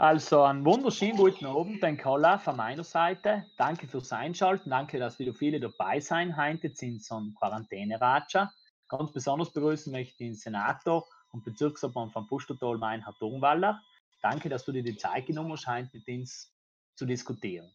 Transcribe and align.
Also 0.00 0.42
einen 0.44 0.64
wunderschönen 0.64 1.16
guten 1.16 1.44
Abend, 1.44 1.80
Ben 1.80 1.98
Kolla 1.98 2.38
von 2.38 2.56
meiner 2.56 2.84
Seite. 2.84 3.46
Danke 3.56 3.88
fürs 3.88 4.12
Einschalten. 4.12 4.70
Danke, 4.70 5.00
dass 5.00 5.18
wieder 5.18 5.34
viele 5.34 5.58
dabei 5.58 5.98
sein 5.98 6.36
heute 6.36 6.72
sind 6.72 7.02
so 7.02 7.16
ein 7.16 7.34
Quarantäne-Ratscher. 7.34 8.52
Ganz 8.88 9.10
besonders 9.10 9.52
begrüßen 9.52 9.90
möchte 9.90 10.12
ich 10.12 10.16
den 10.18 10.34
Senator 10.36 11.04
und 11.32 11.44
Bezirksobmann 11.44 12.12
von 12.12 12.28
Pustertal, 12.28 12.78
mein 12.78 13.02
Herr 13.02 13.14
Turnwaller. 13.14 13.82
Danke, 14.22 14.48
dass 14.48 14.64
du 14.64 14.70
dir 14.70 14.84
die 14.84 14.96
Zeit 14.96 15.26
genommen 15.26 15.56
hast, 15.56 15.92
mit 15.92 16.06
uns 16.06 16.54
zu 16.94 17.04
diskutieren. 17.04 17.68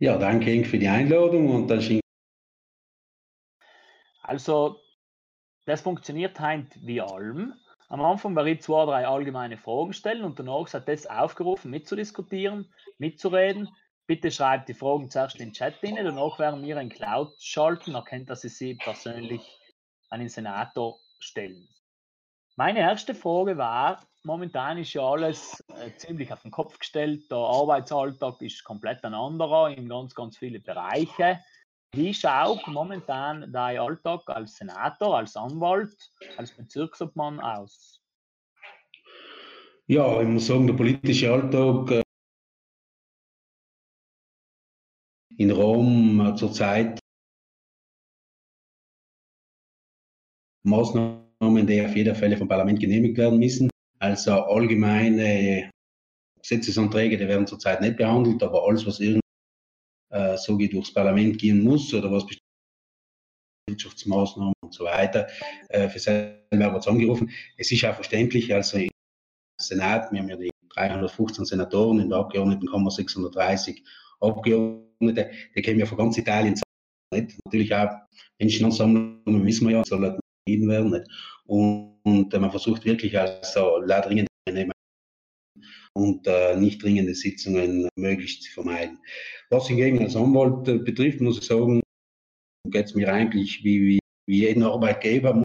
Ja, 0.00 0.16
danke 0.16 0.52
Inge 0.52 0.64
für 0.64 0.78
die 0.78 0.88
Einladung 0.88 1.50
und 1.50 1.66
dann 1.68 2.00
Also, 4.22 4.78
das 5.66 5.80
funktioniert 5.80 6.38
halt 6.38 6.78
wie 6.86 7.00
allem. 7.00 7.54
Am 7.88 8.02
Anfang 8.02 8.36
werde 8.36 8.50
ich 8.50 8.60
zwei, 8.60 8.84
drei 8.84 9.06
allgemeine 9.08 9.56
Fragen 9.56 9.92
stellen 9.92 10.22
und 10.22 10.38
danach 10.38 10.72
hat 10.72 10.86
das 10.86 11.06
aufgerufen, 11.06 11.70
mitzudiskutieren, 11.70 12.72
mitzureden. 12.98 13.68
Bitte 14.06 14.30
schreibt 14.30 14.68
die 14.68 14.74
Fragen 14.74 15.10
zuerst 15.10 15.36
in 15.36 15.46
den 15.48 15.52
Chat 15.52 15.82
rein, 15.82 15.96
danach 15.96 16.38
werden 16.38 16.62
wir 16.62 16.78
ein 16.78 16.90
Cloud 16.90 17.34
schalten, 17.40 17.94
erkennt, 17.94 18.30
dass 18.30 18.42
Sie 18.42 18.48
sie 18.50 18.74
persönlich 18.74 19.42
an 20.10 20.20
den 20.20 20.28
Senator 20.28 20.98
stellen. 21.18 21.68
Meine 22.56 22.80
erste 22.80 23.14
Frage 23.14 23.56
war, 23.56 24.06
momentan 24.24 24.78
ist 24.78 24.92
ja 24.92 25.02
alles 25.02 25.64
äh, 25.68 25.90
ziemlich 25.96 26.32
auf 26.32 26.42
den 26.42 26.50
Kopf 26.50 26.78
gestellt. 26.78 27.30
Der 27.30 27.38
Arbeitsalltag 27.38 28.40
ist 28.42 28.64
komplett 28.64 29.04
ein 29.04 29.14
anderer 29.14 29.70
in 29.70 29.88
ganz, 29.88 30.14
ganz 30.14 30.36
viele 30.36 30.60
Bereiche. 30.60 31.40
Wie 31.92 32.12
schaut 32.12 32.66
momentan 32.66 33.50
dein 33.52 33.78
Alltag 33.78 34.22
als 34.26 34.56
Senator, 34.56 35.16
als 35.16 35.36
Anwalt, 35.36 36.12
als 36.36 36.54
Bezirksobmann 36.54 37.40
aus? 37.40 38.02
Ja, 39.86 40.20
ich 40.20 40.28
muss 40.28 40.46
sagen, 40.46 40.66
der 40.66 40.74
politische 40.74 41.32
Alltag 41.32 41.90
äh, 41.90 42.02
in 45.38 45.50
Rom 45.50 46.20
äh, 46.20 46.34
zurzeit 46.34 46.98
Maßnahmen 50.64 51.66
die 51.66 51.80
auf 51.80 51.96
jeden 51.96 52.14
Fall 52.14 52.36
vom 52.36 52.48
Parlament 52.48 52.80
genehmigt 52.80 53.16
werden 53.16 53.38
müssen. 53.38 53.67
Also 53.98 54.32
allgemeine 54.32 55.70
Gesetzesanträge, 56.40 57.16
die 57.16 57.28
werden 57.28 57.46
zurzeit 57.46 57.80
nicht 57.80 57.96
behandelt, 57.96 58.42
aber 58.42 58.64
alles, 58.66 58.86
was 58.86 59.00
irgendwie 59.00 59.20
äh, 60.10 60.36
so 60.36 60.56
durchs 60.56 60.92
Parlament 60.92 61.38
gehen 61.38 61.62
muss 61.62 61.92
oder 61.92 62.10
was 62.10 62.24
Wirtschaftsmaßnahmen 63.68 64.54
und 64.62 64.72
so 64.72 64.84
weiter, 64.84 65.26
äh, 65.68 65.88
für 65.88 65.98
selber 65.98 66.72
wird 66.72 66.82
es 66.82 66.88
angerufen. 66.88 67.30
Es 67.56 67.70
ist 67.70 67.84
auch 67.84 67.94
verständlich, 67.94 68.54
also 68.54 68.78
im 68.78 68.88
Senat, 69.60 70.10
wir 70.12 70.20
haben 70.20 70.28
ja 70.28 70.36
die 70.36 70.50
315 70.74 71.44
Senatoren, 71.44 72.00
in 72.00 72.08
der 72.08 72.18
Abgeordnetenkammer 72.18 72.90
630 72.90 73.84
Abgeordnete, 74.20 75.30
die 75.54 75.62
kennen 75.62 75.80
ja 75.80 75.86
von 75.86 75.98
ganz 75.98 76.16
Italien 76.16 76.54
nicht. 77.10 77.38
Natürlich 77.44 77.74
auch 77.74 77.90
Menschenansammlungen, 78.38 79.46
wissen 79.46 79.68
wir 79.68 79.78
ja, 79.78 79.84
soll 79.84 80.18
entschieden 80.46 80.68
werden. 80.68 80.90
Nicht? 80.90 81.06
Und, 81.46 81.87
und 82.08 82.34
äh, 82.34 82.38
man 82.38 82.50
versucht 82.50 82.84
wirklich 82.84 83.18
also 83.18 83.80
dringende 83.86 84.28
und 85.94 86.26
äh, 86.26 86.56
nicht 86.56 86.82
dringende 86.82 87.14
Sitzungen 87.14 87.88
möglichst 87.96 88.44
zu 88.44 88.52
vermeiden. 88.52 88.98
Was 89.50 89.68
hingegen 89.68 90.00
als 90.00 90.16
Anwalt 90.16 90.68
äh, 90.68 90.78
betrifft, 90.78 91.20
muss 91.20 91.38
ich 91.38 91.44
sagen, 91.44 91.80
geht 92.70 92.86
es 92.86 92.94
mir 92.94 93.12
eigentlich 93.12 93.64
wie, 93.64 93.80
wie, 93.82 93.98
wie 94.26 94.40
jeden 94.40 94.62
Arbeitgeber 94.62 95.42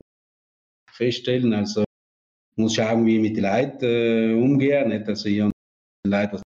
feststellen. 0.91 1.53
Also 1.53 1.83
muss 2.55 2.75
schauen, 2.75 3.05
wie 3.05 3.15
ich 3.15 3.21
mit 3.21 3.35
den 3.35 3.43
Leuten 3.43 3.85
äh, 3.85 4.33
umgehe. 4.33 4.87
Nicht? 4.87 5.07
Also 5.07 5.27
ich 5.27 5.43
Leute, 6.05 6.41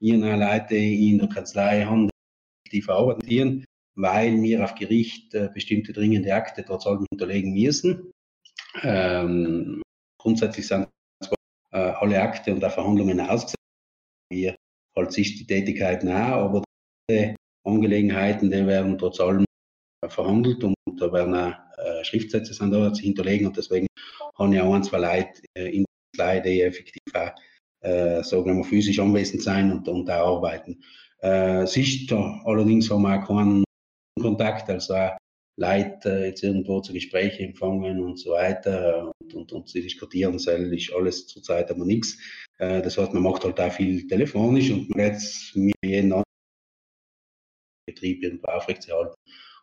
ich 0.00 0.12
Leute 0.12 0.76
in 0.76 1.18
der 1.18 1.28
Kanzlei 1.28 1.84
haben, 1.84 2.10
die 2.70 2.82
verarbeiten 2.82 3.64
weil 3.98 4.40
wir 4.40 4.62
auf 4.62 4.76
Gericht 4.76 5.34
äh, 5.34 5.48
bestimmte 5.52 5.92
dringende 5.92 6.32
Akte 6.32 6.64
trotz 6.64 6.86
allem 6.86 7.04
unterlegen 7.10 7.52
müssen. 7.52 8.12
Ähm, 8.82 9.82
grundsätzlich 10.20 10.66
sind 10.66 10.88
äh, 11.72 11.78
alle 11.78 12.20
Akte 12.20 12.52
und 12.52 12.64
auch 12.64 12.72
Verhandlungen 12.72 13.20
ausgesetzt. 13.20 13.56
Wir 14.30 14.56
halt 14.96 15.12
sich 15.12 15.38
die 15.38 15.46
Tätigkeit 15.46 16.04
nah, 16.04 16.36
aber 16.36 16.64
die 17.10 17.34
Angelegenheiten, 17.64 18.50
die 18.50 18.66
werden 18.66 18.98
trotz 18.98 19.20
allem 19.20 19.44
verhandelt 20.06 20.62
und 20.64 20.74
da 20.98 21.12
werden 21.12 21.34
auch 21.34 21.54
äh, 21.78 22.04
Schriftsätze 22.04 22.54
sind 22.54 22.72
da 22.72 22.92
zu 22.92 23.02
hinterlegen 23.02 23.46
und 23.46 23.56
deswegen 23.56 23.86
habe 24.38 24.54
ich 24.54 24.60
auch 24.60 24.74
ein, 24.74 24.84
zwei 24.84 24.98
Leute 24.98 25.42
äh, 25.56 25.76
in 25.76 25.84
der 26.18 26.40
die 26.40 26.62
effektiv 26.62 27.00
auch, 27.14 27.32
äh, 27.84 28.22
sagen 28.22 28.56
wir 28.56 28.64
physisch 28.64 28.98
anwesend 28.98 29.42
sein 29.42 29.70
und, 29.72 29.88
und 29.88 30.10
auch 30.10 30.36
arbeiten. 30.36 30.82
Äh, 31.20 31.66
Sicht, 31.66 32.12
allerdings 32.12 32.90
haben 32.90 33.02
wir 33.02 33.22
auch 33.22 33.26
keinen 33.26 33.64
Kontakt, 34.20 34.68
also 34.70 34.94
auch 34.94 35.16
Leute 35.58 36.26
jetzt 36.26 36.44
irgendwo 36.44 36.80
zu 36.80 36.92
Gesprächen 36.92 37.46
empfangen 37.48 38.00
und 38.00 38.16
so 38.16 38.30
weiter 38.30 39.10
und, 39.20 39.34
und, 39.34 39.52
und 39.52 39.68
sie 39.68 39.82
diskutieren, 39.82 40.38
soll 40.38 40.72
ist 40.72 40.92
alles 40.92 41.26
zurzeit 41.26 41.70
aber 41.70 41.84
nichts. 41.84 42.16
Äh, 42.58 42.80
das 42.80 42.96
heißt, 42.96 43.12
man 43.12 43.24
macht 43.24 43.44
halt 43.44 43.60
auch 43.60 43.72
viel 43.72 44.06
telefonisch 44.06 44.70
und 44.70 44.88
man 44.90 45.06
jetzt 45.06 45.56
mit 45.56 45.74
anderen 45.82 46.22
Betrieb 47.86 48.22
irgendwo 48.22 48.46
aufrechtzuerhalten 48.46 49.16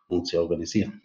und 0.08 0.26
zu 0.26 0.38
organisieren. 0.38 1.00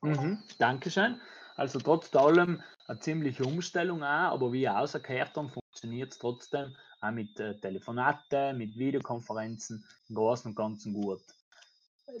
Mhm, 0.00 0.38
Dankeschön. 0.58 1.20
Also 1.56 1.80
trotz 1.80 2.14
allem 2.14 2.62
eine 2.86 3.00
ziemliche 3.00 3.44
Umstellung 3.44 4.04
auch, 4.04 4.32
aber 4.32 4.52
wie 4.52 4.68
ausgehört 4.68 5.34
habe, 5.36 5.48
funktioniert 5.48 6.12
es 6.12 6.18
trotzdem 6.18 6.76
auch 7.00 7.10
mit 7.10 7.40
äh, 7.40 7.58
Telefonaten, 7.58 8.56
mit 8.58 8.78
Videokonferenzen 8.78 9.84
im 10.08 10.14
Großen 10.14 10.50
und 10.50 10.54
Ganzen 10.54 10.92
gut. 10.92 11.22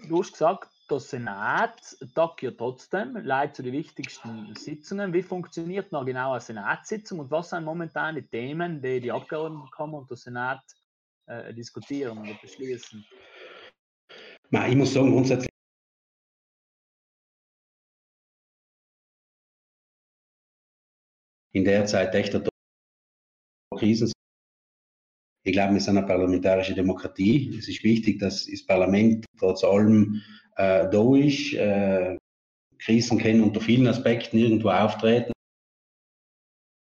Du 0.08 0.18
hast 0.18 0.32
gesagt, 0.32 0.68
der 0.90 1.00
Senat 1.00 1.96
tagt 2.14 2.42
ja 2.42 2.50
trotzdem, 2.50 3.16
leitet 3.16 3.56
zu 3.56 3.62
den 3.62 3.72
wichtigsten 3.72 4.54
Sitzungen. 4.54 5.12
Wie 5.12 5.22
funktioniert 5.22 5.92
noch 5.92 6.04
genau 6.04 6.32
eine 6.32 6.40
Senatssitzung 6.40 7.20
und 7.20 7.30
was 7.30 7.50
sind 7.50 7.64
momentan 7.64 8.14
die 8.14 8.26
Themen, 8.26 8.80
die 8.80 9.00
die 9.00 9.12
Abgeordnetenkammer 9.12 9.98
und 9.98 10.10
der 10.10 10.16
Senat 10.16 10.62
äh, 11.26 11.52
diskutieren 11.52 12.18
oder 12.18 12.34
beschließen? 12.40 13.04
Ich 14.50 14.76
muss 14.76 14.92
sagen, 14.92 15.10
grundsätzlich 15.10 15.50
in 21.52 21.64
der 21.64 21.86
Zeit 21.86 22.14
echter 22.14 22.42
Krisen 23.76 24.15
ich 25.46 25.52
glaube, 25.52 25.74
wir 25.74 25.80
sind 25.80 25.96
eine 25.96 26.06
parlamentarische 26.06 26.74
Demokratie. 26.74 27.56
Es 27.56 27.68
ist 27.68 27.84
wichtig, 27.84 28.18
dass 28.18 28.46
das 28.46 28.66
Parlament 28.66 29.24
trotz 29.38 29.62
allem 29.62 30.20
äh, 30.56 30.90
da 30.90 31.16
ist. 31.16 31.54
Äh, 31.54 32.16
Krisen 32.80 33.18
können 33.18 33.44
unter 33.44 33.60
vielen 33.60 33.86
Aspekten 33.86 34.38
irgendwo 34.38 34.70
auftreten. 34.70 35.32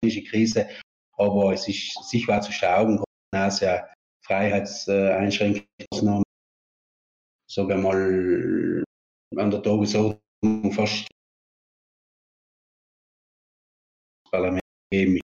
Krise, 0.01 0.67
aber 1.13 1.53
es 1.53 1.67
ist 1.67 2.09
sicher 2.09 2.41
zu 2.41 2.51
schauen, 2.51 3.03
dass 3.31 3.59
ja 3.59 3.87
Freiheitseinschränkungen, 4.25 6.23
wir 7.69 7.77
mal, 7.77 8.83
an 9.35 9.51
der 9.51 9.61
Tagesordnung 9.61 10.71
fast 10.71 11.07
Parlament 14.31 14.63
geben 14.91 15.19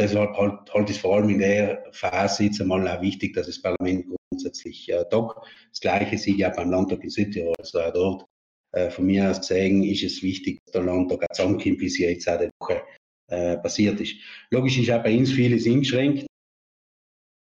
deshalb 0.00 0.36
halt, 0.36 0.72
halt 0.72 0.90
ist 0.90 1.00
vor 1.00 1.16
allem 1.16 1.28
in 1.28 1.38
der 1.38 1.84
Phase 1.92 2.44
jetzt 2.44 2.60
einmal 2.60 2.86
auch 2.88 3.02
wichtig, 3.02 3.34
dass 3.34 3.46
das 3.46 3.60
Parlament 3.60 4.06
grundsätzlich 4.30 4.88
äh, 4.88 5.04
tagt. 5.10 5.46
Das 5.70 5.80
Gleiche 5.80 6.18
sehe 6.18 6.34
ich 6.34 6.46
auch 6.46 6.56
beim 6.56 6.70
Landtag 6.70 7.04
in 7.04 7.10
Südtirol. 7.10 7.54
Also 7.58 7.80
auch 7.80 7.92
dort, 7.92 8.24
äh, 8.72 8.90
von 8.90 9.06
mir 9.06 9.30
aus 9.30 9.40
gesehen, 9.40 9.82
ist 9.82 10.02
es 10.02 10.22
wichtig, 10.22 10.58
dass 10.64 10.72
der 10.72 10.82
Landtag 10.82 11.22
auch 11.22 11.34
zusammenkommt, 11.34 11.80
wie 11.80 11.86
es 11.86 11.98
jetzt 11.98 12.28
auch 12.28 12.38
die 12.38 12.48
Woche 12.60 12.82
äh, 13.28 13.58
passiert 13.58 14.00
ist. 14.00 14.14
Logisch 14.50 14.78
ist 14.78 14.90
auch 14.90 15.02
bei 15.02 15.16
uns 15.16 15.32
vieles 15.32 15.66
eingeschränkt. 15.66 16.26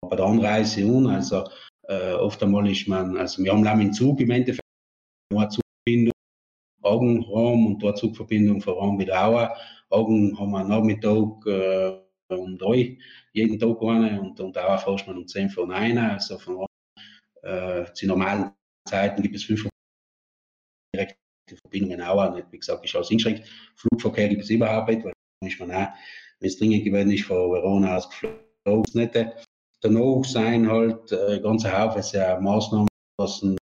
Bei 0.01 0.15
der 0.15 0.25
Anreise 0.25 0.85
und, 0.85 1.07
also 1.07 1.47
äh, 1.87 2.13
oft 2.13 2.41
einmal 2.41 2.69
ist 2.69 2.87
man, 2.87 3.17
also 3.17 3.43
wir 3.43 3.51
haben 3.51 3.65
auch 3.65 3.71
einen 3.71 3.93
Zug 3.93 4.19
im 4.19 4.31
Endeffekt, 4.31 4.61
eine 5.33 5.49
Zugverbindung, 5.49 6.13
Augenraum 6.81 7.67
und 7.67 7.83
dort 7.83 7.97
Zugverbindung 7.97 8.61
von 8.61 8.73
Raum 8.75 8.99
wieder 8.99 9.25
auch. 9.25 9.57
Augen 9.89 10.37
haben 10.37 10.51
wir 10.51 10.59
am 10.59 10.69
Nachmittag 10.69 11.45
äh, 11.45 12.06
um 12.29 12.57
drei 12.57 12.97
jeden 13.33 13.59
Tag 13.59 13.81
eine 13.81 14.19
und, 14.19 14.39
und 14.39 14.57
auch 14.57 14.83
fährst 14.83 15.07
man 15.07 15.17
um 15.17 15.27
zehn 15.27 15.49
von 15.49 15.71
einer. 15.71 16.13
Also 16.13 16.37
von 16.37 16.65
äh, 17.43 17.85
zu 17.93 18.07
normalen 18.07 18.51
Zeiten 18.87 19.21
gibt 19.21 19.35
es 19.35 19.43
fünf 19.43 19.67
direkte 20.93 21.17
Verbindungen 21.63 22.01
auch 22.01 22.33
nicht. 22.33 22.47
Wie 22.51 22.59
gesagt, 22.59 22.83
ist 22.83 22.95
alles 22.95 23.11
eingeschränkt. 23.11 23.47
Flugverkehr 23.75 24.29
gibt 24.29 24.43
es 24.43 24.49
überhaupt 24.49 24.89
nicht, 24.89 25.03
weil 25.03 25.13
ist 25.45 25.59
man 25.59 25.71
auch, 25.71 25.89
wenn 26.39 26.47
es 26.47 26.57
dringend 26.57 26.83
gewesen 26.83 27.11
ist, 27.11 27.25
von 27.25 27.51
Verona 27.51 27.97
aus 27.97 28.09
geflogen. 28.09 29.31
Danach 29.81 30.23
sein 30.25 30.67
halt 30.69 31.11
äh, 31.11 31.39
ganze 31.39 31.71
Haufen 31.71 32.03
ja 32.11 32.39
Maßnahmen, 32.39 32.87
was 33.19 33.43
in 33.43 33.57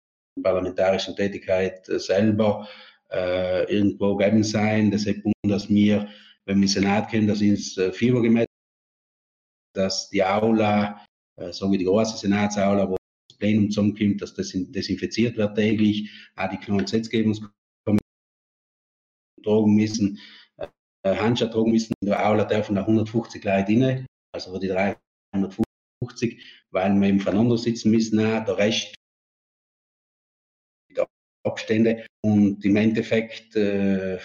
parlamentarischen 0.43 1.15
Tätigkeit 1.15 1.89
äh, 1.89 2.01
selber 2.01 2.67
äh, 3.13 3.73
irgendwo 3.73 4.17
geben 4.17 4.43
sein. 4.43 4.93
Ist 4.93 5.09
dass 5.45 5.69
wir, 5.69 6.09
wenn 6.47 6.61
wir 6.61 6.69
Senat 6.69 7.11
kennen, 7.11 7.29
das 7.29 7.41
ist 7.41 7.79
äh, 7.79 7.93
Fieber 7.93 8.23
gemessen, 8.23 8.50
dass 9.73 10.11
die 10.11 10.25
Aula, 10.25 11.05
äh, 11.37 11.53
so 11.53 11.71
wie 11.71 11.79
die 11.79 11.85
große 11.85 12.17
Senatsaula, 12.17 12.89
wo 12.89 12.97
das 13.29 13.39
Plenum 13.39 13.71
zusammenkommt, 13.71 14.23
dass 14.23 14.35
das 14.35 14.53
desinfiziert 14.53 15.37
wird 15.37 15.57
täglich, 15.57 16.11
auch 16.37 16.49
die 16.49 16.59
Gesetzgebungskommission 16.59 18.01
tragen 19.43 19.75
müssen, 19.75 20.19
äh, 20.59 21.17
Handschuhe 21.17 21.51
tragen 21.51 21.71
müssen. 21.71 21.95
In 22.01 22.09
der 22.09 22.27
Aula 22.27 22.45
dürfen 22.45 22.75
da 22.75 22.83
150 22.83 23.43
Leute 23.45 23.81
rein, 23.81 24.07
also 24.33 24.59
die 24.59 24.69
350, 24.69 26.43
weil 26.71 26.95
wir 26.95 27.09
eben 27.09 27.21
voneinander 27.21 27.59
sitzen 27.59 27.91
müssen, 27.91 28.19
auch 28.19 28.45
der 28.45 28.59
Rest 28.59 28.95
Abstände 31.45 32.05
und 32.23 32.65
im 32.65 32.77
Endeffekt, 32.77 33.57
äh, 33.57 34.19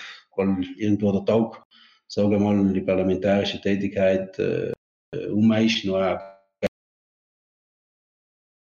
irgendwo 0.78 1.14
der 1.14 1.26
Tag, 1.26 1.64
sagen 2.08 2.32
wir 2.32 2.40
mal, 2.40 2.74
die 2.74 2.82
parlamentarische 2.82 3.62
Tätigkeit 3.62 4.38
äh, 4.38 4.74
um 5.14 5.52
ist, 5.54 5.86
noch 5.86 6.36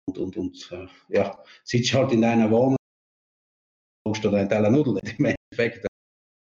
und, 0.06 0.18
und, 0.18 0.36
und 0.36 0.72
äh, 0.72 0.86
ja, 1.08 1.42
sitzt 1.64 1.94
halt 1.94 2.12
in 2.12 2.22
deiner 2.22 2.50
Wohnung, 2.50 2.76
brauchst 4.04 4.24
du 4.24 4.30
deinen 4.30 4.48
Teller 4.48 4.70
Nudeln 4.70 4.98
im 5.18 5.24
Endeffekt, 5.24 5.86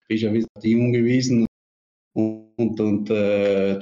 bist 0.07 0.23
ja 0.23 0.33
wie 0.33 0.45
Team 0.59 0.85
ungewiesen 0.85 1.45
und, 2.15 2.53
und, 2.57 2.79
und, 2.79 3.09
äh, 3.09 3.79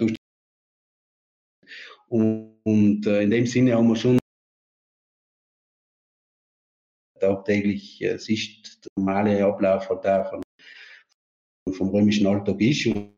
und, 2.10 2.58
und 2.64 3.06
äh, 3.06 3.24
in 3.24 3.30
dem 3.30 3.46
Sinne 3.46 3.76
haben 3.76 3.88
wir 3.88 3.96
schon 3.96 4.20
tagtäglich 7.20 8.02
äh, 8.02 8.18
Sicht 8.18 8.86
der 8.86 8.92
normale 8.98 9.46
Ablauf 9.46 9.90
halt 9.90 10.06
auch 10.06 10.30
von, 10.30 10.44
vom 11.74 11.90
römischen 11.90 12.28
Alltag 12.28 12.60
ist. 12.62 12.86
Und, 12.88 13.17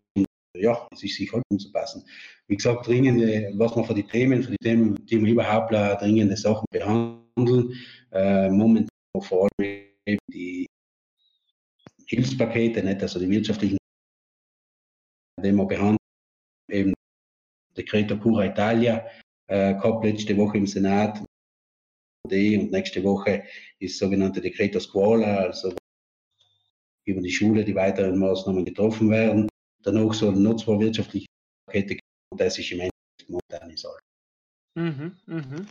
ja, 0.58 0.88
es 0.92 1.04
ist 1.04 1.16
sich 1.16 1.32
halt 1.32 1.44
umzupassen. 1.50 2.04
Wie 2.48 2.56
gesagt, 2.56 2.88
dringende, 2.88 3.52
was 3.56 3.76
man 3.76 3.86
für 3.86 3.94
die 3.94 4.08
Themen, 4.08 4.44
für 4.44 4.52
die 4.52 4.58
Themen, 4.58 4.96
die 5.06 5.24
wir 5.24 5.32
überhaupt 5.32 5.72
dringende 5.72 6.36
Sachen 6.38 6.66
behandeln, 6.72 7.74
äh, 8.12 8.50
momentan 8.50 8.90
vor 9.22 9.48
allem 9.58 9.86
eben 10.06 10.20
die 10.28 10.66
Hilfspakete, 12.08 12.84
nicht, 12.84 13.02
also 13.02 13.20
die 13.20 13.30
wirtschaftlichen, 13.30 13.78
die 15.44 15.52
wir 15.52 15.66
behandeln, 15.66 15.98
eben 16.70 16.94
Decreto 17.78 18.18
Pura 18.18 18.46
Italia, 18.46 19.06
äh, 19.48 19.74
gehabt 19.76 20.04
letzte 20.04 20.36
Woche 20.38 20.58
im 20.58 20.68
Senat, 20.68 21.24
und 22.24 22.72
nächste 22.72 23.04
Woche 23.04 23.44
ist 23.80 23.98
sogenannte 23.98 24.42
Decreto 24.42 24.80
Scuola, 24.80 25.38
also 25.38 25.74
über 27.06 27.22
die 27.22 27.32
Schule 27.32 27.64
die 27.64 27.74
weiteren 27.74 28.20
Maßnahmen 28.20 28.66
getroffen 28.66 29.10
werden. 29.10 29.50
Danach 29.84 30.14
sollen 30.14 30.44
noch 30.44 30.58
zwei 30.58 30.80
wirtschaftliche 30.80 31.28
Pakete 31.66 31.96
geben 31.96 32.00
und 32.32 32.42
das 32.42 32.58
ist 32.58 32.72
im 32.72 32.80
Endeffekt 32.80 33.30
momentan 33.30 33.70
ist 33.70 33.86
alles. 33.86 34.02
Mhm, 34.76 35.18
mhm. 35.26 35.68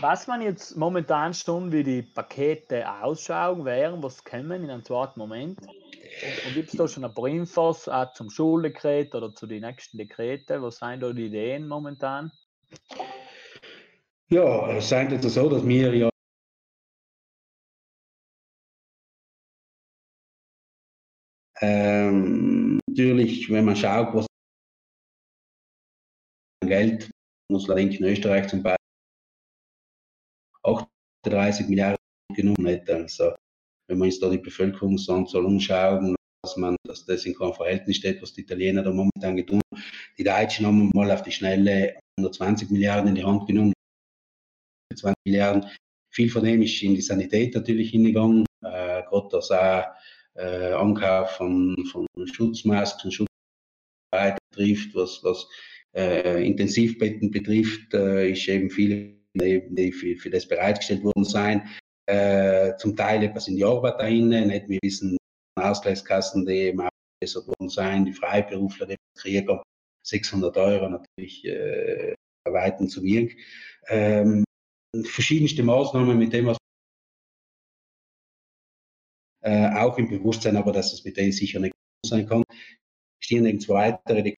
Was 0.00 0.26
man 0.26 0.42
jetzt 0.42 0.76
momentan 0.76 1.32
schon, 1.32 1.72
wie 1.72 1.82
die 1.82 2.02
Pakete 2.02 2.86
ausschauen 3.02 3.64
wären, 3.64 4.02
was 4.02 4.22
kommen 4.22 4.64
in 4.64 4.70
einem 4.70 4.84
zweiten 4.84 5.18
Moment? 5.18 5.58
Und, 5.60 6.46
und 6.46 6.54
gibt 6.54 6.68
es 6.68 6.76
da 6.76 6.86
schon 6.86 7.04
ein 7.04 7.14
paar 7.14 7.28
Infos 7.28 7.88
auch 7.88 8.12
zum 8.12 8.28
Schuldekret 8.28 9.14
oder 9.14 9.34
zu 9.34 9.46
den 9.46 9.62
nächsten 9.62 9.96
Dekreten? 9.96 10.60
Was 10.62 10.76
sind 10.76 11.00
da 11.00 11.12
die 11.12 11.26
Ideen 11.26 11.66
momentan? 11.66 12.30
Ja, 14.28 14.70
es 14.72 14.88
scheint 14.88 15.12
jetzt 15.12 15.28
so, 15.28 15.48
dass 15.48 15.66
wir 15.66 15.94
ja 15.94 16.10
ähm, 21.60 22.63
natürlich, 22.94 23.50
wenn 23.50 23.64
man 23.64 23.74
schaut, 23.74 24.14
was 24.14 24.26
Geld 26.64 27.10
muss 27.50 27.68
allerdings 27.68 27.96
in 27.98 28.06
Österreich 28.06 28.48
zum 28.48 28.62
Beispiel 28.62 28.78
38 30.62 31.68
Milliarden 31.68 31.98
genommen 32.34 32.66
hätte. 32.66 32.96
Also 32.96 33.34
wenn 33.88 33.98
man 33.98 34.06
uns 34.06 34.20
da 34.20 34.30
die 34.30 34.38
Bevölkerungsanzahl 34.38 35.44
umschauen, 35.44 36.14
dass 36.42 36.56
man, 36.56 36.76
dass 36.86 37.04
das 37.04 37.26
in 37.26 37.34
keinem 37.34 37.54
Verhältnis 37.54 37.96
steht, 37.96 38.22
was 38.22 38.32
die 38.32 38.42
Italiener 38.42 38.82
da 38.82 38.92
momentan 38.92 39.36
getan 39.36 39.60
haben. 39.72 39.82
Die 40.16 40.24
Deutschen 40.24 40.66
haben 40.66 40.90
mal 40.94 41.10
auf 41.10 41.22
die 41.22 41.32
Schnelle 41.32 41.98
120 42.18 42.70
Milliarden 42.70 43.08
in 43.08 43.14
die 43.16 43.24
Hand 43.24 43.46
genommen. 43.46 43.72
20 44.94 45.16
Milliarden. 45.26 45.68
Viel 46.12 46.30
von 46.30 46.44
dem 46.44 46.62
ist 46.62 46.80
in 46.80 46.94
die 46.94 47.02
Sanität 47.02 47.54
natürlich 47.54 47.90
hingegangen, 47.90 48.46
äh, 48.62 49.02
gerade 49.02 49.28
das 49.32 49.50
auch 49.50 49.84
äh, 50.36 50.72
Ankauf 50.72 51.32
von, 51.32 51.76
von 51.90 52.06
Schutzmasken, 52.26 53.10
Schutzbereiten 53.10 54.38
betrifft, 54.50 54.94
was, 54.94 55.20
was 55.22 55.48
äh, 55.94 56.44
Intensivbetten 56.46 57.30
betrifft, 57.30 57.94
äh, 57.94 58.30
ist 58.30 58.48
eben 58.48 58.70
viel 58.70 59.20
die 59.36 59.92
für, 59.92 60.16
für 60.16 60.30
das 60.30 60.46
bereitgestellt 60.46 61.02
worden 61.02 61.24
sein. 61.24 61.68
Äh, 62.06 62.76
zum 62.76 62.96
Teil 62.96 63.22
etwas 63.22 63.48
in 63.48 63.56
die 63.56 63.64
Arbeit 63.64 63.98
dahin, 63.98 64.28
nicht 64.28 64.68
wir 64.68 64.78
wissen, 64.82 65.16
Ausgleichskassen, 65.58 66.46
die 66.46 66.52
eben 66.52 66.88
verbessert 67.18 67.48
worden 67.48 67.68
sein, 67.68 68.04
die 68.04 68.12
Freiberufler, 68.12 68.86
die 68.86 68.96
kriegen 69.18 69.60
600 70.06 70.56
Euro 70.56 70.88
natürlich 70.88 71.44
äh, 71.44 72.14
erweitern 72.46 72.88
zu 72.88 73.02
wirken. 73.02 73.36
Ähm, 73.88 74.44
verschiedenste 75.04 75.62
Maßnahmen 75.62 76.18
mit 76.18 76.32
dem, 76.32 76.46
was 76.46 76.58
äh, 79.44 79.68
auch 79.76 79.98
im 79.98 80.08
Bewusstsein, 80.08 80.56
aber 80.56 80.72
dass 80.72 80.92
es 80.92 81.04
mit 81.04 81.16
denen 81.16 81.32
sicher 81.32 81.60
nicht 81.60 81.74
sein 82.06 82.26
kann. 82.26 82.42
Stehen 83.22 83.46
eben 83.46 83.60
zwei 83.60 83.92
weitere, 83.92 84.22
die 84.22 84.36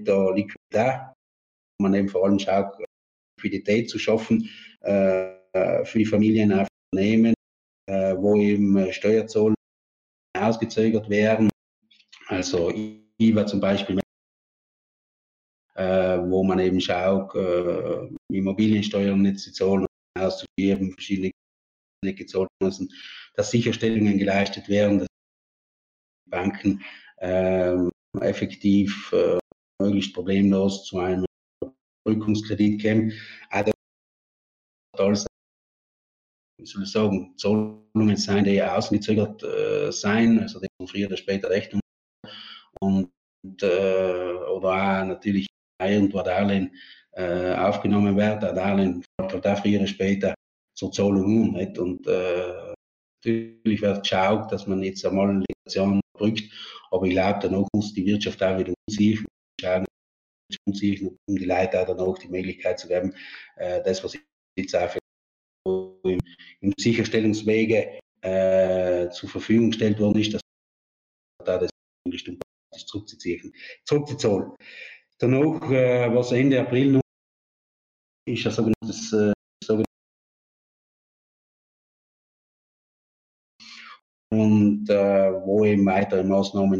Liquidität, 0.00 1.00
wo 1.78 1.82
man 1.82 1.94
eben 1.94 2.08
vor 2.08 2.24
allem 2.24 2.38
schaut, 2.38 2.76
Liquidität 3.36 3.88
zu 3.88 3.98
schaffen 3.98 4.48
äh, 4.80 5.34
für 5.84 5.98
die 5.98 6.06
Familien 6.06 6.52
auf 6.52 6.68
Unternehmen, 6.92 7.34
äh, 7.86 8.14
wo 8.16 8.36
eben 8.36 8.92
Steuerzollen 8.92 9.54
ausgezögert 10.36 11.08
werden. 11.08 11.48
Also 12.28 12.72
IVA 13.20 13.46
zum 13.46 13.60
Beispiel 13.60 14.00
äh, 15.74 16.18
wo 16.18 16.44
man 16.44 16.58
eben 16.58 16.80
schaut, 16.80 17.34
äh, 17.34 18.08
Immobiliensteuern 18.32 19.20
nicht 19.20 19.40
zu 19.40 19.52
zahlen, 19.52 19.86
auszugeben, 20.18 20.92
verschiedene 20.92 21.32
gezahlt 22.02 22.48
müssen, 22.62 22.88
dass 23.34 23.50
Sicherstellungen 23.50 24.18
geleistet 24.18 24.68
werden, 24.68 25.00
dass 25.00 25.08
Banken 26.30 26.82
äh, 27.18 27.76
effektiv 28.20 29.12
äh, 29.12 29.38
möglichst 29.80 30.14
problemlos 30.14 30.84
zu 30.84 30.98
einem 30.98 31.24
Rückungskredit 32.06 32.82
kommen. 32.82 33.12
Auch 33.50 33.64
das 34.96 35.26
wie 36.58 36.66
soll 36.66 36.84
ich 36.84 36.92
sagen, 36.92 37.34
Zahlungen 37.36 38.16
sein, 38.16 38.44
die 38.44 38.62
ausgezögert 38.62 39.42
äh, 39.42 39.90
sein, 39.90 40.40
also 40.40 40.60
die 40.60 40.68
von 40.78 40.86
früher 40.86 41.08
oder 41.08 41.16
später 41.16 41.50
Rechnung 41.50 41.80
und 42.80 43.10
äh, 43.62 44.32
oder 44.54 44.68
auch 44.68 45.04
natürlich 45.04 45.46
irgendwo 45.82 46.22
Darlehen 46.22 46.74
äh, 47.12 47.54
aufgenommen 47.54 48.16
wird. 48.16 48.44
Ein 48.44 48.54
Darlehen 48.54 49.04
fällt 49.20 49.46
auch 49.46 49.58
früher 49.58 49.80
oder 49.80 49.86
später 49.86 50.34
zur 50.74 50.92
Zahlung 50.92 51.24
um. 51.24 51.54
Und 51.54 52.06
äh, 52.06 52.63
natürlich 53.24 53.82
wird 53.82 54.02
geschaut, 54.02 54.52
dass 54.52 54.66
man 54.66 54.82
jetzt 54.82 55.04
einmal 55.04 55.30
eine 55.30 55.44
Situation 55.66 56.00
drückt, 56.18 56.50
aber 56.90 57.06
ich 57.06 57.12
glaube, 57.12 57.38
danach 57.42 57.66
muss 57.74 57.94
die 57.94 58.06
Wirtschaft 58.06 58.42
auch 58.42 58.58
wieder 58.58 58.74
umziehen. 60.66 61.18
Um 61.26 61.36
die 61.36 61.44
Leute 61.46 61.80
auch 61.80 61.86
danach 61.86 62.18
die 62.18 62.28
Möglichkeit 62.28 62.78
zu 62.78 62.88
geben, 62.88 63.14
äh, 63.56 63.82
das, 63.82 64.04
was 64.04 64.16
jetzt 64.56 64.76
auch 64.76 64.94
im, 66.04 66.20
im 66.60 66.72
Sicherstellungswege 66.78 67.98
äh, 68.20 69.08
zur 69.10 69.28
Verfügung 69.28 69.70
gestellt 69.70 69.98
worden 69.98 70.20
ist, 70.20 70.34
dass 70.34 70.40
da 71.44 71.58
das 71.58 71.70
zurückzuziehen, 72.86 73.52
zurückzuzahlen. 73.84 74.52
Danach, 75.18 75.70
äh, 75.70 76.14
was 76.14 76.32
Ende 76.32 76.60
April 76.60 76.92
noch 76.92 77.00
ist, 78.26 78.46
ein 78.46 78.52
sogenanntes 78.52 79.12
äh, 79.12 79.33
und 84.40 84.88
äh, 84.90 85.32
wo 85.44 85.64
eben 85.64 85.86
weitere 85.86 86.22
Maßnahmen 86.22 86.78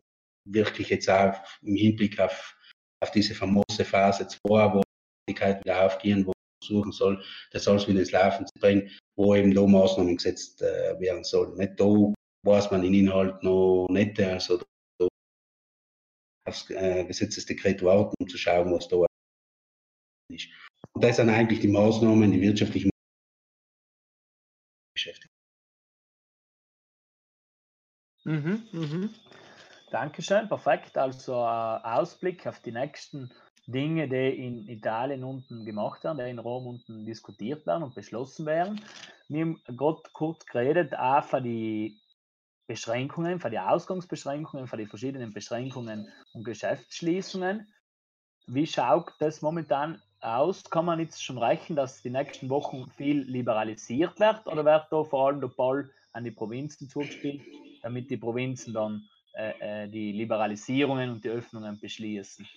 wirklich 0.48 0.88
jetzt 0.90 1.08
auch 1.08 1.34
im 1.62 1.76
Hinblick 1.76 2.20
auf, 2.20 2.56
auf 3.02 3.10
diese 3.10 3.34
famose 3.34 3.84
Phase 3.84 4.26
2, 4.26 4.74
wo 4.74 4.82
die 5.28 5.34
wieder 5.34 5.86
aufgehen, 5.86 6.26
wo 6.26 6.32
suchen 6.62 6.92
soll, 6.92 7.22
das 7.52 7.68
alles 7.68 7.86
wieder 7.88 8.00
ins 8.00 8.12
Laufen 8.12 8.46
zu 8.46 8.52
bringen, 8.58 8.90
wo 9.16 9.34
eben 9.34 9.54
da 9.54 9.66
Maßnahmen 9.66 10.16
gesetzt 10.16 10.62
äh, 10.62 10.98
werden 10.98 11.24
sollen. 11.24 11.56
Nicht 11.56 11.78
da 11.78 12.12
weiß 12.46 12.70
man 12.70 12.82
den 12.82 12.94
Inhalt 12.94 13.42
noch 13.42 13.86
nicht, 13.90 14.20
also 14.20 14.60
da 14.98 15.08
aufs 16.46 16.70
äh, 16.70 17.04
Gesetzesdekret 17.04 17.82
warten, 17.82 18.14
um 18.18 18.28
zu 18.28 18.38
schauen, 18.38 18.72
was 18.72 18.88
da 18.88 19.04
ist. 20.32 20.48
Und 20.92 21.04
das 21.04 21.16
sind 21.16 21.30
eigentlich 21.30 21.60
die 21.60 21.68
Maßnahmen, 21.68 22.30
die 22.30 22.40
wirtschaftlichen 22.40 22.90
Mhm, 28.24 28.62
mhm. 28.72 29.10
Dankeschön, 29.90 30.48
perfekt. 30.48 30.96
Also 30.96 31.32
äh, 31.32 31.36
Ausblick 31.36 32.46
auf 32.46 32.60
die 32.60 32.72
nächsten 32.72 33.30
Dinge, 33.66 34.08
die 34.08 34.46
in 34.46 34.68
Italien 34.68 35.24
unten 35.24 35.64
gemacht 35.64 36.04
werden, 36.04 36.18
die 36.18 36.30
in 36.30 36.38
Rom 36.38 36.66
unten 36.66 37.06
diskutiert 37.06 37.66
werden 37.66 37.82
und 37.82 37.94
beschlossen 37.94 38.46
werden. 38.46 38.80
Wir 39.28 39.42
haben 39.42 39.62
gerade 39.66 40.02
kurz 40.12 40.44
geredet, 40.46 40.94
auch 40.98 41.24
für 41.24 41.40
die 41.40 42.00
Beschränkungen, 42.66 43.40
für 43.40 43.50
die 43.50 43.58
Ausgangsbeschränkungen, 43.58 44.66
für 44.66 44.76
die 44.78 44.86
verschiedenen 44.86 45.32
Beschränkungen 45.32 46.10
und 46.32 46.44
Geschäftsschließungen. 46.44 47.68
Wie 48.46 48.66
schaut 48.66 49.12
das 49.20 49.42
momentan 49.42 50.02
aus? 50.20 50.64
Kann 50.64 50.86
man 50.86 51.00
jetzt 51.00 51.22
schon 51.22 51.38
rechnen, 51.38 51.76
dass 51.76 52.02
die 52.02 52.10
nächsten 52.10 52.48
Wochen 52.50 52.90
viel 52.90 53.22
liberalisiert 53.22 54.18
wird 54.18 54.46
oder 54.46 54.64
wird 54.64 54.86
da 54.90 55.04
vor 55.04 55.28
allem 55.28 55.40
der 55.40 55.48
Ball 55.48 55.90
an 56.12 56.24
die 56.24 56.30
Provinzen 56.30 56.88
zugespielt, 56.88 57.42
damit 57.84 58.10
die 58.10 58.16
Provinzen 58.16 58.72
dann 58.72 59.08
äh, 59.34 59.84
äh 59.84 59.88
die 59.88 60.12
Liberalisierungen 60.12 61.10
und 61.10 61.22
die 61.22 61.28
Öffnungen 61.28 61.78
beschließen? 61.78 62.48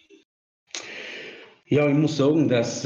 Ja, 1.66 1.88
ich 1.90 1.98
muss 1.98 2.16
sagen, 2.16 2.48
dass 2.48 2.86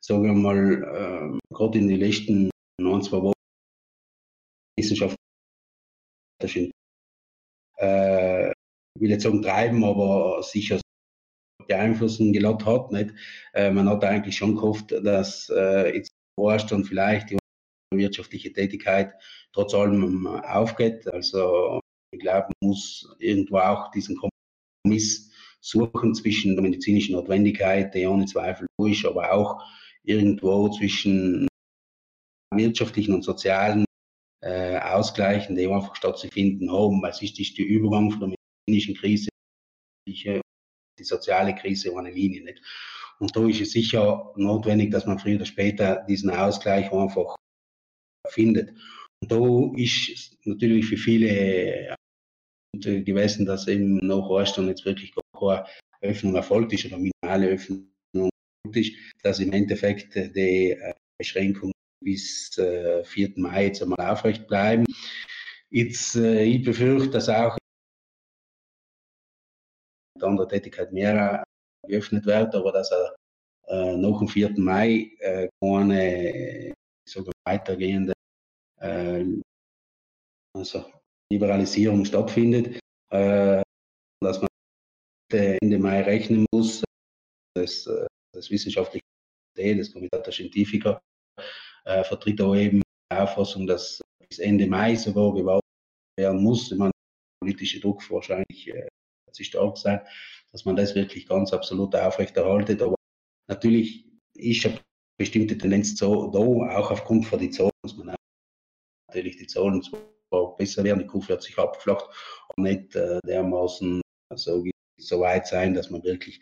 sagen 0.00 0.24
wir 0.24 0.32
mal, 0.32 0.58
äh, 0.58 1.54
gerade 1.54 1.78
in 1.78 1.88
den 1.88 2.00
letzten 2.00 2.50
ein, 2.80 3.02
zwei 3.02 3.20
Wochen 3.20 3.34
Wissenschaft 4.78 5.16
äh, 7.78 8.52
will 8.98 9.10
jetzt 9.10 9.24
sagen 9.24 9.42
treiben, 9.42 9.84
aber 9.84 10.42
sicher 10.42 10.80
beeinflussen 11.66 12.32
gelockt 12.32 12.64
hat. 12.64 12.92
Nicht? 12.92 13.14
Äh, 13.54 13.70
man 13.70 13.88
hat 13.88 14.04
eigentlich 14.04 14.36
schon 14.36 14.56
gehofft, 14.56 14.92
dass 14.92 15.50
äh, 15.50 15.94
jetzt 15.96 16.12
forscht 16.38 16.72
und 16.72 16.84
vielleicht 16.84 17.30
die 17.30 17.38
wirtschaftliche 17.94 18.52
Tätigkeit 18.52 19.12
trotz 19.52 19.74
allem 19.74 20.26
aufgeht. 20.26 21.06
Also 21.08 21.80
ich 22.12 22.20
glaube, 22.20 22.48
man 22.60 22.70
muss 22.70 23.14
irgendwo 23.18 23.58
auch 23.58 23.90
diesen 23.90 24.16
Kompromiss 24.16 25.30
suchen 25.60 26.14
zwischen 26.14 26.54
der 26.54 26.62
medizinischen 26.62 27.14
Notwendigkeit, 27.14 27.94
der 27.94 28.10
ohne 28.10 28.26
Zweifel 28.26 28.66
ist, 28.84 29.04
aber 29.04 29.32
auch 29.32 29.62
irgendwo 30.04 30.68
zwischen 30.68 31.48
wirtschaftlichen 32.54 33.14
und 33.14 33.22
sozialen 33.22 33.84
äh, 34.42 34.78
Ausgleichen, 34.78 35.56
die 35.56 35.66
einfach 35.66 35.96
stattzufinden 35.96 36.70
haben, 36.70 37.04
es 37.04 37.20
ist 37.22 37.36
die 37.36 37.62
Übergang 37.62 38.10
von 38.10 38.20
der 38.20 38.34
medizinischen 38.68 38.94
Krise 38.94 39.28
die, 40.98 41.04
soziale 41.04 41.54
Krise 41.54 41.96
eine 41.96 42.10
Linie 42.10 42.44
nicht. 42.44 42.62
Und 43.18 43.34
da 43.34 43.46
ist 43.48 43.60
es 43.60 43.72
sicher 43.72 44.32
notwendig, 44.36 44.90
dass 44.90 45.06
man 45.06 45.18
früher 45.18 45.36
oder 45.36 45.46
später 45.46 46.04
diesen 46.08 46.30
Ausgleich 46.30 46.92
einfach 46.92 47.36
findet. 48.28 48.74
Und 49.20 49.32
da 49.32 49.80
ist 49.80 50.36
natürlich 50.44 50.86
für 50.86 50.96
viele 50.96 51.96
gewesen, 52.80 53.46
dass 53.46 53.68
eben 53.68 53.96
nach 54.06 54.28
Ostern 54.28 54.68
jetzt 54.68 54.84
wirklich 54.84 55.12
keine 55.38 55.64
Öffnung 56.02 56.34
erfolgt 56.34 56.72
ist 56.72 56.84
oder 56.86 56.98
minimale 56.98 57.48
Öffnung 57.48 57.88
ist, 58.72 58.92
dass 59.22 59.38
im 59.38 59.52
Endeffekt 59.52 60.14
die 60.14 60.72
äh, 60.72 60.94
Beschränkungen 61.18 61.72
bis 62.04 62.50
4. 62.54 62.64
Äh, 63.16 63.32
Mai 63.36 63.66
jetzt 63.66 63.82
einmal 63.82 64.00
aufrecht 64.00 64.46
bleiben. 64.46 64.84
Jetzt, 65.70 66.16
äh, 66.16 66.44
ich 66.44 66.64
befürchte, 66.64 67.10
dass 67.10 67.28
auch 67.28 67.56
mit 70.16 70.24
anderer 70.24 70.48
Tätigkeit 70.48 70.92
mehr 70.92 71.44
geöffnet 71.86 72.26
wird, 72.26 72.54
aber 72.54 72.72
dass 72.72 72.90
er 72.90 73.14
äh, 73.68 73.96
nach 73.96 74.18
dem 74.18 74.28
4. 74.28 74.54
Mai 74.56 75.10
äh, 75.20 75.48
keine 75.60 76.74
sogar 77.08 77.32
weitergehende 77.46 78.12
äh, 78.80 79.24
also 80.54 80.84
Liberalisierung 81.30 82.04
stattfindet, 82.04 82.80
äh, 83.10 83.62
dass 84.20 84.40
man 84.40 84.48
Ende 85.32 85.78
Mai 85.78 86.02
rechnen 86.02 86.46
muss. 86.52 86.82
Das, 87.54 87.86
äh, 87.86 88.06
das 88.32 88.50
wissenschaftliche 88.50 89.04
Komitee, 89.54 89.74
das 89.76 89.92
Komitee 89.92 90.22
der 90.22 90.32
Scientifiker, 90.32 91.00
äh, 91.84 92.04
vertritt 92.04 92.40
auch 92.40 92.54
eben 92.54 92.80
die 92.80 93.16
Auffassung, 93.16 93.66
dass 93.66 94.00
bis 94.28 94.38
Ende 94.38 94.66
Mai 94.66 94.94
sogar 94.96 95.34
gewartet 95.34 95.64
werden 96.18 96.42
muss. 96.42 96.70
Ich 96.70 96.78
meine, 96.78 96.92
der 96.92 97.46
politische 97.46 97.80
Druck 97.80 98.08
wahrscheinlich 98.10 98.68
äh, 98.68 98.88
stark 99.44 99.78
sein, 99.78 100.00
dass 100.52 100.64
man 100.64 100.76
das 100.76 100.94
wirklich 100.94 101.26
ganz 101.26 101.52
absolut 101.52 101.94
aufrechterhaltet. 101.94 102.82
Aber 102.82 102.96
natürlich 103.48 104.06
ist 104.34 104.66
eine 104.66 104.80
bestimmte 105.18 105.56
Tendenz 105.56 105.94
da, 105.96 106.06
auch 106.06 106.90
aufgrund 106.90 107.26
von 107.26 107.38
den 107.38 107.52
Zahlen 107.52 107.70
muss 107.82 107.96
man 107.96 108.14
natürlich 109.08 109.36
die 109.36 109.46
Zahlen 109.46 109.82
zwar 109.82 110.56
besser 110.56 110.84
werden, 110.84 111.00
die 111.00 111.06
Kurve 111.06 111.34
hat 111.34 111.42
sich 111.42 111.58
abgeflacht, 111.58 112.08
aber 112.48 112.62
nicht 112.62 112.94
äh, 112.96 113.20
dermaßen 113.26 114.00
so, 114.34 114.64
so 114.98 115.20
weit 115.20 115.46
sein, 115.46 115.74
dass 115.74 115.90
man 115.90 116.02
wirklich 116.02 116.40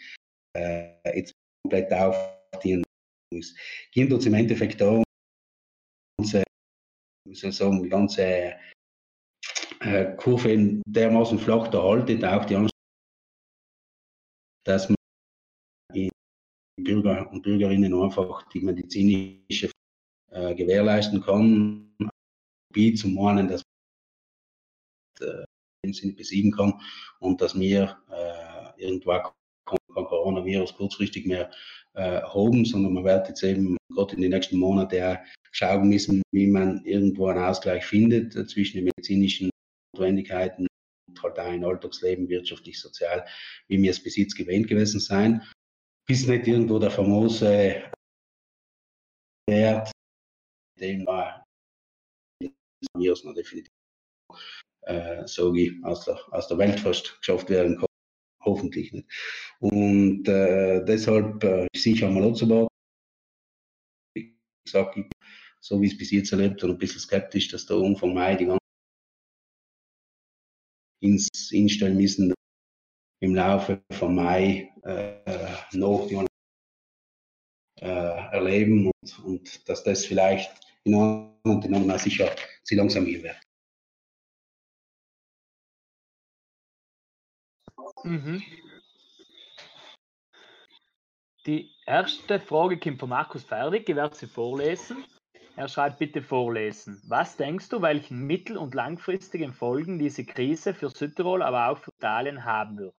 äh, 0.57 0.95
jetzt 1.17 1.33
komplett 1.63 1.93
auf 1.93 2.17
die 2.63 2.83
muss. 3.33 3.55
Ging 3.93 4.13
uns 4.13 4.27
im 4.27 4.35
Endeffekt 4.35 4.81
darum, 4.81 5.05
ganze, 6.19 6.45
wie 7.29 7.35
soll 7.35 7.51
ich 7.51 7.57
sagen, 7.57 7.83
die 7.83 7.89
ganze 7.89 8.55
äh, 9.81 10.17
Kurve 10.17 10.83
dermaßen 10.87 11.39
flach 11.39 11.69
da 11.69 11.83
haltet, 11.83 12.25
auch 12.25 12.45
die 12.45 12.57
Anstrengung, 12.57 12.71
dass 14.65 14.89
man 14.89 14.97
Bürger 16.77 17.31
und 17.31 17.43
Bürgerinnen 17.43 17.95
einfach 17.95 18.43
die 18.49 18.61
medizinische 18.61 19.71
äh, 20.31 20.55
gewährleisten 20.55 21.23
kann, 21.23 21.95
wie 22.73 22.95
zum 22.95 23.19
einen, 23.19 23.49
dass 23.49 23.63
man 25.21 25.29
äh, 25.29 25.45
im 25.85 26.17
besiegen 26.17 26.51
kann 26.51 26.81
und 27.21 27.41
dass 27.41 27.59
wir 27.59 27.99
äh, 28.11 28.83
irgendwann 28.83 29.23
kein 29.67 29.79
Coronavirus 29.95 30.75
kurzfristig 30.75 31.27
mehr 31.27 31.51
äh, 31.95 32.21
haben, 32.23 32.65
sondern 32.65 32.95
man 32.95 33.05
wird 33.05 33.29
jetzt 33.29 33.43
eben 33.43 33.77
gerade 33.95 34.17
in 34.17 34.23
den 34.23 34.31
nächsten 34.31 34.59
Monaten 34.59 35.03
auch 35.03 35.19
schauen 35.53 35.89
müssen, 35.89 36.23
wie 36.33 36.47
man 36.47 36.85
irgendwo 36.85 37.29
einen 37.29 37.45
Ausgleich 37.45 37.85
findet 37.85 38.35
äh, 38.35 38.47
zwischen 38.47 38.79
den 38.79 38.85
medizinischen 38.87 39.51
Notwendigkeiten 39.95 40.67
halt 41.23 41.39
im 41.39 41.65
Alltagsleben, 41.65 42.29
wirtschaftlich, 42.29 42.81
sozial, 42.81 43.27
wie 43.69 43.83
wir 43.83 43.91
es 43.91 44.03
bis 44.03 44.17
jetzt 44.17 44.35
gewähnt 44.35 44.69
gewesen 44.69 45.01
sein. 45.01 45.43
Bis 46.07 46.27
nicht 46.27 46.47
irgendwo 46.47 46.79
der 46.79 46.91
famose 46.91 47.91
Wert, 49.49 49.91
dem 50.79 51.07
war 51.07 51.45
Virus 52.97 53.25
noch 53.25 53.35
definitiv, 53.35 53.73
äh, 54.83 55.27
sage 55.27 55.61
ich, 55.61 55.85
aus 55.85 56.05
der, 56.05 56.21
aus 56.33 56.49
der 56.49 56.59
Welt 56.59 56.81
fast 56.81 57.19
geschafft 57.19 57.49
werden 57.49 57.79
kann 57.79 57.87
hoffentlich 58.45 58.93
nicht. 58.93 59.09
Und 59.61 60.29
äh, 60.29 60.85
deshalb 60.85 61.43
äh, 61.45 61.67
sicher 61.75 62.11
mal 62.11 62.25
anzubauen. 62.25 62.69
Wie 64.15 64.37
gesagt, 64.65 64.99
so 65.61 65.81
wie 65.81 65.87
es 65.87 65.97
bis 65.97 66.11
jetzt 66.11 66.33
erlebt 66.33 66.63
und 66.63 66.71
ein 66.71 66.79
bisschen 66.79 67.01
skeptisch, 67.01 67.49
dass 67.49 67.67
der 67.67 67.79
Umfang 67.79 68.15
Mai 68.15 68.37
die 68.37 68.47
ganze 68.47 68.64
ins 71.05 71.53
instellen 71.53 71.97
müssen 71.97 72.35
im 73.21 73.35
Laufe 73.35 73.83
von 73.93 74.15
Mai 74.15 74.73
äh, 74.83 75.77
noch 75.77 76.07
die 76.09 76.27
äh, 77.81 77.87
erleben 77.87 78.91
und, 78.91 79.25
und 79.25 79.69
dass 79.69 79.85
das 79.85 80.07
vielleicht 80.07 80.51
in 80.85 80.95
und 80.95 81.65
in 81.65 81.75
anderen 81.75 81.99
sicher 81.99 82.35
sie 82.63 82.75
langsam 82.75 83.05
hier 83.05 83.23
wird. 83.23 83.41
Mhm. 88.03 88.43
Die 91.47 91.71
erste 91.87 92.41
Frage 92.41 92.79
kommt 92.79 93.01
von 93.01 93.11
Markus 93.11 93.45
Ferdig, 93.45 93.89
ich 93.89 93.97
werde 93.97 94.17
sie 94.17 94.27
vorlesen. 94.27 95.05
Er 95.57 95.69
schreibt 95.69 95.99
bitte 95.99 96.21
vorlesen. 96.21 97.01
Was 97.07 97.37
denkst 97.37 97.69
du, 97.69 97.81
welchen 97.81 98.27
mittel- 98.27 98.57
und 98.57 98.75
langfristigen 98.75 99.53
Folgen 99.53 100.01
diese 100.01 100.25
Krise 100.25 100.75
für 100.75 100.91
Südtirol, 100.91 101.43
aber 101.43 101.69
auch 101.69 101.79
für 101.79 101.93
Italien 101.97 102.45
haben 102.45 102.79
wird? 102.79 102.95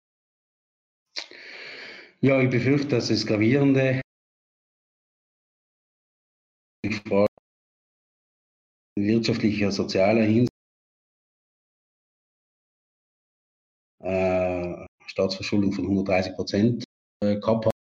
Ja, 2.21 2.39
ich 2.39 2.49
befürchte, 2.49 2.87
dass 2.87 3.09
es 3.09 3.27
gravierende 3.27 4.01
wirtschaftlicher, 8.97 9.71
sozialer 9.71 10.23
Hinsicht 10.23 10.49
äh, 13.99 14.85
Staatsverschuldung 15.07 15.73
von 15.73 15.83
130 15.83 16.35
Prozent 16.35 16.83
äh, 17.21 17.35
gehabt 17.35 17.65
hat. 17.65 17.73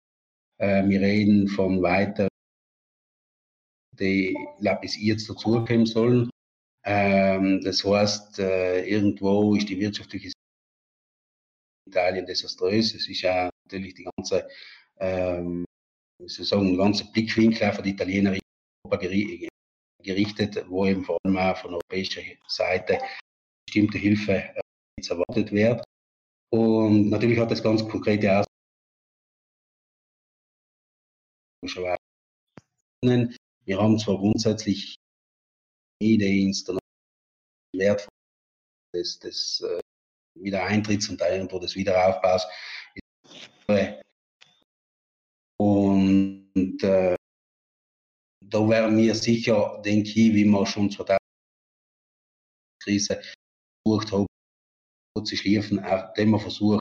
Äh, 0.59 0.89
wir 0.89 1.01
reden 1.01 1.47
von 1.47 1.81
weiter, 1.83 2.27
die 3.99 4.35
bis 4.81 4.97
jetzt 4.97 5.29
dazukommen 5.29 5.85
sollen. 5.85 6.29
Ähm, 6.85 7.61
das 7.63 7.83
heißt, 7.83 8.39
äh, 8.39 8.85
irgendwo 8.85 9.55
ist 9.55 9.69
die 9.69 9.79
wirtschaftliche 9.79 10.29
Situation 10.29 11.85
in 11.85 11.91
Italien 11.91 12.25
desaströs. 12.25 12.93
Es 12.93 13.07
ist 13.07 13.21
ja 13.21 13.49
natürlich 13.65 13.93
die 13.93 14.07
ganze, 14.17 14.47
ähm, 14.99 15.65
sozusagen, 16.19 16.77
ganze 16.77 17.09
Blickwinkel 17.11 17.69
auf 17.69 17.81
die 17.81 17.91
Italiener 17.91 18.37
gerichtet, 20.03 20.65
wo 20.67 20.85
eben 20.85 21.03
vor 21.03 21.17
allem 21.23 21.37
auch 21.37 21.57
von 21.57 21.73
europäischer 21.73 22.21
Seite 22.47 22.99
bestimmte 23.65 23.97
Hilfe 23.97 24.33
äh, 24.33 24.61
jetzt 24.99 25.09
erwartet 25.09 25.51
wird. 25.51 25.83
Und 26.51 27.09
natürlich 27.09 27.39
hat 27.39 27.49
das 27.49 27.63
ganz 27.63 27.87
konkrete 27.87 28.43
Auswirkungen. 31.63 33.35
Wir 33.65 33.79
haben 33.79 33.97
zwar 33.97 34.17
grundsätzlich 34.17 34.95
die 36.01 36.43
Instanzen 36.43 36.79
wertvoll 37.75 38.09
des, 38.93 39.19
des 39.19 39.61
äh, 39.61 39.79
Wiedereintritts 40.39 41.09
und 41.09 41.21
irgendwo 41.21 41.59
des 41.59 41.75
Wiederaufbaus. 41.75 42.45
Und 45.59 46.83
äh, 46.83 47.15
da 48.43 48.69
werden 48.69 48.97
wir 48.97 49.15
sicher, 49.15 49.81
denke 49.83 50.09
ich, 50.09 50.15
wie 50.33 50.45
wir 50.45 50.65
schon 50.65 50.91
2000 50.91 51.17
Krise 52.83 53.21
versucht 53.85 54.11
haben, 54.11 54.25
zu 55.23 55.35
schliefen, 55.37 55.79
auch 55.79 56.13
dem 56.13 56.31
wir 56.31 56.39
versuchen, 56.39 56.79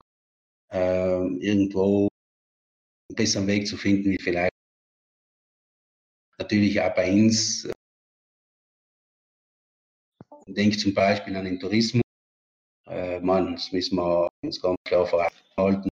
äh, 0.72 1.26
irgendwo 1.38 2.08
einen 3.08 3.16
besseren 3.16 3.46
Weg 3.46 3.68
zu 3.68 3.76
finden, 3.76 4.10
wie 4.10 4.18
vielleicht 4.18 4.51
natürlich 6.42 6.80
auch 6.80 6.94
bei 6.94 7.10
uns. 7.12 7.64
Äh, 7.64 7.72
denke 10.48 10.76
zum 10.76 10.92
Beispiel 10.92 11.36
an 11.36 11.44
den 11.44 11.58
Tourismus. 11.58 12.02
Äh, 12.86 13.20
man, 13.20 13.52
das 13.52 13.72
müssen 13.72 13.96
wir 13.96 14.28
uns 14.42 14.60
ganz 14.60 14.76
klar 14.84 15.06
verhalten, 15.06 15.88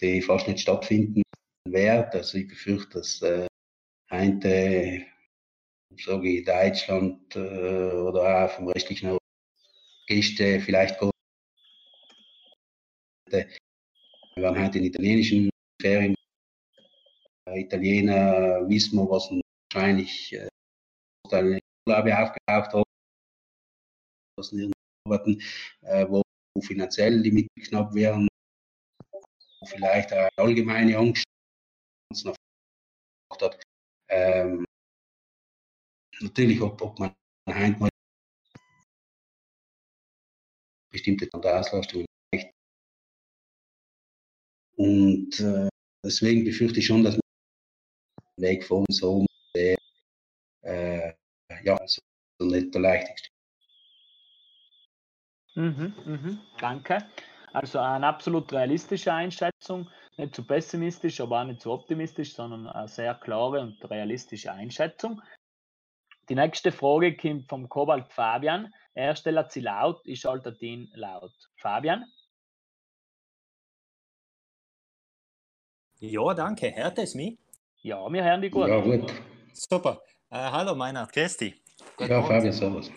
die 0.00 0.22
fast 0.22 0.46
nicht 0.46 0.60
stattfinden 0.60 1.22
wird. 1.66 2.14
Also 2.14 2.38
ich 2.38 2.48
befürchte, 2.48 2.98
dass 2.98 3.22
äh, 3.22 3.46
heute, 4.10 5.06
sage 5.96 6.28
ich, 6.28 6.44
Deutschland 6.44 7.34
äh, 7.34 7.92
oder 7.92 8.44
auch 8.44 8.50
vom 8.50 8.68
restlichen 8.68 9.08
Europa 9.08 9.24
Gäste 10.06 10.60
vielleicht 10.60 11.00
wir 14.38 14.42
waren 14.42 14.58
heute 14.58 14.78
in 14.78 14.84
italienischen 14.84 15.50
Ferien. 15.82 16.17
Italiener 17.56 18.68
wissen 18.68 18.96
wir, 18.96 19.08
was 19.08 19.30
wahrscheinlich 19.72 20.32
äh, 20.32 20.48
Urlaube 21.86 22.18
aufgebraucht 22.18 22.72
haben, 22.72 22.84
was 24.36 24.52
arbeiten, 25.06 25.40
äh, 25.82 26.06
wo 26.08 26.22
finanziell 26.60 27.22
die 27.22 27.30
Mittel 27.30 27.62
knapp 27.64 27.94
wären, 27.94 28.28
wo 29.60 29.66
vielleicht 29.66 30.12
eine 30.12 30.28
allgemeine 30.36 30.96
Angst 30.98 31.24
hat. 33.40 33.62
Ähm, 34.10 34.64
natürlich, 36.20 36.60
ob, 36.60 36.80
ob 36.82 36.98
man 36.98 37.14
heute 37.48 37.88
bestimmte 40.90 41.28
Auslastung 41.32 42.04
erreicht. 42.32 42.50
Und 44.76 45.40
äh, 45.40 45.68
deswegen 46.04 46.44
befürchte 46.44 46.80
ich 46.80 46.86
schon, 46.86 47.04
dass 47.04 47.14
man 47.14 47.27
den 48.38 48.42
Weg 48.42 48.64
vor 48.64 48.84
uns 48.88 49.02
haben, 49.02 49.26
der 49.54 49.76
äh, 50.62 51.12
ja, 51.64 51.78
so, 51.86 52.00
nicht 52.40 52.74
der 52.74 52.80
leichtigste. 52.80 53.28
Mhm, 55.54 55.94
mhm, 56.04 56.40
danke. 56.60 56.98
Also 57.52 57.80
eine 57.80 58.06
absolut 58.06 58.52
realistische 58.52 59.12
Einschätzung, 59.12 59.90
nicht 60.16 60.34
zu 60.34 60.46
pessimistisch, 60.46 61.20
aber 61.20 61.40
auch 61.40 61.44
nicht 61.44 61.60
zu 61.60 61.72
optimistisch, 61.72 62.34
sondern 62.34 62.68
eine 62.68 62.88
sehr 62.88 63.14
klare 63.14 63.60
und 63.60 63.82
realistische 63.90 64.52
Einschätzung. 64.52 65.20
Die 66.28 66.34
nächste 66.34 66.70
Frage 66.70 67.16
kommt 67.16 67.48
vom 67.48 67.68
Kobalt 67.68 68.12
Fabian. 68.12 68.72
Er 68.92 69.16
stellt 69.16 69.50
sie 69.50 69.60
laut, 69.60 70.00
ich 70.04 70.20
schalte 70.20 70.54
ihn 70.60 70.90
laut. 70.94 71.32
Fabian? 71.56 72.04
Ja, 76.00 76.34
danke. 76.34 76.76
Hört 76.76 76.98
es 76.98 77.14
mich? 77.14 77.38
Ja, 77.88 78.06
wir 78.12 78.22
hören 78.22 78.42
dich 78.42 78.52
gut. 78.52 78.68
Ja, 78.68 78.80
gut. 78.82 79.10
Super. 79.54 80.02
Äh, 80.28 80.36
hallo, 80.36 80.74
Meinhard. 80.74 81.10
Grüß 81.10 81.38
dich. 81.38 81.54
Ja, 81.98 82.22
Fabian, 82.22 82.52
servus. 82.52 82.90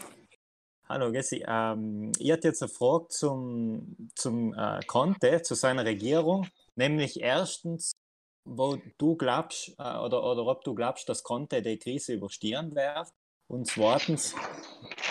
Hallo, 0.90 1.14
Gessi. 1.14 1.46
Ähm, 1.48 2.12
ich 2.20 2.30
hatte 2.30 2.50
jetzt 2.50 2.62
eine 2.62 2.68
Frage 2.68 3.08
zum, 3.08 3.96
zum 4.16 4.54
äh, 4.54 4.82
Conte, 4.88 5.44
zu 5.44 5.56
seiner 5.56 5.86
Regierung. 5.86 6.46
Nämlich 6.76 7.22
erstens, 7.22 7.94
wo 8.44 8.80
du 8.98 9.16
glaubst 9.16 9.70
äh, 9.80 9.98
oder, 9.98 10.26
oder 10.26 10.46
ob 10.46 10.66
du 10.66 10.76
glaubst, 10.76 11.08
dass 11.08 11.24
Conte 11.24 11.62
die 11.62 11.80
Krise 11.80 12.16
überstehen 12.16 12.76
wird. 12.76 13.08
Und 13.48 13.68
zweitens 13.68 14.36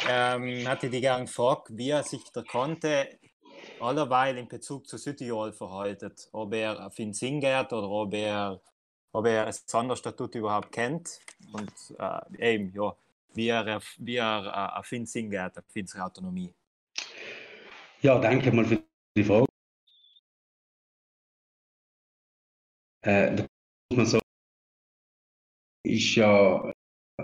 ähm, 0.07 0.69
hatte 0.69 0.88
ich 0.88 0.93
die 0.93 1.01
gerne 1.01 1.25
gefragt, 1.25 1.69
wie 1.71 1.88
er 1.88 2.03
sich 2.03 2.23
der 2.35 2.45
Conte 2.45 3.19
allerweil 3.81 4.37
in 4.37 4.47
Bezug 4.47 4.87
zu 4.87 4.99
Südtirol 4.99 5.55
verhaltet. 5.55 6.29
Ob 6.33 6.53
er 6.53 6.87
auf 6.87 6.99
ihn 6.99 7.14
singert 7.14 7.73
oder 7.73 7.88
ob 7.88 8.12
er, 8.12 8.61
ob 9.12 9.27
er 9.27 9.46
das 9.46 9.64
Sonderstatut 9.66 10.35
überhaupt 10.35 10.73
kennt. 10.73 11.20
Und 11.53 11.73
äh, 11.99 12.55
eben, 12.55 12.73
ja, 12.75 12.94
wie 13.35 13.49
er, 13.49 13.81
wie 13.99 14.16
er 14.16 14.46
äh, 14.46 14.79
auf 14.79 14.90
ihn 14.92 15.07
singert, 15.07 15.59
auf 15.59 15.64
unsere 15.75 16.05
Autonomie. 16.05 16.53
Ja, 18.03 18.18
danke 18.18 18.53
mal 18.53 18.64
für 18.64 18.83
die 19.16 19.25
Frage. 19.25 19.46
Äh, 23.03 23.37
da 23.37 23.46
muss 23.92 23.96
man 23.96 24.07
sagen, 24.07 24.25
ist 25.85 26.14
ja 26.14 26.73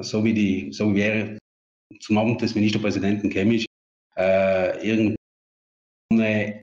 so 0.00 0.24
wie 0.24 0.34
die, 0.34 0.72
so 0.72 0.94
wie 0.94 1.00
er 1.00 1.38
zum 2.00 2.18
Amt 2.18 2.42
des 2.42 2.54
Ministerpräsidenten 2.54 3.30
chemisch 3.30 3.66
äh, 4.16 4.86
irgendeine 4.86 5.16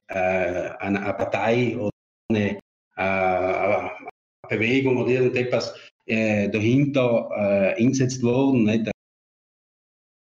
äh, 0.08 0.70
eine, 0.80 1.00
Partei 1.14 1.78
oder 1.78 1.92
eine, 2.30 2.60
äh, 2.96 4.03
Bewegung 4.50 4.98
oder 4.98 5.12
irgendetwas 5.12 5.74
äh, 6.06 6.50
dahinter 6.50 7.30
äh, 7.32 7.82
eingesetzt 7.82 8.22
worden, 8.22 8.64
nicht? 8.64 8.92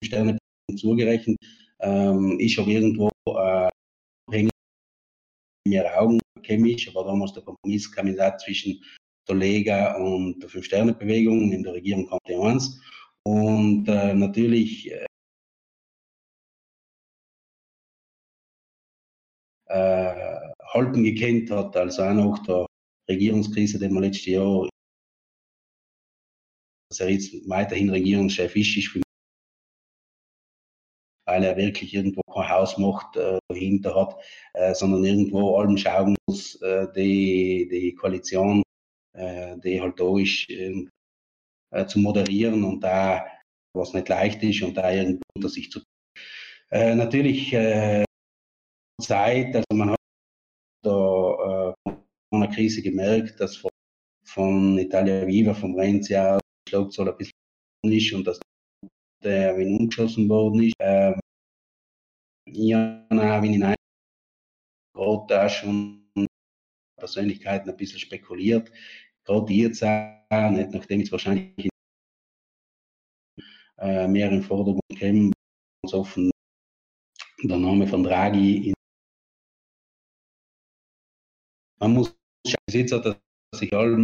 Sterne 0.03 0.37
zugerechnet, 0.75 1.37
ähm, 1.79 2.39
ist 2.39 2.57
aber 2.59 2.69
irgendwo 2.69 3.09
äh, 3.25 3.69
in 4.31 4.49
mir 5.67 5.99
Augen 5.99 6.19
chemisch, 6.43 6.87
aber 6.89 7.05
damals 7.05 7.33
der 7.33 7.43
Kompromisskandidat 7.43 8.41
zwischen 8.41 8.81
der 9.27 9.35
Lega 9.35 9.95
und 9.95 10.39
der 10.39 10.49
Fünf-Sterne-Bewegung. 10.49 11.51
In 11.51 11.63
der 11.63 11.73
Regierung 11.73 12.07
kam 12.07 12.19
der 12.27 12.39
eins. 12.39 12.79
Und 13.23 13.87
äh, 13.89 14.13
natürlich 14.13 14.89
äh, 14.91 15.05
Halten 20.73 21.03
gekannt 21.03 21.51
hat, 21.51 21.75
also 21.75 22.03
auch 22.03 22.13
nach 22.13 22.39
der 22.45 22.66
Regierungskrise, 23.09 23.79
die 23.79 23.89
wir 23.89 24.01
letztes 24.01 24.25
Jahr, 24.25 24.69
dass 26.89 26.99
er 26.99 27.09
jetzt 27.09 27.33
weiterhin 27.49 27.89
Regierungschef 27.89 28.55
ist, 28.55 28.77
ist 28.77 28.87
für 28.87 28.99
mich, 28.99 29.03
weil 31.27 31.43
er 31.43 31.57
wirklich 31.57 31.93
irgendwo 31.93 32.21
kein 32.33 32.49
Hausmacht 32.49 33.15
äh, 33.17 33.39
dahinter 33.49 33.95
hat, 33.95 34.15
äh, 34.53 34.73
sondern 34.73 35.03
irgendwo 35.03 35.57
allem 35.57 35.77
schauen 35.77 36.15
muss, 36.27 36.55
äh, 36.61 36.87
die, 36.93 37.67
die 37.69 37.95
Koalition 37.95 38.63
äh, 39.17 39.57
die 39.59 39.81
halt 39.81 39.99
da 39.99 40.17
ist, 40.19 40.47
äh, 40.49 40.85
zu 41.87 41.99
moderieren 41.99 42.63
und 42.63 42.81
da, 42.81 43.25
was 43.75 43.93
nicht 43.93 44.09
leicht 44.09 44.43
ist 44.43 44.61
und 44.61 44.75
da 44.75 44.91
irgendwo 44.91 45.23
unter 45.35 45.49
sich 45.49 45.71
zu. 45.71 45.81
Äh, 46.69 46.95
natürlich 46.95 47.51
Zeit, 49.01 49.55
also 49.55 49.65
man 49.73 49.91
hat 49.91 49.96
von 52.47 52.53
einer 52.53 52.55
Krise 52.55 52.81
gemerkt, 52.81 53.39
dass 53.39 53.57
von, 53.57 53.71
von 54.25 54.77
Italia 54.77 55.25
Viva, 55.27 55.53
vom 55.53 55.75
Renzi 55.75 56.15
aus, 56.15 56.41
die 56.67 56.71
Schlagzahl 56.71 57.09
ein 57.09 57.17
bisschen 57.17 57.33
ist 57.83 58.13
und 58.13 58.25
dass 58.25 58.39
der 59.23 59.57
Wien 59.57 59.77
umgeschossen 59.79 60.29
worden 60.29 60.63
ist. 60.63 60.73
Ähm, 60.79 61.19
ich 62.45 62.73
habe 62.73 63.47
in 63.47 63.63
einem 63.63 63.75
gerade 64.93 65.45
auch 65.45 65.49
schon 65.49 66.09
Persönlichkeiten 66.97 67.69
ein 67.69 67.77
bisschen 67.77 67.99
spekuliert, 67.99 68.71
gerade 69.25 69.53
jetzt 69.53 69.83
auch, 69.83 70.51
nicht, 70.51 70.71
nachdem 70.71 70.99
jetzt 70.99 71.11
wahrscheinlich 71.11 71.69
äh, 73.77 74.07
mehr 74.07 74.31
im 74.31 74.41
Vordergrund 74.41 74.81
käme, 74.97 75.31
ganz 75.83 75.93
offen 75.93 76.31
der 77.43 77.57
Name 77.57 77.85
von 77.85 78.03
Draghi 78.03 78.73
man 81.79 81.93
muss 81.93 82.17
Besitzer, 82.65 82.99
dass 82.99 83.17
sich 83.55 83.73
allem 83.73 84.03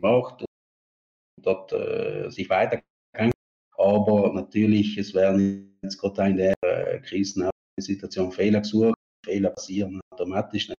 macht 0.00 0.42
und 0.42 1.46
dort 1.46 1.72
äh, 1.72 2.30
sich 2.30 2.48
weiter 2.48 2.82
kann. 3.14 3.30
Aber 3.76 4.32
natürlich, 4.32 4.96
es 4.98 5.14
werden 5.14 5.78
jetzt 5.82 5.98
gerade 5.98 6.30
in 6.30 6.36
der 6.36 6.54
äh, 6.62 7.00
Krisensituation 7.00 8.32
Fehler 8.32 8.60
gesucht. 8.60 8.94
Fehler 9.24 9.50
passieren 9.50 10.00
automatisch, 10.10 10.68
nicht 10.68 10.78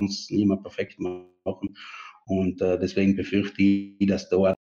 uns 0.00 0.30
niemand 0.30 0.62
perfekt 0.62 0.98
machen. 0.98 1.76
Und 2.26 2.60
äh, 2.60 2.78
deswegen 2.78 3.16
befürchte 3.16 3.62
ich, 3.62 4.06
dass 4.06 4.28
dort 4.28 4.56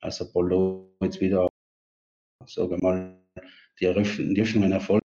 als 0.00 0.20
Apollo 0.20 0.96
jetzt 1.02 1.20
wieder, 1.20 1.48
sagen 2.46 2.70
wir 2.70 2.78
mal, 2.78 3.20
die, 3.80 3.86
Öffnungen 3.86 4.72
erfolgt. 4.72 5.04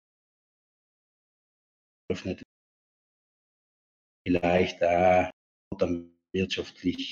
Vielleicht 4.25 4.83
auch 4.83 5.29
dann 5.77 6.17
wirtschaftlich 6.33 7.11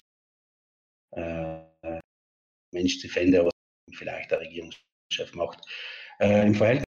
äh, 1.15 1.63
Mensch 2.73 2.99
zu 2.99 3.07
finden, 3.07 3.45
was 3.45 3.53
vielleicht 3.93 4.31
der 4.31 4.39
Regierungschef 4.39 5.33
macht. 5.33 5.65
Äh, 6.19 6.47
Im 6.47 6.55
Verhältnis 6.55 6.85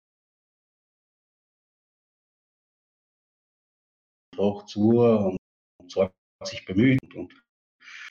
auch 4.38 4.66
zu 4.66 5.00
und, 5.00 5.38
und 5.80 5.92
zwar 5.92 6.12
sich 6.44 6.66
bemüht 6.66 7.00
und, 7.16 7.34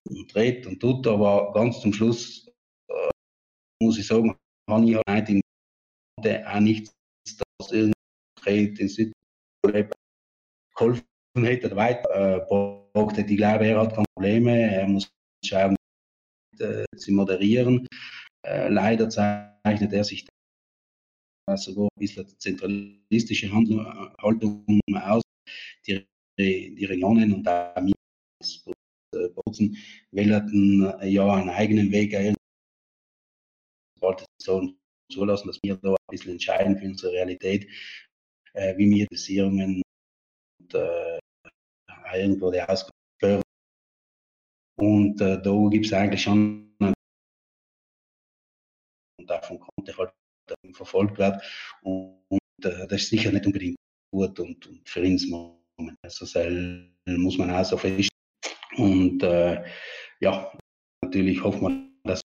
und 0.09 0.35
redet 0.35 0.66
und 0.66 0.81
tut, 0.81 1.07
aber 1.07 1.53
ganz 1.53 1.81
zum 1.81 1.92
Schluss 1.92 2.48
äh, 2.88 3.11
muss 3.83 3.98
ich 3.98 4.07
sagen, 4.07 4.37
habe 4.70 4.90
ich 4.90 4.96
halt 5.07 5.29
in 5.29 5.40
auch 6.46 6.61
nichts, 6.61 6.94
das 7.59 7.72
irgendwie 7.72 8.74
den 8.74 8.88
Südkorea 8.88 9.90
geholfen 10.74 11.13
hätte 11.42 11.66
oder 11.66 11.77
weiter 11.77 12.47
äh. 12.94 13.31
Ich 13.31 13.37
glaube, 13.37 13.66
er 13.66 13.81
hat 13.81 13.94
keine 13.94 14.07
Probleme, 14.14 14.73
er 14.73 14.87
muss 14.87 15.11
schauen, 15.44 15.77
äh, 16.59 16.85
zu 16.97 17.12
moderieren. 17.12 17.87
Äh, 18.47 18.68
leider 18.68 19.09
zeichnet 19.09 19.92
er 19.92 20.05
sich 20.05 20.27
sogar 21.57 21.85
ein 21.85 21.99
bisschen 21.99 22.27
zentralistische 22.38 23.53
Haltung 23.53 24.81
aus. 24.94 25.23
Die, 25.87 26.07
die 26.38 26.85
Regionen 26.85 27.33
und 27.33 27.49
auch 27.49 27.77
wir 27.77 27.92
Bozen 29.44 29.77
wählten 30.11 30.83
ja 31.03 31.35
einen 31.35 31.51
eigenen 31.51 31.90
Weg 31.92 32.14
ein. 32.14 32.35
wollte 34.01 34.25
so 34.40 34.73
zulassen, 35.12 35.49
dass 35.49 35.61
wir 35.62 35.77
da 35.77 35.90
ein 35.90 35.97
bisschen 36.11 36.33
entscheiden 36.33 36.79
für 36.79 36.87
unsere 36.87 37.12
Realität, 37.12 37.68
äh, 38.55 38.77
wie 38.77 38.90
wir 38.90 39.07
Dosierungen 39.07 39.83
und 40.61 40.75
äh, 40.75 41.13
irgendwo 42.16 42.50
die 42.50 42.62
Ausgaben 42.62 43.42
und 44.77 45.20
äh, 45.20 45.40
da 45.40 45.68
gibt 45.70 45.87
es 45.87 45.92
eigentlich 45.92 46.22
schon 46.22 46.77
und 49.18 49.31
davon 49.31 49.59
konnte 49.59 49.96
halt 49.96 50.12
verfolgt 50.72 51.18
wird. 51.18 51.42
Und, 51.83 52.24
und 52.29 52.64
äh, 52.64 52.87
das 52.87 53.03
ist 53.03 53.11
sicher 53.11 53.33
nicht 53.33 53.46
unbedingt 53.46 53.77
gut 54.12 54.38
und, 54.40 54.66
und 54.66 54.88
für 54.88 55.00
uns 55.00 55.27
Moment. 55.27 55.98
Also 56.03 56.27
muss 57.07 57.38
man 57.38 57.50
auch 57.50 57.64
so 57.64 57.77
feststellen. 57.77 58.11
Und 58.77 59.22
äh, 59.22 59.64
ja, 60.20 60.53
natürlich 61.03 61.42
hofft 61.42 61.62
man, 61.62 61.96
dass 62.05 62.20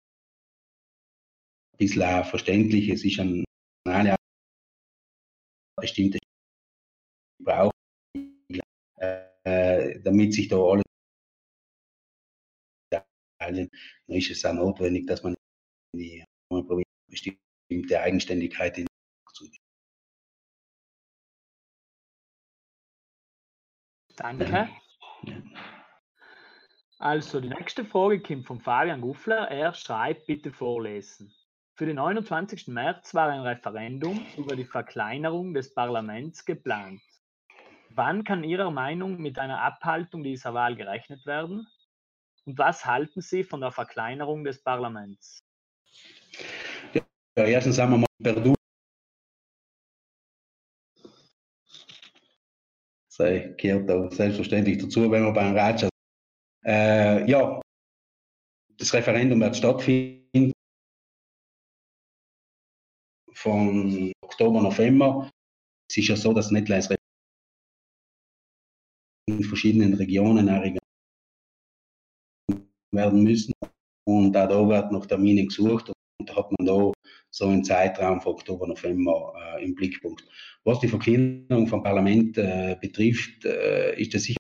ein 1.73 1.78
bisschen 1.78 2.23
verständlich 2.25 2.89
es 2.89 3.06
ist 3.06 3.19
ein 3.19 3.43
eine 3.88 4.15
bestimmte 5.80 6.19
braucht, 7.41 7.78
äh, 9.49 9.99
damit 10.01 10.33
sich 10.33 10.47
da 10.47 10.57
alle 10.57 10.83
Italien, 12.91 13.69
dann 14.07 14.17
ist 14.17 14.29
es 14.29 14.45
auch 14.45 14.53
notwendig, 14.53 15.07
dass 15.07 15.23
man 15.23 15.35
die 15.95 16.23
bestimmte 17.09 18.01
Eigenständigkeit 18.01 18.77
in 18.77 18.88
Danke. 24.17 24.69
Also, 26.97 27.39
die 27.39 27.47
nächste 27.47 27.85
Frage 27.85 28.21
kommt 28.21 28.45
von 28.45 28.59
Fabian 28.59 28.99
Guffler. 28.99 29.47
Er 29.49 29.73
schreibt, 29.73 30.27
bitte 30.27 30.51
vorlesen. 30.51 31.33
Für 31.75 31.85
den 31.85 31.95
29. 31.95 32.67
März 32.67 33.13
war 33.13 33.29
ein 33.29 33.39
Referendum 33.39 34.25
über 34.35 34.57
die 34.57 34.65
Verkleinerung 34.65 35.53
des 35.53 35.73
Parlaments 35.73 36.43
geplant. 36.43 37.01
Wann 37.91 38.23
kann 38.23 38.43
Ihrer 38.43 38.71
Meinung 38.71 39.17
mit 39.19 39.39
einer 39.39 39.62
Abhaltung 39.62 40.23
dieser 40.23 40.54
Wahl 40.54 40.75
gerechnet 40.75 41.25
werden? 41.25 41.67
Und 42.45 42.58
was 42.58 42.86
halten 42.86 43.21
Sie 43.21 43.43
von 43.43 43.62
der 43.62 43.71
Verkleinerung 43.71 44.43
des 44.43 44.62
Parlaments? 44.62 45.39
Ja, 46.93 47.04
erstens 47.45 47.75
sagen 47.75 47.91
wir 47.91 47.97
mal, 47.99 48.08
Perdu 48.21 48.56
sei 53.19 53.54
gehört 53.58 53.91
auch 53.91 54.12
selbstverständlich 54.12 54.78
dazu, 54.78 55.12
wenn 55.12 55.23
wir 55.23 55.34
beim 55.34 55.56
Raja. 55.56 55.89
Äh, 56.65 57.30
ja, 57.30 57.60
das 58.78 58.93
Referendum 58.93 59.41
wird 59.41 59.58
stattfinden 59.58 60.54
von 63.34 64.12
Oktober, 64.21 64.62
November. 64.62 65.30
Es 65.89 65.97
ist 65.97 66.08
ja 66.08 66.15
so, 66.15 66.34
dass 66.34 66.52
nicht 66.52 66.69
in 66.69 66.98
verschiedenen 69.43 69.93
Regionen 69.93 70.47
werden 72.91 73.23
müssen. 73.23 73.53
Und 74.05 74.33
da 74.33 74.49
wird 74.49 74.91
noch 74.91 75.05
Termine 75.05 75.45
gesucht 75.45 75.89
und 75.89 76.29
da 76.29 76.35
hat 76.35 76.51
man 76.57 76.65
da 76.65 76.91
so 77.31 77.45
einen 77.45 77.63
Zeitraum 77.63 78.21
von 78.21 78.33
Oktober, 78.33 78.67
November 78.67 79.33
äh, 79.37 79.63
im 79.63 79.75
Blickpunkt. 79.75 80.25
Was 80.63 80.79
die 80.79 80.87
Verkleinerung 80.87 81.67
vom 81.67 81.83
Parlament 81.83 82.37
äh, 82.37 82.75
betrifft, 82.81 83.45
äh, 83.45 83.99
ist 84.01 84.13
das 84.13 84.23
sicher 84.23 84.39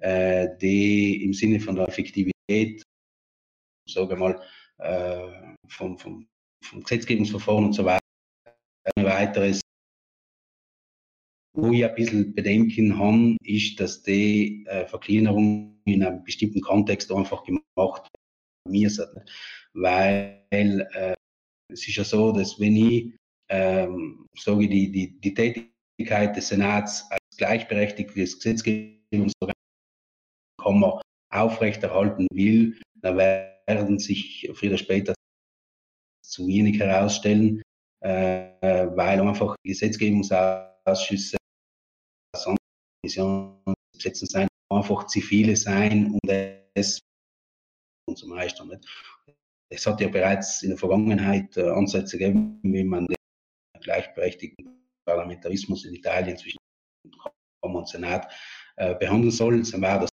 äh, 0.00 0.56
die 0.60 1.24
im 1.24 1.32
Sinne 1.32 1.58
von 1.58 1.74
der 1.74 1.88
Effektivität, 1.88 2.82
sage 3.88 4.16
mal, 4.16 4.40
äh, 4.78 5.54
vom, 5.68 5.98
vom, 5.98 6.28
vom 6.62 6.82
Gesetzgebungsverfahren 6.82 7.66
und 7.66 7.72
so 7.72 7.84
weiter, 7.84 8.00
ein 8.96 9.04
weiteres 9.04 9.60
wo 11.56 11.72
ich 11.72 11.84
ein 11.84 11.94
bisschen 11.94 12.34
Bedenken 12.34 12.98
habe, 12.98 13.36
ist, 13.42 13.80
dass 13.80 14.02
die 14.02 14.64
äh, 14.66 14.86
Verkleinerung 14.86 15.80
in 15.86 16.04
einem 16.04 16.22
bestimmten 16.22 16.60
Kontext 16.60 17.10
einfach 17.10 17.44
gemacht 17.44 18.08
mir 18.68 18.90
Weil 19.72 20.42
äh, 20.50 21.14
es 21.72 21.88
ist 21.88 21.96
ja 21.96 22.04
so, 22.04 22.32
dass 22.32 22.60
wenn 22.60 22.76
ich 22.76 23.14
ähm, 23.48 24.26
sage, 24.36 24.68
die, 24.68 24.92
die, 24.92 25.18
die 25.20 25.34
Tätigkeit 25.34 26.36
des 26.36 26.48
Senats 26.48 27.10
als 27.10 27.36
gleichberechtigtes 27.38 28.36
Gesetzgebungsorgan 28.36 29.54
aufrechterhalten 31.32 32.26
will, 32.32 32.78
dann 32.96 33.16
werden 33.16 33.98
sich 33.98 34.50
früher 34.54 34.70
oder 34.70 34.78
später 34.78 35.14
zu 36.24 36.46
wenig 36.46 36.78
herausstellen, 36.80 37.62
äh, 38.00 38.50
weil 38.60 39.20
einfach 39.20 39.56
Gesetzgebungsausschüsse 39.64 41.36
Kommission 43.06 43.56
setzen 43.96 44.26
sein, 44.26 44.48
einfach 44.70 45.06
zu 45.06 45.20
viele 45.20 45.56
sein, 45.56 46.12
um 46.12 46.18
das 46.24 47.00
zu 48.14 48.28
meistern. 48.28 48.68
Nicht? 48.68 48.86
Es 49.72 49.86
hat 49.86 50.00
ja 50.00 50.08
bereits 50.08 50.62
in 50.62 50.70
der 50.70 50.78
Vergangenheit 50.78 51.56
äh, 51.56 51.68
Ansätze 51.70 52.18
gegeben, 52.18 52.60
wie 52.62 52.84
man 52.84 53.06
den 53.06 53.16
gleichberechtigten 53.80 54.66
Parlamentarismus 55.04 55.84
in 55.84 55.94
Italien 55.94 56.36
zwischen 56.36 56.58
Kammer 57.62 57.78
und 57.80 57.88
Senat 57.88 58.32
äh, 58.76 58.94
behandeln 58.94 59.32
soll. 59.32 59.62
Dann 59.62 59.82
war 59.82 60.00
das 60.00 60.10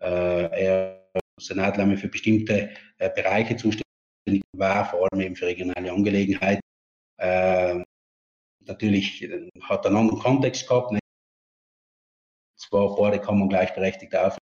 äh, 0.00 0.96
Senat 1.40 1.76
lange 1.76 1.96
für 1.96 2.08
bestimmte 2.08 2.74
äh, 2.98 3.10
Bereiche 3.10 3.56
zuständig 3.56 3.84
war, 4.56 4.84
vor 4.84 5.08
allem 5.10 5.20
eben 5.20 5.36
für 5.36 5.46
regionale 5.46 5.92
Angelegenheiten. 5.92 6.60
Äh, 7.18 7.84
natürlich 8.66 9.22
äh, 9.22 9.48
hat 9.62 9.86
einen 9.86 9.96
anderen 9.96 10.20
Kontext 10.20 10.68
gehabt. 10.68 10.92
Nicht? 10.92 11.02
Zwar 12.58 12.96
beide 12.96 13.20
kann 13.20 13.38
man 13.38 13.48
gleichberechtigt 13.48 14.14
auf. 14.16 14.38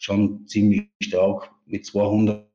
Schon 0.00 0.46
ziemlich 0.46 0.88
stark 1.02 1.52
mit 1.66 1.84
200 1.84 2.48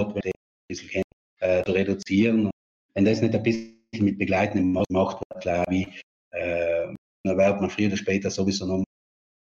ein 0.00 0.20
bisschen 0.68 1.02
äh, 1.40 1.64
zu 1.64 1.72
reduzieren. 1.72 2.50
Wenn 2.94 3.04
das 3.04 3.20
nicht 3.20 3.34
ein 3.34 3.42
bisschen 3.42 3.74
mit 4.00 4.18
begleitendem 4.18 4.84
macht, 4.90 5.22
glaube 5.40 5.74
ich, 5.74 6.02
äh, 6.32 6.92
dann 7.24 7.38
wird 7.38 7.60
man 7.60 7.70
früher 7.70 7.88
oder 7.88 7.96
später 7.96 8.30
sowieso 8.30 8.66
noch 8.66 8.74
einen 8.76 8.84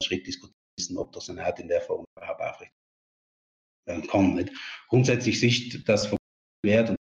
Schritt 0.03 0.27
diskutieren, 0.27 0.99
ob 0.99 1.13
das 1.13 1.27
Senat 1.27 1.61
in 1.61 1.69
der 1.69 1.81
Form 1.81 2.05
überhaupt 2.17 2.41
aufrecht 2.41 2.73
werden 3.87 4.07
kann. 4.07 4.35
Nicht? 4.35 4.53
Grundsätzlich 4.89 5.43
ist 5.43 5.89
das 5.89 6.15
wert 6.65 6.91
und 6.91 6.97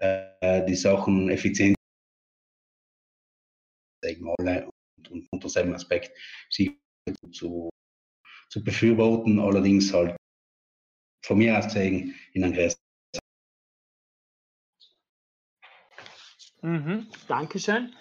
äh, 0.00 0.64
die 0.66 0.74
Sachen 0.74 1.30
effizient 1.30 1.76
und, 4.04 5.10
und 5.10 5.26
unter 5.32 5.48
seinem 5.48 5.74
Aspekt 5.74 6.16
sie 6.50 6.78
zu, 7.32 7.70
zu 8.50 8.62
befürworten, 8.62 9.38
allerdings 9.40 9.92
halt 9.92 10.16
von 11.24 11.38
mir 11.38 11.58
aus 11.58 11.66
gesehen 11.66 12.14
in 12.32 12.44
einem 12.44 12.54
größeren 12.54 12.86
Mhm, 16.62 17.06
Dankeschön. 17.28 17.94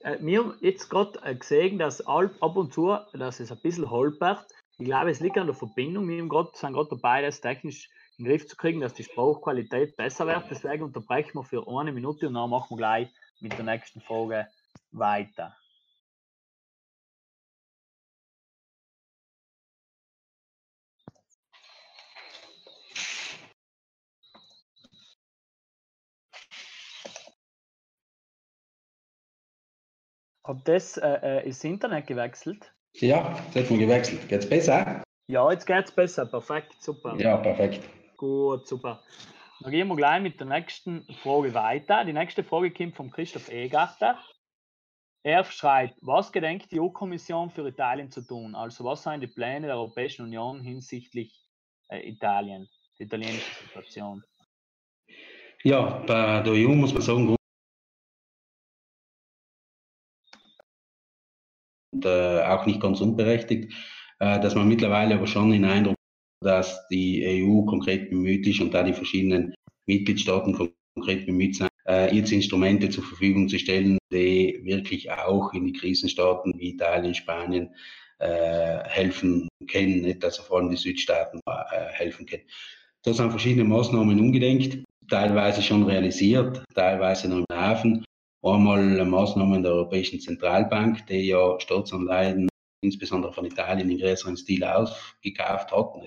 Äh, 0.00 0.18
wir 0.20 0.40
haben 0.40 0.54
jetzt 0.60 0.90
gerade 0.90 1.18
äh, 1.22 1.34
gesehen, 1.34 1.78
dass 1.78 2.04
ab 2.06 2.56
und 2.56 2.72
zu, 2.72 2.96
dass 3.14 3.40
es 3.40 3.52
ein 3.52 3.60
bisschen 3.62 3.90
holpert. 3.90 4.46
Ich 4.78 4.84
glaube, 4.84 5.10
es 5.10 5.20
liegt 5.20 5.38
an 5.38 5.46
der 5.46 5.54
Verbindung. 5.54 6.08
Wir 6.08 6.26
grad, 6.26 6.56
sind 6.56 6.74
gerade 6.74 6.90
dabei, 6.90 7.22
das 7.22 7.40
technisch 7.40 7.88
in 8.18 8.24
den 8.24 8.30
Griff 8.30 8.46
zu 8.46 8.56
kriegen, 8.56 8.80
dass 8.80 8.94
die 8.94 9.04
Sprachqualität 9.04 9.96
besser 9.96 10.26
wird. 10.26 10.44
Deswegen 10.50 10.84
unterbrechen 10.84 11.34
wir 11.34 11.44
für 11.44 11.66
eine 11.68 11.92
Minute 11.92 12.28
und 12.28 12.34
dann 12.34 12.50
machen 12.50 12.70
wir 12.70 12.76
gleich 12.76 13.08
mit 13.40 13.56
der 13.56 13.64
nächsten 13.64 14.00
Frage 14.00 14.46
weiter. 14.92 15.56
Ob 30.44 30.64
das 30.64 30.96
äh, 30.96 31.08
äh, 31.22 31.48
ist 31.48 31.64
Internet 31.64 32.06
gewechselt? 32.06 32.72
Ja, 32.94 33.38
das 33.54 33.62
hat 33.62 33.70
man 33.70 33.78
gewechselt. 33.78 34.28
Geht's 34.28 34.48
besser? 34.48 35.02
Ja, 35.28 35.50
jetzt 35.50 35.66
geht's 35.66 35.92
besser. 35.92 36.26
Perfekt, 36.26 36.74
super. 36.82 37.16
Ja, 37.16 37.36
perfekt. 37.36 37.88
Gut, 38.22 38.68
super. 38.68 39.02
Dann 39.58 39.72
gehen 39.72 39.88
wir 39.88 39.96
gleich 39.96 40.22
mit 40.22 40.38
der 40.38 40.46
nächsten 40.46 41.12
Frage 41.24 41.52
weiter. 41.54 42.04
Die 42.04 42.12
nächste 42.12 42.44
Frage 42.44 42.70
kommt 42.70 42.94
von 42.94 43.10
Christoph 43.10 43.48
Egarter. 43.48 44.16
Er 45.24 45.42
schreibt, 45.42 45.96
was 46.02 46.30
gedenkt 46.30 46.70
die 46.70 46.78
EU-Kommission 46.78 47.50
für 47.50 47.66
Italien 47.66 48.12
zu 48.12 48.20
tun? 48.20 48.54
Also 48.54 48.84
was 48.84 49.02
sind 49.02 49.22
die 49.22 49.26
Pläne 49.26 49.66
der 49.66 49.74
Europäischen 49.74 50.22
Union 50.22 50.60
hinsichtlich 50.60 51.44
äh, 51.88 52.08
Italien, 52.08 52.68
der 52.96 53.06
italienischen 53.06 53.66
Situation? 53.66 54.22
Ja, 55.64 55.98
bei 56.06 56.42
der 56.42 56.52
EU 56.52 56.76
muss 56.76 56.92
man 56.92 57.02
sagen, 57.02 57.36
und 61.90 62.04
äh, 62.04 62.42
auch 62.44 62.66
nicht 62.66 62.80
ganz 62.80 63.00
unberechtigt, 63.00 63.74
äh, 64.20 64.38
dass 64.38 64.54
man 64.54 64.68
mittlerweile 64.68 65.16
aber 65.16 65.26
schon 65.26 65.50
den 65.50 65.64
Eindruck 65.64 65.96
hat, 65.96 66.01
dass 66.42 66.86
die 66.88 67.44
EU 67.44 67.62
konkret 67.62 68.10
bemüht 68.10 68.46
ist 68.46 68.60
und 68.60 68.74
da 68.74 68.82
die 68.82 68.92
verschiedenen 68.92 69.54
Mitgliedstaaten 69.86 70.72
konkret 70.94 71.26
bemüht 71.26 71.56
sind, 71.56 71.68
äh, 71.86 72.14
jetzt 72.14 72.32
Instrumente 72.32 72.90
zur 72.90 73.04
Verfügung 73.04 73.48
zu 73.48 73.58
stellen, 73.58 73.98
die 74.12 74.60
wirklich 74.62 75.10
auch 75.10 75.52
in 75.52 75.66
die 75.66 75.72
Krisenstaaten 75.72 76.52
wie 76.58 76.70
Italien, 76.70 77.14
Spanien 77.14 77.74
äh, 78.18 78.84
helfen 78.84 79.48
können, 79.70 80.02
nicht, 80.02 80.24
also 80.24 80.42
vor 80.42 80.58
allem 80.58 80.70
die 80.70 80.76
Südstaaten 80.76 81.40
äh, 81.46 81.92
helfen 81.92 82.26
können. 82.26 82.44
Da 83.02 83.12
sind 83.12 83.30
verschiedene 83.30 83.64
Maßnahmen 83.64 84.18
umgedenkt, 84.20 84.84
teilweise 85.08 85.62
schon 85.62 85.82
realisiert, 85.84 86.62
teilweise 86.74 87.28
noch 87.28 87.38
im 87.38 87.46
Hafen. 87.52 88.04
Einmal 88.44 89.04
Maßnahmen 89.04 89.62
der 89.62 89.72
Europäischen 89.72 90.20
Zentralbank, 90.20 91.06
die 91.06 91.28
ja 91.28 91.58
Staatsanleihen 91.60 92.48
insbesondere 92.82 93.32
von 93.32 93.44
Italien 93.44 93.90
in 93.90 93.98
größeren 93.98 94.36
Stil 94.36 94.64
aufgekauft 94.64 95.70
hat. 95.72 96.06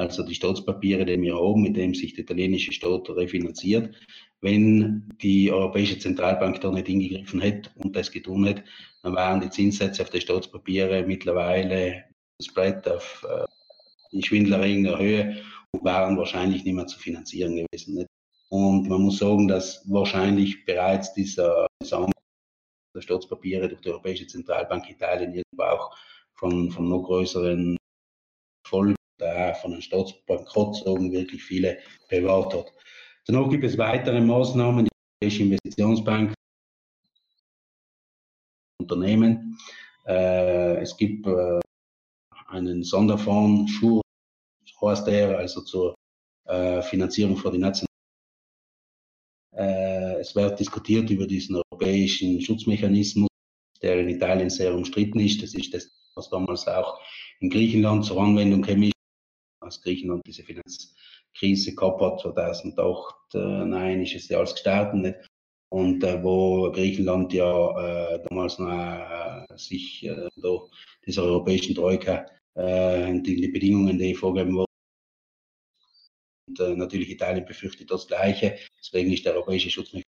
Also 0.00 0.22
die 0.22 0.34
Staatspapiere, 0.34 1.04
die 1.04 1.20
wir 1.20 1.36
haben, 1.36 1.60
mit 1.60 1.76
dem 1.76 1.94
sich 1.94 2.14
der 2.14 2.24
italienische 2.24 2.72
Staat 2.72 3.10
refinanziert. 3.10 3.94
Wenn 4.40 5.10
die 5.20 5.52
Europäische 5.52 5.98
Zentralbank 5.98 6.58
da 6.62 6.70
nicht 6.70 6.86
hingegriffen 6.86 7.42
hätte 7.42 7.68
und 7.76 7.94
das 7.94 8.10
getan 8.10 8.44
hätte, 8.44 8.64
dann 9.02 9.14
waren 9.14 9.42
die 9.42 9.50
Zinssätze 9.50 10.00
auf 10.00 10.08
die 10.08 10.22
Staatspapiere 10.22 11.04
mittlerweile 11.06 12.04
Spread 12.42 12.88
auf 12.88 13.26
äh, 13.28 13.44
in 14.16 14.22
schwindelerregender 14.22 14.98
Höhe 14.98 15.42
und 15.72 15.84
waren 15.84 16.16
wahrscheinlich 16.16 16.64
nicht 16.64 16.74
mehr 16.74 16.86
zu 16.86 16.98
finanzieren 16.98 17.56
gewesen. 17.56 17.96
Nicht? 17.96 18.08
Und 18.48 18.88
man 18.88 19.02
muss 19.02 19.18
sagen, 19.18 19.48
dass 19.48 19.84
wahrscheinlich 19.86 20.64
bereits 20.64 21.12
dieser, 21.12 21.66
dieser 21.82 22.10
der 22.96 23.02
Staatspapiere 23.02 23.68
durch 23.68 23.82
die 23.82 23.90
Europäische 23.90 24.26
Zentralbank 24.26 24.88
Italien 24.88 25.34
irgendwo 25.34 25.62
auch 25.62 25.94
von, 26.36 26.70
von 26.70 26.88
noch 26.88 27.02
größeren 27.02 27.76
Folgen, 28.66 28.96
da 29.20 29.54
von 29.54 29.72
einem 29.72 29.82
Staatsbankrott 29.82 30.76
sagen 30.76 31.12
wirklich 31.12 31.42
viele 31.42 31.78
bewahrt 32.08 32.54
hat. 32.54 32.72
Danach 33.26 33.48
gibt 33.50 33.64
es 33.64 33.78
weitere 33.78 34.20
Maßnahmen, 34.20 34.86
die 34.86 34.90
Europäische 35.22 35.42
Investitionsbank, 35.44 36.34
Unternehmen. 38.80 39.58
Äh, 40.06 40.76
es 40.80 40.96
gibt 40.96 41.26
äh, 41.26 41.60
einen 42.48 42.82
Sonderfonds, 42.82 43.70
Schur, 43.72 44.00
heißt 44.82 45.06
der, 45.06 45.38
also 45.38 45.60
zur 45.60 45.94
äh, 46.48 46.80
Finanzierung 46.82 47.36
für 47.36 47.50
die 47.50 47.58
nationalen 47.58 47.90
äh, 49.52 50.20
es 50.20 50.34
wird 50.34 50.58
diskutiert 50.60 51.10
über 51.10 51.26
diesen 51.26 51.56
europäischen 51.56 52.40
Schutzmechanismus, 52.40 53.28
der 53.82 54.00
in 54.00 54.08
Italien 54.08 54.50
sehr 54.50 54.74
umstritten 54.74 55.20
ist. 55.20 55.42
Das 55.42 55.54
ist 55.54 55.74
das, 55.74 55.90
was 56.14 56.30
damals 56.30 56.66
auch 56.66 57.00
in 57.40 57.50
Griechenland 57.50 58.04
zur 58.04 58.22
Anwendung 58.22 58.62
kam, 58.62 58.90
als 59.60 59.80
Griechenland 59.82 60.26
diese 60.26 60.42
Finanzkrise 60.42 61.74
gehabt 61.74 62.00
hat, 62.00 62.20
2008, 62.20 63.34
äh, 63.34 63.38
nein, 63.38 64.02
ist 64.02 64.14
es 64.14 64.28
ja 64.28 64.38
alles 64.38 64.52
gestartet. 64.54 65.16
Und 65.72 66.02
äh, 66.02 66.22
wo 66.22 66.70
Griechenland 66.72 67.32
ja 67.32 68.14
äh, 68.14 68.22
damals 68.28 68.58
noch 68.58 68.68
äh, 68.68 69.46
sich 69.56 70.04
äh, 70.04 70.28
durch 70.36 70.68
dieser 71.06 71.22
europäischen 71.22 71.76
Troika 71.76 72.26
äh, 72.54 73.20
die, 73.20 73.36
die 73.36 73.48
Bedingungen, 73.48 73.96
die 73.96 74.14
vorgegeben 74.14 74.56
wurden, 74.56 74.66
und 76.50 76.58
äh, 76.58 76.74
natürlich 76.74 77.10
Italien 77.10 77.44
befürchtet 77.44 77.90
das 77.90 78.08
Gleiche. 78.08 78.58
Deswegen 78.80 79.12
ist 79.12 79.24
der 79.24 79.34
europäische 79.34 79.70
Schutzmechanismus 79.70 80.04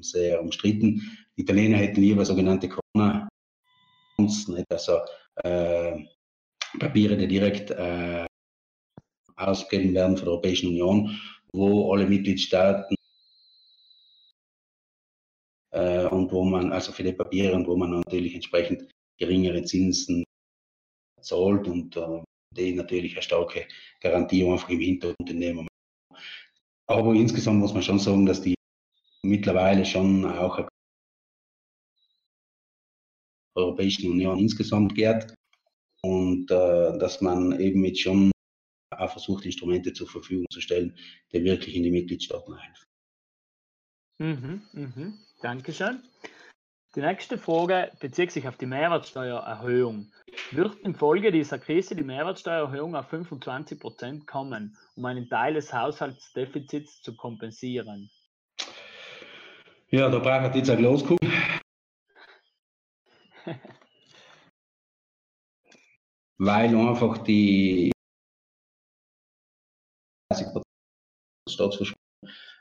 sehr 0.00 0.40
umstritten. 0.42 1.00
Die 1.36 1.42
Italiener 1.42 1.78
hätten 1.78 2.02
lieber 2.02 2.24
sogenannte 2.24 2.68
Corona, 2.68 3.28
also 4.68 4.98
äh, 5.36 6.04
Papiere, 6.78 7.16
die 7.16 7.28
direkt 7.28 7.70
äh, 7.70 8.26
ausgegeben 9.36 9.94
werden 9.94 10.16
von 10.16 10.24
der 10.24 10.32
Europäischen 10.32 10.68
Union, 10.68 11.18
wo 11.52 11.92
alle 11.92 12.06
Mitgliedstaaten 12.06 12.96
äh, 15.72 16.06
und 16.06 16.32
wo 16.32 16.44
man, 16.44 16.72
also 16.72 16.92
für 16.92 17.02
die 17.02 17.12
Papiere 17.12 17.54
und 17.54 17.66
wo 17.66 17.76
man 17.76 17.90
natürlich 17.90 18.34
entsprechend 18.34 18.90
geringere 19.18 19.62
Zinsen 19.62 20.24
zahlt 21.20 21.66
und 21.68 21.96
äh, 21.96 22.22
die 22.56 22.74
natürlich 22.74 23.12
eine 23.12 23.22
starke 23.22 23.66
Garantie 24.00 24.44
einfach 24.44 24.70
im 24.70 24.80
Hintergrund 24.80 25.34
nehmen. 25.34 25.68
Aber 26.86 27.12
insgesamt 27.14 27.60
muss 27.60 27.74
man 27.74 27.82
schon 27.82 27.98
sagen, 27.98 28.24
dass 28.26 28.40
die 28.40 28.54
mittlerweile 29.22 29.84
schon 29.84 30.24
auch 30.24 30.56
der 30.56 30.68
Europäischen 33.56 34.10
Union 34.10 34.38
insgesamt 34.38 34.94
gehört 34.94 35.34
und 36.02 36.50
äh, 36.50 36.98
dass 36.98 37.20
man 37.20 37.58
eben 37.60 37.84
jetzt 37.84 38.00
schon 38.00 38.30
auch 38.90 39.10
versucht, 39.10 39.44
Instrumente 39.44 39.92
zur 39.92 40.08
Verfügung 40.08 40.46
zu 40.50 40.60
stellen, 40.60 40.96
die 41.32 41.44
wirklich 41.44 41.74
in 41.76 41.82
die 41.82 41.90
Mitgliedstaaten 41.90 42.56
helfen. 42.56 42.84
Mhm, 44.18 44.62
mhm. 44.72 45.18
Dankeschön. 45.42 46.02
Die 46.94 47.00
nächste 47.00 47.38
Frage 47.38 47.92
bezieht 48.00 48.32
sich 48.32 48.48
auf 48.48 48.56
die 48.56 48.66
Mehrwertsteuererhöhung. 48.66 50.10
Wird 50.50 50.80
infolge 50.80 51.30
dieser 51.30 51.58
Krise 51.58 51.94
die 51.94 52.02
Mehrwertsteuererhöhung 52.02 52.96
auf 52.96 53.08
25 53.08 53.78
Prozent 53.78 54.26
kommen, 54.26 54.76
um 54.96 55.04
einen 55.04 55.28
Teil 55.28 55.54
des 55.54 55.72
Haushaltsdefizits 55.72 57.02
zu 57.02 57.14
kompensieren? 57.14 58.10
Ja, 59.90 60.08
da 60.08 60.18
braucht 60.18 60.56
jetzt 60.56 60.70
eine 60.70 60.80
Glaskugel. 60.80 61.30
Weil 66.40 66.74
einfach 66.76 67.18
die 67.18 67.90
30 70.30 70.46
Prozent 70.46 70.64
Staatsverschuldung 71.50 71.98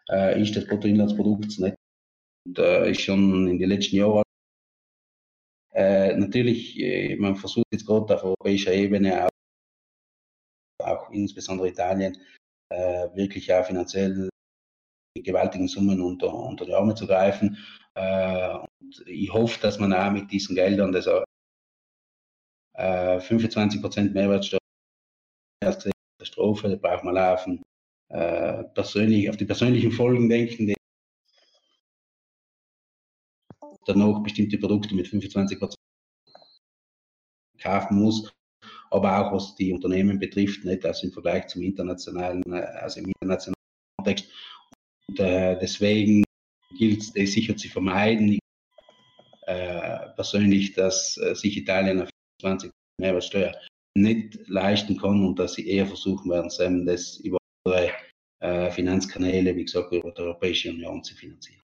äh, 0.09 0.41
ist 0.41 0.55
des 0.55 0.67
Bruttoinlandsprodukts 0.67 1.59
nicht 1.59 1.75
und, 2.47 2.59
äh, 2.59 2.91
ist 2.91 3.01
schon 3.01 3.47
in 3.47 3.59
den 3.59 3.69
letzten 3.69 3.97
Jahren. 3.97 4.23
Äh, 5.73 6.15
natürlich, 6.15 6.79
äh, 6.79 7.15
man 7.17 7.35
versucht 7.35 7.67
jetzt 7.71 7.85
gerade 7.85 8.15
auf 8.15 8.23
europäischer 8.23 8.73
Ebene 8.73 9.25
auch, 9.25 9.29
auch 10.83 11.11
insbesondere 11.11 11.69
Italien, 11.69 12.17
äh, 12.69 13.09
wirklich 13.15 13.53
auch 13.53 13.65
finanziell 13.65 14.29
gewaltigen 15.23 15.67
Summen 15.67 16.01
unter, 16.01 16.33
unter 16.33 16.65
die 16.65 16.73
Arme 16.73 16.95
zu 16.95 17.05
greifen. 17.05 17.57
Äh, 17.95 18.57
und 18.57 19.03
ich 19.05 19.31
hoffe, 19.31 19.59
dass 19.61 19.77
man 19.77 19.93
auch 19.93 20.11
mit 20.11 20.31
diesen 20.31 20.55
Geldern, 20.55 20.91
das 20.91 21.07
äh, 22.77 23.19
25 23.19 23.81
Prozent 23.81 24.13
Mehrwertsteuer 24.13 24.59
Katastrophe, 25.61 26.69
da 26.69 26.75
braucht 26.75 27.03
man 27.03 27.15
laufen. 27.15 27.63
Äh, 28.09 28.63
persönlich, 28.73 29.29
auf 29.29 29.37
die 29.37 29.45
persönlichen 29.45 29.91
Folgen 29.91 30.29
denken, 30.29 30.67
die 30.67 30.75
dann 33.85 33.99
noch 33.99 34.21
bestimmte 34.21 34.57
Produkte 34.57 34.95
mit 34.95 35.07
25 35.07 35.59
Prozent 35.59 35.77
kaufen 37.61 37.99
muss, 37.99 38.31
aber 38.91 39.19
auch 39.19 39.33
was 39.33 39.55
die 39.55 39.73
Unternehmen 39.73 40.19
betrifft, 40.19 40.63
nicht 40.63 40.85
also 40.85 41.07
im 41.07 41.13
Vergleich 41.13 41.47
zum 41.47 41.63
internationalen, 41.63 42.43
äh, 42.53 42.61
also 42.81 42.99
im 42.99 43.07
internationalen 43.07 43.55
Kontext. 43.97 44.29
Und 45.07 45.19
äh, 45.19 45.57
deswegen 45.59 46.23
gilt 46.77 47.03
es 47.15 47.33
sicher 47.33 47.55
zu 47.57 47.69
vermeiden. 47.69 48.39
Äh, 49.47 50.09
persönlich, 50.15 50.73
dass 50.73 51.17
äh, 51.17 51.33
sich 51.33 51.57
Italien 51.57 52.01
auf 52.01 52.09
20 52.41 52.71
Mehrwertsteuer 52.99 53.53
nicht 53.97 54.47
leisten 54.47 54.97
kann 54.97 55.25
und 55.25 55.39
dass 55.39 55.53
sie 55.53 55.67
eher 55.67 55.87
versuchen 55.87 56.29
werden, 56.29 56.85
das 56.85 57.17
über 57.17 57.37
andere 57.65 57.91
äh, 58.39 58.71
Finanzkanäle, 58.71 59.55
wie 59.55 59.65
gesagt, 59.65 59.91
über 59.91 60.11
die 60.11 60.21
Europäische 60.21 60.69
Union 60.69 61.03
zu 61.03 61.15
finanzieren. 61.15 61.61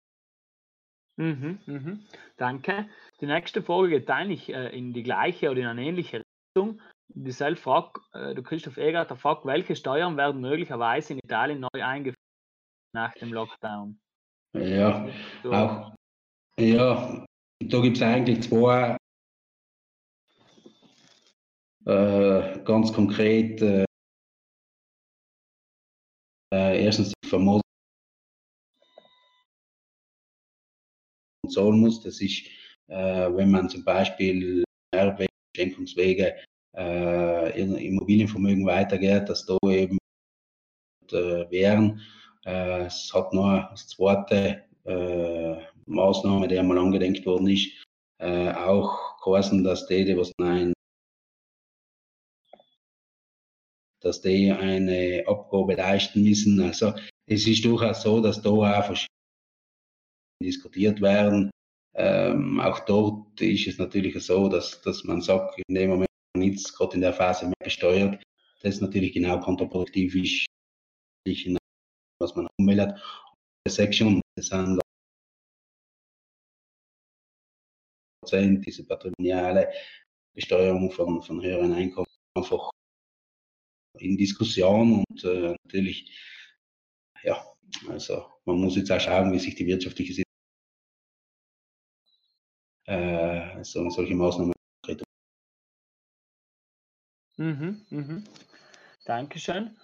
Mhm, 1.16 1.58
mhm. 1.66 2.06
Danke. 2.36 2.88
Die 3.20 3.26
nächste 3.26 3.62
Frage 3.62 3.90
geht 3.90 4.10
eigentlich 4.10 4.48
äh, 4.48 4.76
in 4.76 4.92
die 4.92 5.04
gleiche 5.04 5.50
oder 5.50 5.60
in 5.60 5.66
eine 5.66 5.84
ähnliche 5.84 6.22
Richtung. 6.56 6.80
Dieselbe 7.08 7.60
Frage, 7.60 8.00
äh, 8.12 8.34
du 8.34 8.42
Christoph 8.42 8.76
Egert, 8.76 9.10
der 9.10 9.16
fragt, 9.16 9.44
welche 9.44 9.76
Steuern 9.76 10.16
werden 10.16 10.40
möglicherweise 10.40 11.12
in 11.12 11.20
Italien 11.20 11.60
neu 11.60 11.84
eingeführt 11.84 12.18
nach 12.92 13.12
dem 13.14 13.32
Lockdown? 13.32 14.00
Ja, 14.56 15.08
so. 15.42 15.52
auch, 15.52 15.94
ja, 16.58 17.24
da 17.60 17.80
gibt 17.80 17.96
es 17.96 18.02
eigentlich 18.02 18.42
zwei 18.42 18.96
ganz 21.84 22.92
konkret. 22.92 23.60
Äh, 23.62 23.84
äh 26.52 26.84
erstens 26.84 27.12
die 27.22 27.28
Vermögen 27.28 27.60
zahlen 31.48 31.80
muss. 31.80 32.02
Das 32.02 32.20
ist, 32.20 32.46
äh, 32.88 33.28
wenn 33.34 33.50
man 33.50 33.68
zum 33.68 33.84
Beispiel 33.84 34.64
Erbwege, 34.92 35.28
Schenkungswege, 35.56 36.36
äh, 36.76 37.60
Immobilienvermögen 37.60 38.66
weitergeht, 38.66 39.28
dass 39.28 39.46
da 39.46 39.56
eben 39.68 39.98
äh, 41.12 41.50
wären. 41.50 42.00
Äh, 42.44 42.86
es 42.86 43.10
hat 43.14 43.32
noch 43.32 43.70
das 43.70 43.88
zweite 43.88 44.64
äh, 44.84 45.56
Maßnahme, 45.86 46.48
die 46.48 46.58
einmal 46.58 46.78
angedenkt 46.78 47.24
worden 47.24 47.48
ist, 47.48 47.70
äh, 48.18 48.52
auch 48.52 49.20
geheißen, 49.22 49.62
dass 49.64 49.86
die, 49.86 50.04
die 50.04 50.16
was 50.16 50.32
nein, 50.38 50.72
dass 54.04 54.20
die 54.20 54.52
eine 54.52 55.24
Abgabe 55.26 55.74
leisten 55.74 56.22
müssen. 56.22 56.60
Also 56.60 56.92
es 57.26 57.46
ist 57.46 57.64
durchaus 57.64 58.02
so, 58.02 58.20
dass 58.20 58.42
da 58.42 58.50
auch 58.50 58.84
verschiedene 58.84 59.08
diskutiert 60.42 61.00
werden. 61.00 61.50
Ähm, 61.96 62.60
auch 62.60 62.80
dort 62.80 63.40
ist 63.40 63.66
es 63.66 63.78
natürlich 63.78 64.22
so, 64.22 64.48
dass, 64.48 64.82
dass 64.82 65.04
man 65.04 65.22
sagt, 65.22 65.58
in 65.68 65.74
dem 65.74 65.90
Moment 65.90 66.10
nichts 66.36 66.74
gerade 66.74 66.96
in 66.96 67.00
der 67.00 67.14
Phase 67.14 67.46
mehr 67.46 67.54
besteuert, 67.62 68.22
das 68.60 68.80
natürlich 68.80 69.12
genau 69.12 69.40
kontraproduktiv 69.40 70.14
ist, 70.16 70.46
was 72.20 72.34
man 72.34 72.46
umwählt. 72.58 72.94
Section, 73.66 74.20
das 74.36 74.48
sind 78.26 78.66
diese 78.66 78.84
patrimoniale 78.84 79.72
Besteuerung 80.34 80.90
von, 80.90 81.22
von 81.22 81.42
höheren 81.42 81.72
Einkommen 81.72 82.06
einfach 82.36 82.70
in 83.98 84.16
Diskussion 84.16 85.04
und 85.08 85.24
äh, 85.24 85.56
natürlich, 85.64 86.10
ja, 87.22 87.44
also 87.88 88.26
man 88.44 88.56
muss 88.56 88.76
jetzt 88.76 88.90
auch 88.90 89.00
schauen, 89.00 89.32
wie 89.32 89.38
sich 89.38 89.54
die 89.54 89.66
wirtschaftliche 89.66 90.12
Situation 90.12 90.24
äh, 92.86 93.64
so, 93.64 93.88
solche 93.90 94.14
Maßnahmen 94.14 94.54
Mhm, 97.36 97.84
mhm. 97.90 98.24
Dankeschön. 99.06 99.76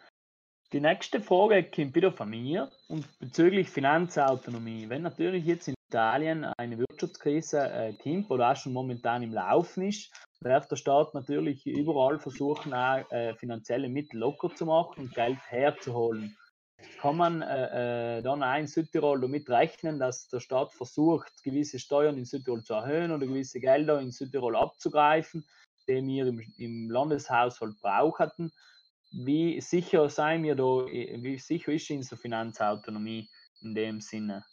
Die 0.73 0.81
nächste 0.81 1.21
Frage 1.21 1.65
kommt 1.65 1.97
wieder 1.97 2.13
von 2.13 2.31
mir 2.31 2.71
und 2.87 3.07
bezüglich 3.19 3.69
Finanzautonomie. 3.69 4.89
Wenn 4.89 5.03
natürlich 5.03 5.45
jetzt 5.45 5.67
in 5.67 5.75
Italien 5.91 6.45
eine 6.57 6.79
Wirtschaftskrise 6.79 7.97
kommt 8.01 8.31
oder 8.31 8.53
auch 8.53 8.57
schon 8.57 8.73
momentan 8.73 9.25
im 9.25 9.35
Laufen 9.35 9.83
ist, 9.83 10.13
darf 10.41 10.69
der 10.69 10.77
Staat 10.77 11.15
natürlich 11.15 11.67
überall 11.67 12.21
versuchen, 12.21 12.73
auch, 12.73 13.11
äh, 13.11 13.35
finanzielle 13.35 13.89
Mittel 13.89 14.21
locker 14.21 14.55
zu 14.55 14.67
machen 14.67 15.01
und 15.01 15.15
Geld 15.15 15.39
herzuholen. 15.49 16.37
Kann 17.01 17.17
man 17.17 17.43
äh, 17.43 18.19
äh, 18.19 18.23
dann 18.23 18.45
auch 18.45 18.57
in 18.57 18.69
Südtirol 18.69 19.21
damit 19.21 19.51
rechnen, 19.51 19.99
dass 19.99 20.29
der 20.29 20.39
Staat 20.39 20.73
versucht, 20.73 21.43
gewisse 21.43 21.81
Steuern 21.81 22.17
in 22.17 22.25
Südtirol 22.25 22.63
zu 22.63 22.75
erhöhen 22.75 23.11
oder 23.11 23.27
gewisse 23.27 23.59
Gelder 23.59 24.01
in 24.01 24.13
Südtirol 24.13 24.55
abzugreifen, 24.55 25.45
die 25.89 26.07
wir 26.07 26.27
im, 26.29 26.41
im 26.57 26.89
Landeshaushalt 26.89 27.81
brauchten? 27.81 28.53
Wie 29.11 29.61
sicher 29.61 30.09
seien 30.09 30.45
wir 30.45 30.55
da, 30.55 30.87
wie 30.87 31.39
sicher 31.39 31.73
ist 31.73 31.91
unsere 31.91 32.17
Finanzautonomie 32.17 33.29
in 33.61 33.75
dem 33.75 34.01
Sinne? 34.01 34.45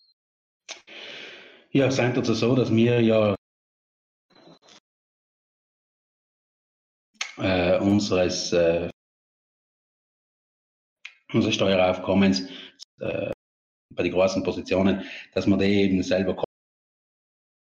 Ja, 1.72 1.88
es 1.88 1.96
ist 1.96 2.00
also 2.00 2.34
so, 2.34 2.56
dass 2.56 2.72
wir 2.72 3.02
ja 3.02 3.36
äh, 7.38 7.78
unseres, 7.80 8.54
äh, 8.54 8.90
unseres 11.34 11.56
Steueraufkommens 11.56 12.50
äh, 13.00 13.32
bei 13.94 14.04
den 14.04 14.12
großen 14.14 14.44
Positionen, 14.44 15.04
dass 15.34 15.46
man 15.46 15.60
die 15.60 15.66
eben 15.66 16.02
selber 16.04 16.36
kommt. 16.36 16.48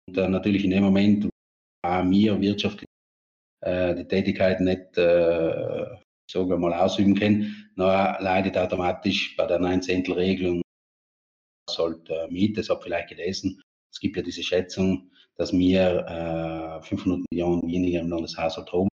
Und 0.09 0.17
äh, 0.17 0.27
natürlich 0.27 0.65
in 0.65 0.71
dem 0.71 0.83
Moment, 0.83 1.25
wo 1.25 1.29
wir 2.11 2.41
wirtschaftlich 2.41 2.89
äh, 3.61 3.95
die 3.95 4.07
Tätigkeit 4.07 4.59
nicht 4.59 4.97
äh, 4.97 5.95
sagen 6.29 6.59
mal, 6.59 6.73
ausüben 6.73 7.15
können, 7.15 7.71
dann 7.77 8.21
leidet 8.21 8.57
automatisch 8.57 9.35
bei 9.37 9.45
der 9.45 9.59
9-Zehntel-Regelung 9.59 10.61
halt 11.77 12.09
äh, 12.09 12.27
mit. 12.29 12.57
Das 12.57 12.69
habe 12.69 12.81
vielleicht 12.81 13.09
gelesen. 13.09 13.61
Es 13.93 13.99
gibt 13.99 14.17
ja 14.17 14.23
diese 14.23 14.43
Schätzung, 14.43 15.11
dass 15.35 15.53
wir 15.53 16.81
äh, 16.81 16.87
500 16.87 17.21
Millionen 17.31 17.67
weniger 17.67 18.01
im 18.01 18.09
Landeshaushalt 18.09 18.71
haben 18.73 18.89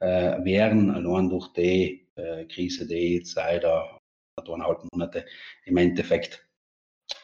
äh, 0.00 0.44
wären, 0.44 0.90
allein 0.90 1.28
durch 1.28 1.52
die 1.54 2.08
äh, 2.14 2.44
Krise, 2.46 2.86
die 2.86 3.16
jetzt 3.16 3.32
seit 3.32 3.64
eineinhalb 3.64 4.84
Monate 4.92 5.26
im 5.64 5.76
Endeffekt 5.76 6.48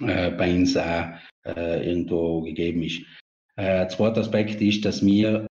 äh, 0.01 0.33
bei 0.33 0.53
uns 0.53 0.77
auch 0.77 1.15
äh, 1.47 1.89
irgendwo 1.89 2.43
gegeben 2.43 2.83
ist. 2.83 3.03
Äh, 3.57 3.87
zweiter 3.89 4.21
Aspekt 4.21 4.61
ist, 4.61 4.85
dass 4.85 5.05
wir 5.05 5.47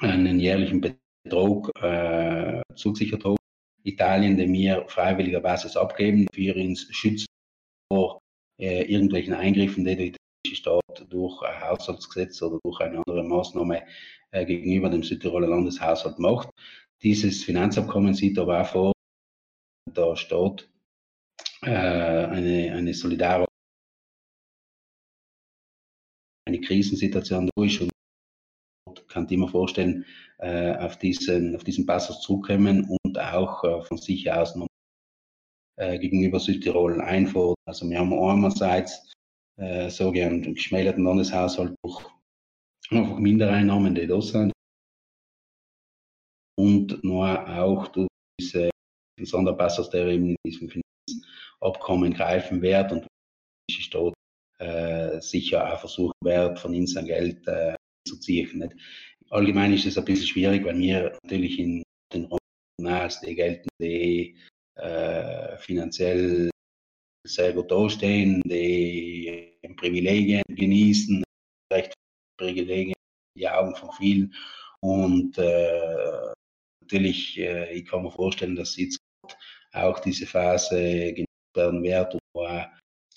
einen 0.00 0.38
jährlichen 0.38 0.82
Betrag 0.82 1.70
äh, 1.82 2.60
zugesichert 2.74 3.24
haben. 3.24 3.36
Italien, 3.84 4.36
den 4.36 4.52
wir 4.52 4.84
freiwilliger 4.88 5.40
Basis 5.40 5.76
abgeben, 5.76 6.26
für 6.34 6.54
uns 6.54 6.86
schützen 6.94 7.26
vor 7.90 8.20
äh, 8.58 8.82
irgendwelchen 8.84 9.34
Eingriffen, 9.34 9.84
die 9.84 9.96
der 9.96 10.06
italienische 10.06 10.56
Staat 10.56 11.06
durch 11.08 11.42
ein 11.42 11.60
Haushaltsgesetz 11.60 12.42
oder 12.42 12.58
durch 12.62 12.80
eine 12.80 12.98
andere 12.98 13.22
Maßnahme 13.22 13.82
äh, 14.30 14.44
gegenüber 14.44 14.88
dem 14.88 15.02
Südtiroler 15.02 15.48
Landeshaushalt 15.48 16.18
macht. 16.18 16.50
Dieses 17.02 17.44
Finanzabkommen 17.44 18.14
sieht 18.14 18.38
aber 18.38 18.62
auch 18.62 18.66
vor, 18.66 18.92
der 19.94 20.16
Staat 20.16 20.68
äh, 21.62 21.70
eine, 21.70 22.72
eine 22.74 22.94
solidare 22.94 23.46
eine 26.46 26.60
Krisensituation 26.60 27.50
durch 27.56 27.80
und 27.80 27.90
kann 29.08 29.26
ich 29.28 29.36
mir 29.36 29.48
vorstellen, 29.48 30.04
äh, 30.38 30.76
auf, 30.76 30.98
diesen, 30.98 31.56
auf 31.56 31.64
diesen 31.64 31.86
Passus 31.86 32.20
zurückkommen 32.20 32.84
und 33.02 33.18
auch 33.18 33.64
äh, 33.64 33.82
von 33.82 33.98
sich 33.98 34.30
aus 34.30 34.54
noch 34.54 34.65
äh, 35.76 35.98
gegenüber 35.98 36.40
Südtirol 36.40 37.00
einfordern. 37.00 37.56
Also 37.66 37.88
wir 37.88 37.98
haben 37.98 38.12
einerseits 38.12 39.12
äh, 39.58 39.88
so 39.90 40.12
gern 40.12 40.42
geschmälerten 40.54 41.04
Landeshaushalt 41.04 41.74
durch 41.82 42.04
einfach 42.90 43.18
Mindereinnahmen, 43.18 43.94
die 43.94 44.06
da 44.06 44.20
sind 44.20 44.52
und 46.58 47.02
nur 47.04 47.48
auch 47.48 47.88
durch 47.88 48.08
diese 48.40 48.70
Sonderpassus, 49.20 49.90
der 49.90 50.06
eben 50.06 50.30
in 50.30 50.36
diesem 50.46 50.68
Finanzabkommen 50.68 52.12
greifen 52.14 52.62
wird 52.62 52.92
und 52.92 53.06
der 53.70 53.82
Staat 53.82 54.14
äh, 54.58 55.20
sicher 55.20 55.72
auch 55.72 55.80
versuchen 55.80 56.14
wird, 56.22 56.58
von 56.58 56.72
ihnen 56.72 56.86
sein 56.86 57.06
Geld 57.06 57.46
äh, 57.46 57.74
zu 58.06 58.18
ziehen. 58.18 58.58
Nicht? 58.58 58.74
Allgemein 59.30 59.72
ist 59.72 59.86
es 59.86 59.98
ein 59.98 60.04
bisschen 60.04 60.26
schwierig, 60.26 60.64
weil 60.64 60.78
wir 60.78 61.18
natürlich 61.22 61.58
in 61.58 61.82
den 62.12 62.28
die 62.78 63.34
gelten, 63.34 63.68
die 63.80 64.36
äh, 64.76 65.56
finanziell 65.58 66.50
sehr 67.26 67.52
gut 67.52 67.70
dastehen, 67.70 68.40
die 68.44 69.58
Privilegien 69.76 70.42
genießen, 70.48 71.24
recht 71.72 71.92
Privilegien 72.38 72.94
die 73.36 73.48
Augen 73.48 73.74
von 73.74 73.92
vielen. 73.92 74.34
Und 74.80 75.36
äh, 75.38 76.32
natürlich, 76.80 77.38
äh, 77.38 77.72
ich 77.74 77.86
kann 77.86 78.02
mir 78.02 78.10
vorstellen, 78.10 78.56
dass 78.56 78.76
jetzt 78.76 78.98
auch 79.72 79.98
diese 80.00 80.26
Phase 80.26 81.12
genutzt 81.12 81.26
werden 81.54 81.82
wird, 81.82 82.18
wo 82.34 82.46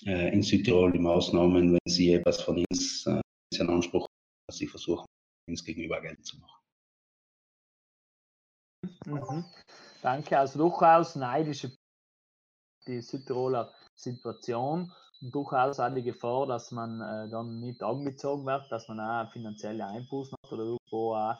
äh, 0.06 0.34
in 0.34 0.42
Südtirol 0.42 0.92
die 0.92 1.00
Maßnahmen, 1.00 1.74
wenn 1.74 1.92
sie 1.92 2.14
etwas 2.14 2.42
von 2.42 2.66
uns 2.70 3.06
äh, 3.06 3.22
in 3.56 3.70
Anspruch 3.70 4.04
haben, 4.04 4.48
dass 4.48 4.58
sie 4.58 4.68
versuchen, 4.68 5.06
uns 5.50 5.64
gegenüber 5.64 6.02
Geld 6.02 6.26
zu 6.26 6.38
machen. 6.40 6.60
Mhm. 9.06 9.46
Danke, 10.02 10.40
also 10.40 10.60
durchaus 10.60 11.16
neidische 11.16 11.72
die 12.88 13.02
Südtiroler 13.02 13.74
Situation. 13.96 14.92
Und 15.22 15.36
durchaus 15.36 15.80
auch 15.80 15.94
die 15.94 16.04
Gefahr, 16.04 16.48
dass 16.48 16.72
man 16.72 17.02
äh, 17.02 17.30
dann 17.30 17.60
nicht 17.60 17.84
angezogen 17.84 18.46
wird, 18.46 18.72
dass 18.72 18.88
man 18.88 19.00
auch 19.00 19.30
finanzielle 19.32 19.86
Einbußen 19.86 20.34
hat 20.44 20.52
oder 20.52 20.64
irgendwo 20.64 21.16
auch 21.16 21.36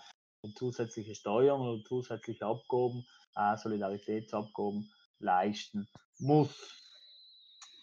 zusätzliche 0.56 1.16
Steuern 1.16 1.62
oder 1.62 1.84
zusätzliche 1.86 2.46
Abgaben, 2.46 3.06
auch 3.36 3.58
Solidaritätsabgaben 3.58 4.92
leisten 5.20 5.88
muss. 6.20 6.76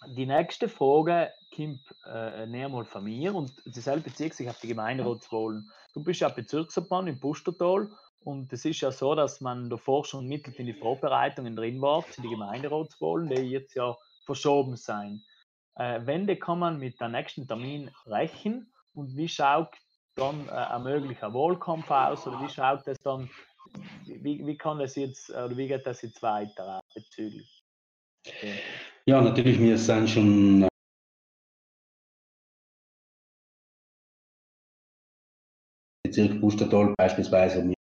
Die 0.08 0.26
nächste 0.26 0.68
Frage 0.68 1.32
kommt 1.54 1.80
äh, 2.06 2.46
näher 2.46 2.68
mal 2.68 2.84
von 2.84 3.04
mir. 3.04 3.34
Und 3.34 3.52
dieselbe 3.64 4.10
bezieht 4.10 4.34
sich 4.34 4.48
auf 4.48 4.60
die 4.60 4.68
Gemeinderatswahlen. 4.68 5.70
Du 5.94 6.04
bist 6.04 6.20
ja 6.20 6.28
Bezirksobmann 6.28 7.06
im 7.06 7.18
Pustertal 7.18 7.90
und 8.26 8.52
es 8.52 8.64
ist 8.64 8.80
ja 8.80 8.90
so, 8.90 9.14
dass 9.14 9.40
man 9.40 9.70
davor 9.70 10.04
schon 10.04 10.26
mittelt 10.26 10.58
in 10.58 10.66
die 10.66 10.74
Vorbereitungen 10.74 11.54
drin 11.54 11.80
war, 11.80 12.02
für 12.02 12.22
die 12.22 12.28
Gemeinderatswahlen, 12.28 13.28
die 13.28 13.36
jetzt 13.36 13.74
ja 13.76 13.96
verschoben 14.24 14.76
sein. 14.76 15.22
Äh, 15.76 16.00
wenn, 16.04 16.26
kann 16.40 16.58
man 16.58 16.80
mit 16.80 17.00
dem 17.00 17.12
nächsten 17.12 17.46
Termin 17.46 17.88
rechnen 18.04 18.72
und 18.94 19.16
wie 19.16 19.28
schaut 19.28 19.76
dann 20.16 20.48
äh, 20.48 20.50
ein 20.50 20.82
möglicher 20.82 21.32
Wahlkampf 21.32 21.88
aus 21.88 22.26
oder 22.26 22.42
wie 22.42 22.48
schaut 22.48 22.84
das 22.88 22.98
dann, 22.98 23.30
wie, 24.06 24.44
wie 24.44 24.58
kann 24.58 24.80
das 24.80 24.96
jetzt, 24.96 25.30
oder 25.30 25.56
wie 25.56 25.68
geht 25.68 25.86
das 25.86 26.02
jetzt 26.02 26.20
weiter 26.20 26.80
bezüglich? 26.94 27.62
Okay. 28.26 28.54
Ja, 29.04 29.20
natürlich, 29.20 29.60
wir 29.60 29.78
sind 29.78 30.10
schon 30.10 30.62
äh, 30.64 30.68
Bezirk 36.02 36.40
Pustertal 36.40 36.92
beispielsweise, 36.98 37.75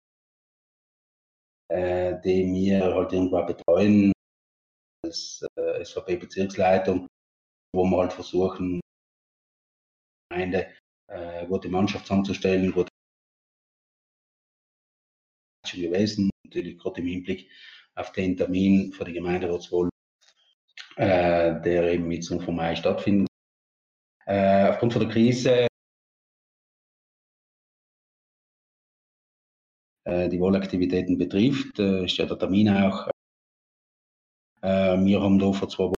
äh, 1.74 2.22
die 2.22 2.46
wir 2.46 2.94
halt 2.94 3.14
irgendwo 3.14 3.44
betreuen 3.46 4.14
als 5.04 5.46
äh, 5.56 5.84
SVP-Bezirksleitung, 5.84 7.08
wo 7.76 7.84
wir 7.86 7.98
halt 7.98 8.14
versuchen, 8.14 8.80
Gemeinde 10.30 10.74
äh, 11.08 11.46
gute 11.48 11.70
Mannschaft 11.70 12.06
zusammenzustellen, 12.06 12.72
gute 12.72 12.90
gewesen, 15.74 16.30
natürlich 16.46 16.78
gerade 16.78 17.02
im 17.02 17.08
Hinblick 17.08 17.50
auf 17.96 18.12
den 18.12 18.38
Termin 18.38 18.94
für 18.94 19.06
die 19.06 19.14
Gemeinderatswahl 19.14 19.90
äh, 20.98 21.60
der 21.62 21.92
eben 21.92 22.08
mit 22.08 22.24
zum 22.24 22.56
Mai 22.56 22.76
stattfinden. 22.76 23.26
Äh, 24.28 24.70
aufgrund 24.70 24.94
von 24.94 25.02
der 25.02 25.12
Krise 25.12 25.68
die 30.06 30.40
Wahlaktivitäten 30.40 31.18
betrifft, 31.18 31.80
äh, 31.80 32.06
ist 32.06 32.18
ja 32.18 32.26
der 32.26 32.38
Termin 32.38 32.70
auch. 32.70 33.10
Äh, 34.62 34.98
wir 34.98 35.22
haben 35.22 35.40
da 35.40 35.52
vor 35.54 35.70
zwei 35.70 35.86
Wochen 35.86 35.96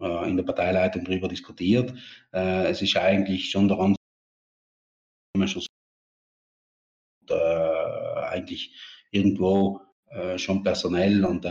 äh, 0.00 0.28
in 0.28 0.36
der 0.36 0.44
Parteileitung 0.44 1.04
darüber 1.04 1.28
diskutiert. 1.28 1.94
es 2.32 2.82
ist 2.82 2.96
eigentlich 2.96 3.50
schon 3.50 3.68
daran, 3.68 3.94
schon 5.46 5.62
eigentlich 7.28 8.76
irgendwo 9.10 9.80
schon 10.36 10.62
personell 10.62 11.24
und 11.24 11.46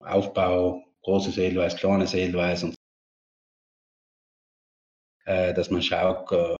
Aufbau, 0.00 0.84
großes 1.02 1.38
Edelweiß, 1.38 1.76
kleines 1.76 2.14
Edelweiß 2.14 2.64
und 2.64 2.74
äh, 5.24 5.54
dass 5.54 5.70
man 5.70 5.82
schaut, 5.82 6.30
äh, 6.32 6.56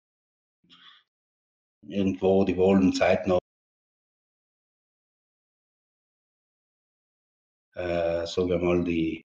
irgendwo 1.89 2.45
die 2.45 2.57
Wohlen 2.57 2.93
Zeit 2.93 3.27
noch 3.27 3.39
äh, 7.75 8.27
sagen 8.27 8.49
wir 8.49 8.59
mal 8.59 8.85
die, 8.85 9.25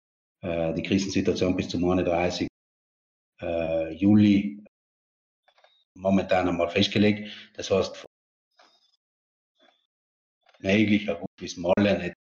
äh, 0.43 0.75
die 0.75 0.83
Krisensituation 0.83 1.57
bis 1.57 1.69
zum 1.69 1.85
31. 1.85 2.49
Äh, 3.41 3.93
Juli 3.93 4.63
momentan 5.95 6.49
einmal 6.49 6.69
festgelegt. 6.69 7.31
Das 7.55 7.71
heißt, 7.71 8.07
möglich, 10.59 11.11
auch 11.11 11.21
gut 11.21 11.31
wissen 11.39 11.67
alle 11.77 11.99
nicht, 11.99 12.15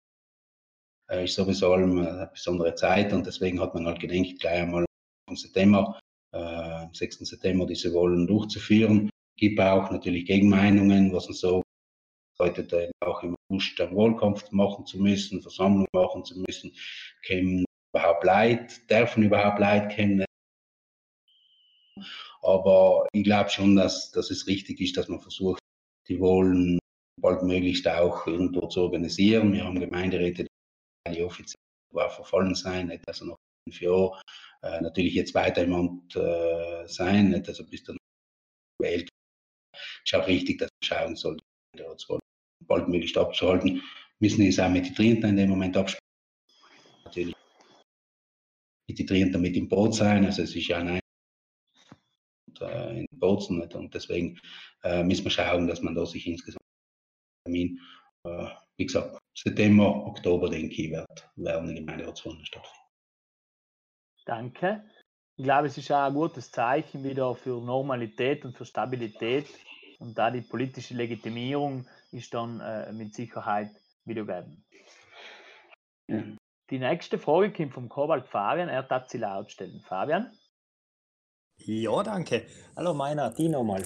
äh, 1.09 1.25
ist 1.25 1.35
sowieso 1.35 1.73
eine 1.73 2.29
besondere 2.31 2.75
Zeit 2.75 3.13
und 3.13 3.25
deswegen 3.25 3.59
hat 3.59 3.73
man 3.73 3.85
halt 3.85 3.99
gedacht, 3.99 4.39
gleich 4.39 4.61
einmal 4.61 4.85
am 5.27 5.35
September, 5.35 5.99
äh, 6.33 6.37
am 6.37 6.93
6. 6.93 7.19
September 7.19 7.65
diese 7.65 7.93
Wahlen 7.93 8.27
durchzuführen. 8.27 9.10
Gibt 9.37 9.59
auch 9.59 9.89
natürlich 9.91 10.25
Gegenmeinungen, 10.25 11.13
was 11.13 11.27
man 11.27 11.33
so 11.35 11.63
bedeutet, 12.37 12.91
auch 13.01 13.23
im 13.23 13.35
August 13.49 13.79
einen 13.81 13.95
Wahlkampf 13.95 14.51
machen 14.51 14.85
zu 14.85 14.99
müssen, 14.99 15.41
Versammlung 15.41 15.87
machen 15.93 16.25
zu 16.25 16.39
müssen, 16.39 16.73
kämen 17.23 17.65
überhaupt 17.93 18.23
Leid, 18.23 18.89
dürfen 18.89 19.23
überhaupt 19.23 19.59
Leid 19.59 19.91
kennen. 19.91 20.25
Aber 22.41 23.07
ich 23.13 23.23
glaube 23.23 23.49
schon, 23.49 23.75
dass, 23.75 24.11
dass 24.11 24.31
es 24.31 24.47
richtig 24.47 24.79
ist, 24.81 24.97
dass 24.97 25.07
man 25.07 25.19
versucht, 25.19 25.59
die 26.07 26.19
Wahlen 26.19 26.79
baldmöglichst 27.21 27.87
auch 27.87 28.25
irgendwo 28.25 28.67
zu 28.67 28.81
organisieren. 28.81 29.53
Wir 29.53 29.65
haben 29.65 29.79
Gemeinderäte, 29.79 30.47
die 31.07 31.23
offiziell 31.23 31.55
verfallen 31.93 32.55
sein, 32.55 32.87
nicht 32.87 33.07
also 33.07 33.25
noch 33.25 33.35
fünf 33.67 33.81
Jahre 33.81 34.19
äh, 34.63 34.81
natürlich 34.81 35.13
jetzt 35.13 35.35
weiter 35.35 35.63
im 35.63 35.73
Amt 35.73 36.15
äh, 36.15 36.87
sein, 36.87 37.29
nicht 37.29 37.47
also 37.47 37.65
bis 37.65 37.83
dann 37.83 37.97
gewählt. 38.79 39.09
Ist 40.03 40.15
auch 40.15 40.27
richtig, 40.27 40.59
dass 40.59 40.69
schauen 40.83 41.15
soll, 41.15 41.37
baldmöglichst 42.67 43.17
abzuhalten. 43.17 43.81
Müssen 44.19 44.45
es 44.45 44.59
auch 44.59 44.69
mit 44.69 44.85
den 44.85 44.95
Trienten 44.95 45.29
in 45.31 45.37
dem 45.37 45.49
Moment 45.49 45.77
absprechen. 45.77 46.01
Natürlich 47.05 47.35
mit 48.87 48.99
den 48.99 49.07
Trienten 49.07 49.41
mit 49.41 49.55
im 49.55 49.67
Boot 49.67 49.95
sein, 49.95 50.25
also 50.25 50.41
es 50.41 50.55
ist 50.55 50.67
ja 50.67 50.79
ein 50.79 50.99
äh, 52.59 52.99
in 52.99 53.07
Bozen 53.19 53.59
nicht? 53.59 53.73
und 53.75 53.93
deswegen 53.93 54.39
äh, 54.83 55.03
müssen 55.03 55.23
wir 55.23 55.31
schauen, 55.31 55.67
dass 55.67 55.81
man 55.81 55.95
da 55.95 56.05
sich 56.05 56.27
insgesamt 56.27 56.61
Termin, 57.45 57.79
äh, 58.25 58.47
wie 58.77 58.85
gesagt, 58.85 59.17
September, 59.37 60.05
Oktober, 60.05 60.49
denke 60.49 60.81
ich, 60.81 60.91
wird, 60.91 61.29
werden 61.35 61.69
die 61.69 61.75
Gemeinderatswahlen 61.75 62.45
stattfinden. 62.45 62.77
Danke. 64.25 64.83
Ich 65.37 65.45
glaube, 65.45 65.67
es 65.67 65.77
ist 65.77 65.91
auch 65.91 66.03
ein 66.03 66.13
gutes 66.13 66.51
Zeichen 66.51 67.03
wieder 67.03 67.33
für 67.35 67.61
Normalität 67.61 68.45
und 68.45 68.55
für 68.55 68.65
Stabilität. 68.65 69.47
Und 70.01 70.17
da 70.17 70.31
die 70.31 70.41
politische 70.41 70.95
Legitimierung 70.95 71.85
ist 72.11 72.33
dann 72.33 72.59
äh, 72.59 72.91
mit 72.91 73.13
Sicherheit 73.13 73.69
wiedergegeben. 74.03 74.65
Ja. 76.07 76.23
Die 76.71 76.79
nächste 76.79 77.19
Frage 77.19 77.53
kommt 77.53 77.73
vom 77.73 77.87
Kobalt 77.87 78.27
Fabian. 78.27 78.67
Er 78.67 78.81
darf 78.81 79.09
sie 79.09 79.19
laut 79.19 79.51
stellen. 79.51 79.79
Fabian? 79.81 80.31
Ja, 81.57 82.01
danke. 82.01 82.47
Hallo, 82.75 82.95
meiner, 82.95 83.29
die 83.29 83.47
nochmal. 83.47 83.85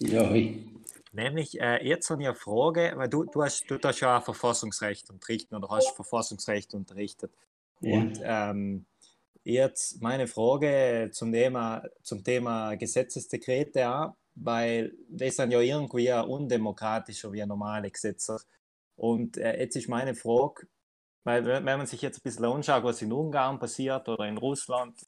Ja, 0.00 0.28
hi. 0.28 0.68
Nämlich 1.12 1.60
äh, 1.60 1.86
jetzt 1.86 2.10
eine 2.10 2.34
Frage, 2.34 2.94
weil 2.96 3.08
du, 3.08 3.22
du, 3.24 3.42
hast, 3.44 3.70
du 3.70 3.78
hast 3.80 4.00
ja 4.00 4.20
Verfassungsrecht 4.20 5.08
unterrichtet 5.08 5.52
oder 5.52 5.68
hast 5.68 5.94
Verfassungsrecht 5.94 6.74
unterrichtet. 6.74 7.32
Ja. 7.80 7.96
Und 7.96 8.20
ähm, 8.24 8.86
jetzt 9.44 10.02
meine 10.02 10.26
Frage 10.26 11.10
zum 11.12 11.30
Thema, 11.30 11.84
zum 12.02 12.24
Thema 12.24 12.74
Gesetzesdekrete 12.74 13.88
auch, 13.88 14.14
weil 14.40 14.92
das 15.08 15.36
sind 15.36 15.50
ja 15.50 15.60
irgendwie 15.60 16.12
undemokratischer 16.12 17.32
wie 17.32 17.44
normale 17.44 17.90
Gesetze. 17.90 18.38
Und 18.96 19.36
äh, 19.36 19.60
jetzt 19.60 19.76
ist 19.76 19.88
meine 19.88 20.14
Frage, 20.14 20.66
weil 21.24 21.44
wenn 21.44 21.64
man 21.64 21.86
sich 21.86 22.02
jetzt 22.02 22.18
ein 22.18 22.22
bisschen 22.22 22.44
anschaut, 22.44 22.84
was 22.84 23.02
in 23.02 23.12
Ungarn 23.12 23.58
passiert 23.58 24.08
oder 24.08 24.26
in 24.26 24.38
Russland, 24.38 24.98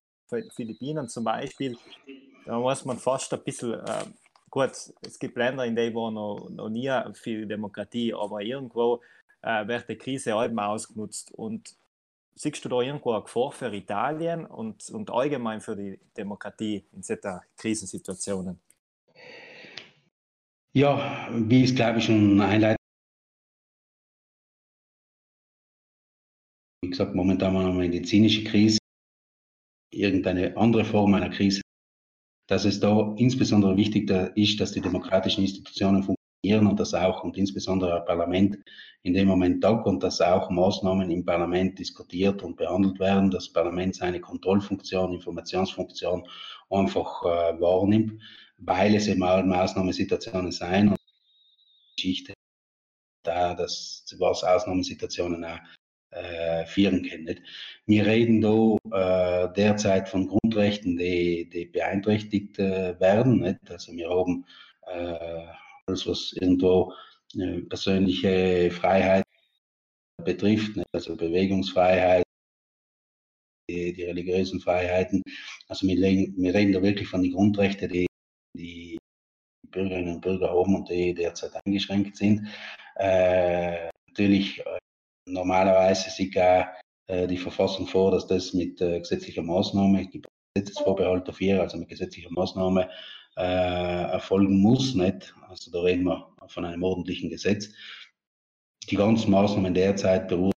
Philippinen 0.54 1.08
zum 1.08 1.24
Beispiel, 1.24 1.76
da 2.46 2.58
muss 2.58 2.84
man 2.84 2.98
fast 2.98 3.32
ein 3.32 3.42
bisschen 3.42 3.74
äh, 3.74 4.04
gut, 4.50 4.72
es 5.02 5.18
gibt 5.18 5.36
Länder, 5.36 5.64
in 5.64 5.76
denen 5.76 5.94
war 5.94 6.10
noch, 6.10 6.48
noch 6.50 6.68
nie 6.68 6.90
viel 7.14 7.46
Demokratie, 7.46 8.12
aber 8.12 8.42
irgendwo 8.42 9.00
äh, 9.42 9.66
wird 9.66 9.88
die 9.88 9.96
Krise 9.96 10.34
halt 10.34 10.52
mal 10.52 10.68
ausgenutzt. 10.68 11.32
Und 11.32 11.74
siehst 12.34 12.64
du 12.64 12.68
da 12.68 12.80
irgendwo 12.80 13.12
eine 13.12 13.22
Gefahr 13.22 13.52
für 13.52 13.74
Italien 13.74 14.44
und, 14.46 14.90
und 14.90 15.10
allgemein 15.10 15.60
für 15.60 15.76
die 15.76 15.98
Demokratie 16.16 16.84
in 16.92 17.02
solchen 17.02 17.40
Krisensituationen? 17.56 18.60
Ja, 20.72 21.28
wie 21.32 21.64
ich 21.64 21.74
glaube 21.74 21.98
ich 21.98 22.04
schon 22.04 22.40
einleitend 22.40 22.78
wie 26.84 26.90
gesagt, 26.90 27.14
momentan 27.14 27.56
haben 27.56 27.62
wir 27.62 27.70
eine 27.70 27.78
medizinische 27.78 28.44
Krise, 28.44 28.78
irgendeine 29.92 30.56
andere 30.56 30.84
Form 30.84 31.14
einer 31.14 31.28
Krise. 31.28 31.60
Dass 32.48 32.64
es 32.64 32.80
da 32.80 33.14
insbesondere 33.16 33.76
wichtig 33.76 34.10
ist, 34.36 34.60
dass 34.60 34.72
die 34.72 34.80
demokratischen 34.80 35.42
Institutionen 35.42 36.04
und 36.44 36.80
das 36.80 36.94
auch 36.94 37.22
und 37.22 37.36
insbesondere 37.36 37.98
das 37.98 38.06
Parlament 38.06 38.58
in 39.02 39.14
dem 39.14 39.28
Moment 39.28 39.62
tag 39.62 39.86
und 39.86 40.02
dass 40.02 40.20
auch 40.20 40.50
Maßnahmen 40.50 41.10
im 41.10 41.24
Parlament 41.24 41.78
diskutiert 41.78 42.42
und 42.42 42.56
behandelt 42.56 42.98
werden, 42.98 43.30
dass 43.30 43.44
das 43.44 43.52
Parlament 43.52 43.94
seine 43.94 44.20
Kontrollfunktion, 44.20 45.12
Informationsfunktion 45.14 46.26
einfach 46.70 47.22
äh, 47.24 47.60
wahrnimmt, 47.60 48.20
weil 48.60 48.94
es 48.94 49.08
eben 49.08 49.22
auch 49.22 49.42
Maßnahmensituationen 49.42 50.52
sein 50.52 50.88
und 50.88 50.98
Geschichte 51.96 52.34
da, 53.22 53.54
dass 53.54 54.04
was 54.18 54.44
Ausnahmesituationen 54.44 55.44
auch 55.44 55.58
äh, 56.10 56.66
führen 56.66 57.02
können. 57.08 57.24
Nicht? 57.24 57.42
Wir 57.86 58.06
reden 58.06 58.40
da 58.40 59.46
äh, 59.46 59.52
derzeit 59.54 60.08
von 60.08 60.26
Grundrechten, 60.26 60.96
die, 60.96 61.48
die 61.48 61.66
beeinträchtigt 61.66 62.58
äh, 62.58 62.98
werden. 63.00 63.40
Nicht? 63.40 63.70
Also 63.70 63.92
wir 63.92 64.08
haben 64.08 64.44
äh, 64.86 65.46
alles, 65.86 66.06
was 66.06 66.32
irgendwo 66.32 66.92
äh, 67.36 67.60
persönliche 67.62 68.70
Freiheit 68.70 69.24
betrifft, 70.24 70.76
nicht? 70.76 70.88
also 70.92 71.16
Bewegungsfreiheit, 71.16 72.24
die, 73.68 73.92
die, 73.92 74.04
religiösen 74.04 74.60
Freiheiten. 74.60 75.22
Also 75.68 75.86
wir, 75.86 75.96
wir, 75.98 76.54
reden 76.54 76.72
da 76.72 76.82
wirklich 76.82 77.08
von 77.08 77.22
den 77.22 77.32
Grundrechten, 77.32 77.88
die 77.88 78.06
die 78.56 78.98
Bürgerinnen 79.70 80.16
und 80.16 80.20
Bürger 80.20 80.50
haben 80.50 80.74
und 80.74 80.88
die 80.88 81.14
derzeit 81.14 81.52
eingeschränkt 81.64 82.16
sind. 82.16 82.48
Äh, 82.96 83.90
natürlich 84.08 84.58
äh, 84.60 84.78
normalerweise 85.28 86.10
sieht 86.10 86.36
auch 86.38 86.66
äh, 87.06 87.26
die 87.26 87.38
Verfassung 87.38 87.86
vor, 87.86 88.10
dass 88.10 88.26
das 88.26 88.52
mit 88.52 88.80
äh, 88.80 88.98
gesetzlicher 89.00 89.42
Maßnahme, 89.42 90.02
es 90.02 90.10
gibt 90.10 90.26
Gesetzesvorbehalt 90.54 91.28
dafür, 91.28 91.60
also 91.60 91.78
mit 91.78 91.88
gesetzlicher 91.88 92.30
Maßnahme 92.30 92.90
erfolgen 93.36 94.60
muss. 94.60 94.94
Nicht? 94.96 95.32
Also 95.48 95.70
da 95.70 95.80
reden 95.80 96.04
wir 96.04 96.34
von 96.48 96.64
einem 96.64 96.82
ordentlichen 96.82 97.30
Gesetz. 97.30 97.72
Die 98.90 98.96
ganzen 98.96 99.30
Maßnahmen 99.30 99.72
derzeit 99.72 100.26
beruhen 100.28 100.52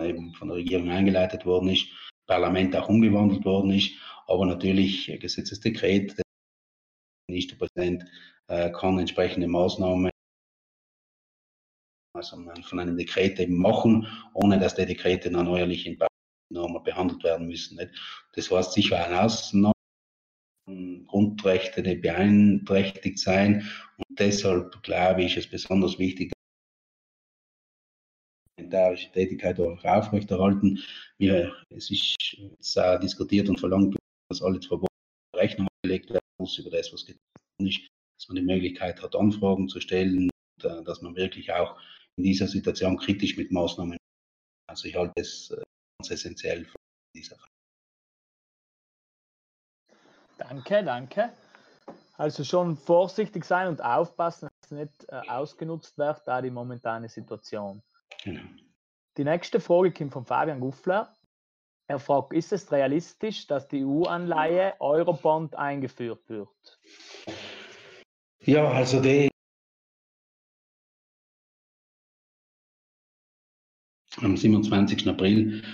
eben 0.00 0.32
von 0.34 0.48
der 0.48 0.56
Regierung 0.58 0.88
eingeleitet 0.90 1.44
worden 1.44 1.70
ist, 1.70 1.88
Parlament 2.26 2.76
auch 2.76 2.88
umgewandelt 2.88 3.44
worden 3.44 3.72
ist, 3.72 3.90
aber 4.30 4.46
natürlich 4.46 5.06
Gesetzesdekret, 5.20 6.16
der 6.16 6.24
Ministerpräsident 7.28 8.04
äh, 8.46 8.70
kann 8.70 8.98
entsprechende 8.98 9.48
Maßnahmen 9.48 10.10
also 12.14 12.36
von 12.62 12.78
einem 12.78 12.96
Dekret 12.96 13.38
eben 13.40 13.56
machen, 13.56 14.06
ohne 14.34 14.58
dass 14.58 14.74
die 14.74 14.86
Dekrete 14.86 15.30
dann 15.30 15.46
neuerlich 15.46 15.86
in 15.86 15.98
Normen 16.52 16.82
behandelt 16.82 17.22
werden 17.24 17.46
müssen. 17.46 17.76
Nicht? 17.76 17.92
Das 18.34 18.50
heißt 18.50 18.72
sicher 18.72 19.04
eine 19.04 19.22
Ausnahme, 19.22 19.72
Grundrechte, 21.06 21.82
die 21.82 21.96
beeinträchtigt 21.96 23.18
sein. 23.18 23.68
Und 23.96 24.18
deshalb 24.18 24.82
glaube 24.82 25.22
ich, 25.22 25.36
ist 25.36 25.50
besonders 25.50 25.98
wichtig, 25.98 26.32
parlamentarische 28.56 29.10
Tätigkeit 29.12 29.58
auch 29.60 29.84
aufrechterhalten. 29.84 30.78
Wir, 31.18 31.52
es 31.70 31.90
ist 31.90 32.78
auch 32.78 33.00
diskutiert 33.00 33.48
und 33.48 33.58
verlangt, 33.58 33.96
dass 34.30 34.42
alles 34.42 34.66
Verbote 34.66 34.88
Rechnung 35.34 35.68
gelegt 35.82 36.10
werden 36.10 36.20
muss 36.38 36.58
über 36.58 36.70
das, 36.70 36.92
was 36.92 37.04
getan 37.04 37.20
ist, 37.58 37.80
dass 38.16 38.28
man 38.28 38.36
die 38.36 38.42
Möglichkeit 38.42 39.02
hat, 39.02 39.14
Anfragen 39.14 39.68
zu 39.68 39.80
stellen, 39.80 40.30
und, 40.62 40.86
dass 40.86 41.02
man 41.02 41.16
wirklich 41.16 41.52
auch 41.52 41.78
in 42.16 42.24
dieser 42.24 42.46
Situation 42.46 42.96
kritisch 42.96 43.36
mit 43.36 43.50
Maßnahmen. 43.50 43.96
Also 44.68 44.88
ich 44.88 44.94
halte 44.94 45.12
es 45.16 45.50
äh, 45.50 45.62
ganz 45.98 46.10
essentiell 46.10 46.64
für 46.64 46.76
dieser 47.14 47.36
Fall. 47.36 47.48
Danke, 50.38 50.84
danke. 50.84 51.32
Also 52.16 52.44
schon 52.44 52.76
vorsichtig 52.76 53.44
sein 53.44 53.68
und 53.68 53.82
aufpassen, 53.82 54.48
dass 54.48 54.70
es 54.70 54.78
nicht 54.78 55.08
äh, 55.08 55.28
ausgenutzt 55.28 55.96
wird, 55.98 56.22
da 56.26 56.40
die 56.40 56.50
momentane 56.50 57.08
Situation. 57.08 57.82
Genau. 58.22 58.42
Die 59.16 59.24
nächste 59.24 59.60
Frage 59.60 59.92
kommt 59.92 60.12
von 60.12 60.24
Fabian 60.24 60.60
Guffler. 60.60 61.16
Er 61.90 61.98
fragt, 61.98 62.32
ist 62.32 62.52
es 62.52 62.70
realistisch, 62.70 63.48
dass 63.48 63.66
die 63.66 63.84
EU-Anleihe 63.84 64.74
Eurobond 64.78 65.56
eingeführt 65.56 66.22
wird? 66.28 66.78
Ja, 68.44 68.70
also 68.70 69.02
die 69.02 69.28
am 74.18 74.36
27. 74.36 75.08
April 75.08 75.64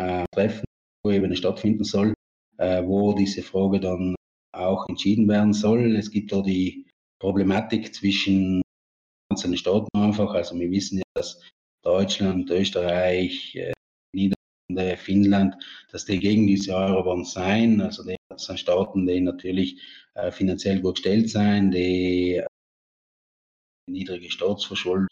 äh, 0.00 0.24
Treffen, 0.32 0.64
wo 1.04 1.10
eben 1.10 1.36
stattfinden 1.36 1.84
soll, 1.84 2.14
äh, 2.56 2.82
wo 2.82 3.12
diese 3.12 3.42
Frage 3.42 3.80
dann 3.80 4.14
auch 4.56 4.88
entschieden 4.88 5.28
werden 5.28 5.52
soll. 5.52 5.96
Es 5.96 6.10
gibt 6.10 6.32
da 6.32 6.40
die 6.40 6.86
Problematik 7.20 7.94
zwischen 7.94 8.62
einzelnen 9.30 9.58
Staaten 9.58 9.98
einfach. 9.98 10.32
Also 10.32 10.58
wir 10.58 10.70
wissen 10.70 10.96
ja, 10.96 11.04
dass 11.12 11.42
Deutschland, 11.82 12.48
Österreich, 12.48 13.54
äh, 13.56 13.73
Finnland, 14.96 15.56
dass 15.90 16.04
die 16.04 16.18
gegen 16.18 16.46
diese 16.46 16.74
Eurobonds 16.74 17.32
sein. 17.32 17.80
Also 17.80 18.02
die 18.04 18.16
sind 18.36 18.58
Staaten, 18.58 19.06
die 19.06 19.20
natürlich 19.20 19.80
äh, 20.14 20.30
finanziell 20.30 20.80
gut 20.80 20.96
gestellt 20.96 21.30
sein, 21.30 21.70
die 21.70 22.36
äh, 22.36 22.46
niedrige 23.90 24.30
Staatsverschuldung 24.30 25.08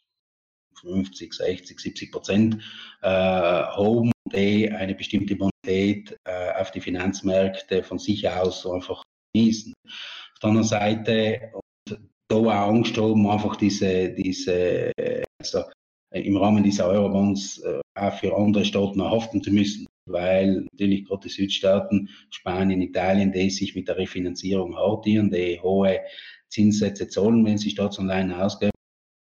50, 0.80 1.32
60, 1.32 1.78
70 1.78 2.12
Prozent 2.12 2.54
äh, 3.02 3.08
haben, 3.08 4.10
die 4.32 4.70
eine 4.70 4.94
bestimmte 4.94 5.36
Bonität 5.36 6.16
äh, 6.24 6.52
auf 6.60 6.70
die 6.72 6.80
Finanzmärkte 6.80 7.82
von 7.82 7.98
sich 7.98 8.28
aus 8.28 8.66
einfach 8.66 9.02
genießen. 9.34 9.72
Auf 9.84 10.38
der 10.42 10.48
anderen 10.48 10.68
Seite, 10.68 11.52
und 11.52 12.00
da 12.28 12.36
auch 12.36 12.50
Angst 12.50 12.96
haben, 12.96 13.28
einfach 13.28 13.56
diese, 13.56 14.10
diese 14.10 14.92
also 15.38 15.64
im 16.12 16.36
Rahmen 16.36 16.62
dieser 16.62 16.88
Eurobonds 16.88 17.58
äh, 17.58 17.80
auch 17.94 18.14
für 18.14 18.36
andere 18.36 18.64
Staaten 18.64 19.02
haften 19.02 19.42
zu 19.42 19.50
müssen, 19.50 19.86
weil 20.06 20.66
natürlich 20.72 21.04
gerade 21.04 21.28
die 21.28 21.34
Südstaaten, 21.34 22.08
Spanien, 22.30 22.80
Italien, 22.82 23.32
die 23.32 23.50
sich 23.50 23.74
mit 23.74 23.88
der 23.88 23.98
Refinanzierung 23.98 24.76
hartieren, 24.76 25.30
die 25.30 25.60
hohe 25.60 26.00
Zinssätze 26.48 27.08
zahlen, 27.08 27.44
wenn 27.44 27.58
sie 27.58 27.70
Staatsanleihen 27.70 28.32
ausgeben, 28.32 28.72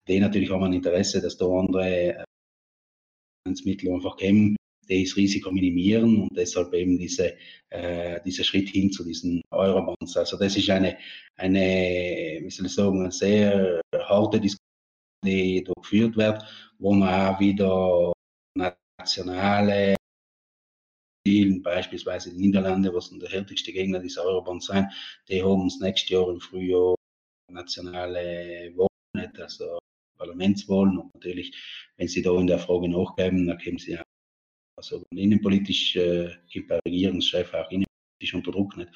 die 0.08 0.20
natürlich 0.20 0.52
haben 0.52 0.64
ein 0.64 0.74
Interesse, 0.74 1.22
dass 1.22 1.38
da 1.38 1.46
andere 1.46 2.24
Finanzmittel 3.44 3.92
einfach 3.92 4.18
geben, 4.18 4.56
die 4.90 5.04
das 5.04 5.18
Risiko 5.18 5.52
minimieren 5.52 6.22
und 6.22 6.38
deshalb 6.38 6.74
eben 6.74 6.98
diese, 6.98 7.36
äh, 7.70 8.22
dieser 8.26 8.44
Schritt 8.44 8.70
hin 8.70 8.92
zu 8.92 9.04
diesen 9.04 9.42
Eurobonds. 9.52 10.16
Also 10.16 10.38
das 10.38 10.56
ist 10.56 10.70
eine, 10.70 10.98
eine, 11.36 12.40
wie 12.42 12.50
soll 12.50 12.68
ich 12.68 12.74
sagen, 12.74 13.02
eine 13.02 13.12
sehr 13.12 13.82
harte 13.94 14.40
Diskussion, 14.40 14.67
die 15.24 15.64
durchgeführt 15.64 16.18
wird, 16.18 16.44
wo 16.80 16.94
man 16.94 17.36
auch 17.36 17.40
wieder 17.40 18.14
nationale 18.56 19.96
beispielsweise 21.62 22.32
die 22.32 22.38
Niederlande, 22.38 22.94
was 22.94 23.10
der 23.10 23.30
härteste 23.30 23.74
Gegner 23.74 24.00
dieser 24.00 24.24
Eurobonds 24.24 24.68
sein, 24.68 24.90
die 25.28 25.44
haben 25.44 25.64
uns 25.64 25.80
nächstes 25.80 26.10
Jahr 26.10 26.30
im 26.30 26.40
Frühjahr 26.40 26.96
nationale 27.52 28.74
Wahlen, 28.76 29.34
also 29.38 29.78
Parlamentswahlen 30.18 30.98
und 30.98 31.14
natürlich, 31.16 31.54
wenn 31.98 32.08
sie 32.08 32.22
da 32.22 32.32
in 32.40 32.48
der 32.48 32.60
Frage 32.60 32.88
nachgeben, 32.90 33.48
dann 33.48 33.58
kommen 33.60 33.78
sie 33.78 33.94
ja 33.94 34.04
also 34.78 35.04
innenpolitisch 35.12 35.96
äh, 35.96 36.30
gibt 36.50 36.70
der 36.70 36.80
Regierungschef 36.86 37.54
auch 37.54 37.70
innenpolitisch 37.72 38.34
unter 38.34 38.52
Druck 38.52 38.78
nicht. 38.78 38.92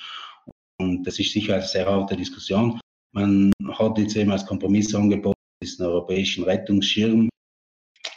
Und 0.80 1.04
das 1.06 1.20
ist 1.20 1.32
sicher 1.32 1.56
eine 1.56 1.64
sehr 1.64 1.86
harte 1.86 2.16
Diskussion. 2.16 2.80
Man 3.14 3.52
hat 3.74 3.98
jetzt 3.98 4.16
eben 4.16 4.32
als 4.32 4.46
Kompromiss 4.46 4.94
angeboten, 4.96 5.41
diesen 5.62 5.86
europäischen 5.86 6.44
Rettungsschirm, 6.44 7.30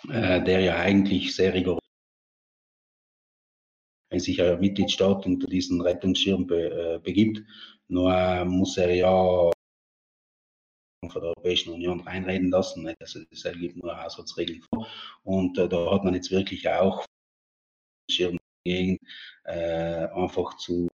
äh, 0.09 0.43
der 0.43 0.61
ja 0.61 0.77
eigentlich 0.77 1.35
sehr 1.35 1.55
rigorös 1.55 1.85
wenn 4.15 4.21
sich 4.21 4.41
ein 4.41 4.61
Mitgliedstaat 4.61 5.27
unter 5.27 5.49
diesen 5.49 5.81
Rettungsschirm 5.81 6.47
be, 6.47 6.71
äh, 6.71 6.99
begibt, 7.01 7.43
nur 7.89 8.15
äh, 8.15 8.45
muss 8.45 8.77
er 8.77 8.95
ja 8.95 9.11
von 11.11 11.21
der 11.21 11.31
Europäischen 11.31 11.73
Union 11.73 12.01
reinreden 12.01 12.51
lassen. 12.51 12.95
Also 13.01 13.21
das 13.29 13.43
gibt 13.59 13.77
nur 13.77 14.01
Haushaltsregeln 14.01 14.63
vor. 14.63 14.87
Und 15.25 15.59
äh, 15.59 15.69
da 15.69 15.91
hat 15.91 16.05
man 16.05 16.15
jetzt 16.15 16.31
wirklich 16.31 16.69
auch 16.69 17.05
Schirm 18.09 18.39
gegen, 18.65 18.99
äh, 19.45 20.07
einfach 20.15 20.57
zu, 20.59 20.87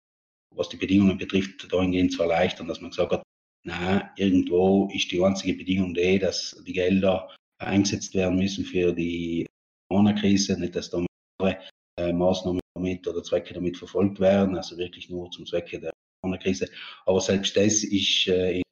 was 0.54 0.68
die 0.68 0.76
Bedingungen 0.76 1.18
betrifft, 1.18 1.72
dahingehend 1.72 2.12
zu 2.12 2.22
erleichtern, 2.22 2.68
dass 2.68 2.80
man 2.80 2.90
gesagt 2.90 3.12
hat, 3.12 3.22
na, 3.68 4.10
irgendwo 4.16 4.88
ist 4.94 5.12
die 5.12 5.22
einzige 5.22 5.52
Bedingung 5.52 5.92
die, 5.92 6.18
dass 6.18 6.56
die 6.66 6.72
Gelder 6.72 7.28
eingesetzt 7.58 8.14
werden 8.14 8.38
müssen 8.38 8.64
für 8.64 8.94
die 8.94 9.46
Corona-Krise, 9.90 10.58
nicht 10.58 10.74
dass 10.74 10.88
da 10.88 11.04
andere 11.38 11.58
äh, 11.98 12.12
Maßnahmen 12.12 12.60
damit 12.74 13.06
oder 13.06 13.22
Zwecke 13.22 13.52
damit 13.52 13.76
verfolgt 13.76 14.20
werden, 14.20 14.56
also 14.56 14.78
wirklich 14.78 15.10
nur 15.10 15.30
zum 15.30 15.44
Zwecke 15.44 15.78
der 15.78 15.92
Corona-Krise. 16.22 16.70
Aber 17.04 17.20
selbst 17.20 17.56
das 17.58 17.84
ist 17.84 18.28
äh, 18.28 18.62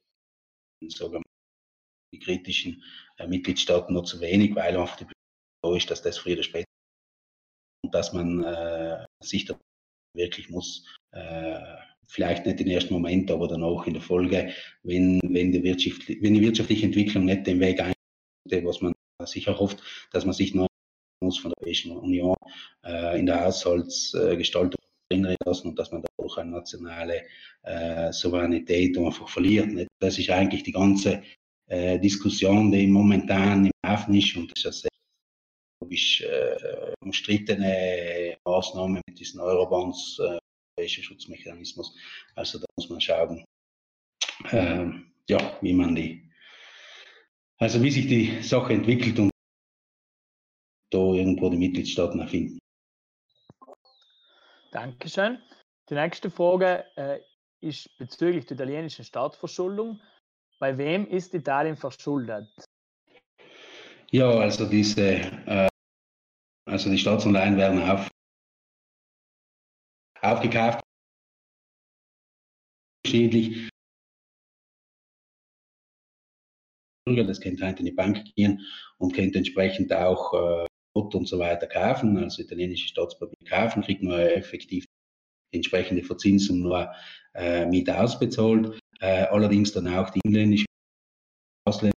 in 0.81 0.89
sagen 0.89 1.21
die 2.11 2.19
kritischen 2.19 2.83
äh, 3.17 3.27
Mitgliedstaaten 3.27 3.93
noch 3.93 4.05
zu 4.05 4.19
wenig, 4.19 4.55
weil 4.55 4.75
einfach 4.75 4.95
die 4.95 5.05
Bedingung 5.05 5.77
ist, 5.77 5.91
dass 5.91 6.01
das 6.01 6.17
früher 6.17 6.33
oder 6.33 6.43
später 6.43 6.65
und 7.83 7.93
dass 7.93 8.13
man 8.13 8.43
äh, 8.43 9.05
sich 9.23 9.45
da 9.45 9.59
wirklich 10.15 10.49
muss 10.49 10.87
äh, 11.11 11.77
vielleicht 12.07 12.45
nicht 12.45 12.61
im 12.61 12.67
ersten 12.67 12.93
Moment, 12.93 13.29
aber 13.31 13.47
dann 13.47 13.63
auch 13.63 13.85
in 13.85 13.93
der 13.93 14.01
Folge, 14.01 14.51
wenn, 14.83 15.19
wenn, 15.23 15.51
die, 15.51 15.63
Wirtschaft, 15.63 16.07
wenn 16.07 16.33
die 16.33 16.41
wirtschaftliche 16.41 16.85
Entwicklung 16.85 17.25
nicht 17.25 17.45
den 17.45 17.59
Weg 17.59 17.79
einschlägt, 17.79 18.65
was 18.65 18.81
man 18.81 18.93
sich 19.25 19.47
erhofft, 19.47 19.83
dass 20.11 20.25
man 20.25 20.33
sich 20.33 20.53
noch 20.53 20.67
muss 21.21 21.39
von 21.39 21.51
der 21.51 21.57
Europäischen 21.59 21.91
Union 21.97 22.35
äh, 22.85 23.19
in 23.19 23.25
der 23.25 23.43
Haushaltsgestaltung 23.43 24.79
erinnern 25.09 25.35
lassen 25.45 25.69
und 25.69 25.79
dass 25.79 25.91
man 25.91 26.03
dadurch 26.03 26.37
eine 26.37 26.51
nationale 26.51 27.23
äh, 27.63 28.11
Souveränität 28.11 28.97
einfach 28.97 29.27
verliert. 29.27 29.67
Nicht? 29.67 29.87
Das 29.99 30.17
ist 30.17 30.29
eigentlich 30.29 30.63
die 30.63 30.71
ganze 30.71 31.23
äh, 31.67 31.99
Diskussion, 31.99 32.71
die 32.71 32.87
momentan 32.87 33.65
im 33.65 33.71
Hafen 33.85 34.15
ist 34.15 34.35
und 34.35 34.51
das 34.51 34.59
ist 34.59 34.87
eine 35.81 35.97
sehr 35.97 36.29
äh, 36.29 36.93
umstrittene 37.01 38.37
Maßnahme 38.45 39.01
mit 39.07 39.19
diesen 39.19 39.39
Eurobonds, 39.39 40.21
europäischer 40.77 41.03
Schutzmechanismus. 41.03 41.95
Also 42.35 42.59
da 42.59 42.65
muss 42.77 42.89
man 42.89 43.01
schauen, 43.01 43.43
äh, 44.51 44.85
ja, 45.29 45.57
wie 45.61 45.73
man 45.73 45.95
die, 45.95 46.29
also 47.57 47.81
wie 47.81 47.91
sich 47.91 48.07
die 48.07 48.41
Sache 48.43 48.73
entwickelt 48.73 49.19
und 49.19 49.31
da 50.91 50.99
irgendwo 50.99 51.49
die 51.49 51.57
Mitgliedstaaten 51.57 52.19
erfinden. 52.19 52.59
Dankeschön. 54.71 55.39
Die 55.89 55.95
nächste 55.95 56.29
Frage 56.29 56.85
äh, 56.95 57.19
ist 57.61 57.89
bezüglich 57.97 58.45
der 58.45 58.55
italienischen 58.55 59.03
Staatsverschuldung. 59.03 59.99
Bei 60.59 60.77
wem 60.77 61.07
ist 61.07 61.33
Italien 61.33 61.77
verschuldet? 61.77 62.47
Ja, 64.11 64.29
also 64.29 64.69
diese, 64.69 65.01
äh, 65.45 65.67
also 66.65 66.89
die 66.89 66.97
Staatsanleihen 66.97 67.57
werden 67.57 67.81
auf, 67.81 68.09
aufgekauft. 70.21 70.81
Unterschiedlich. 73.05 73.69
Das 77.05 77.39
könnte 77.39 77.65
halt 77.65 77.79
in 77.79 77.85
die 77.85 77.93
Bank 77.93 78.25
gehen 78.35 78.61
und 78.97 79.13
könnte 79.13 79.37
entsprechend 79.37 79.93
auch 79.93 80.33
äh, 80.33 80.67
und 80.93 81.27
so 81.27 81.39
weiter 81.39 81.67
kaufen, 81.67 82.17
also 82.17 82.41
italienische 82.41 82.87
Staatspapier 82.87 83.47
kaufen, 83.47 83.83
kriegt 83.83 84.01
man 84.03 84.19
effektiv 84.19 84.85
die 85.53 85.57
entsprechende 85.57 86.03
Verzinsung 86.03 86.59
nur 86.59 86.91
äh, 87.35 87.65
mit 87.65 87.89
ausbezahlt. 87.89 88.79
Äh, 88.99 89.25
allerdings 89.25 89.71
dann 89.71 89.87
auch 89.87 90.09
die 90.09 90.21
inländische 90.23 90.65
Ausländer 91.65 91.93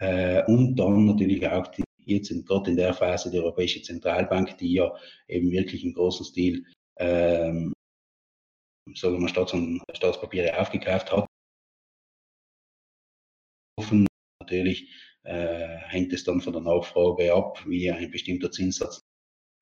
äh, 0.00 0.44
und 0.46 0.76
dann 0.76 1.06
natürlich 1.06 1.46
auch 1.46 1.66
die, 1.68 1.84
jetzt 2.06 2.30
in, 2.30 2.44
gerade 2.44 2.70
in 2.70 2.76
der 2.76 2.94
Phase 2.94 3.30
die 3.30 3.38
Europäische 3.38 3.82
Zentralbank, 3.82 4.56
die 4.58 4.72
ja 4.72 4.94
eben 5.28 5.50
wirklich 5.50 5.84
im 5.84 5.92
großen 5.92 6.24
Stil 6.24 6.64
ähm, 6.98 7.72
sagen 8.94 9.20
wir 9.20 9.28
Staats- 9.28 9.52
und 9.52 9.82
Staatspapiere 9.94 10.58
aufgekauft 10.58 11.12
hat. 11.12 11.26
Natürlich 14.40 14.90
äh, 15.24 15.78
hängt 15.88 16.12
es 16.12 16.24
dann 16.24 16.40
von 16.40 16.52
der 16.52 16.62
Nachfrage 16.62 17.32
ab, 17.34 17.64
wie 17.66 17.90
ein 17.90 18.10
bestimmter 18.10 18.50
Zinssatz 18.50 19.00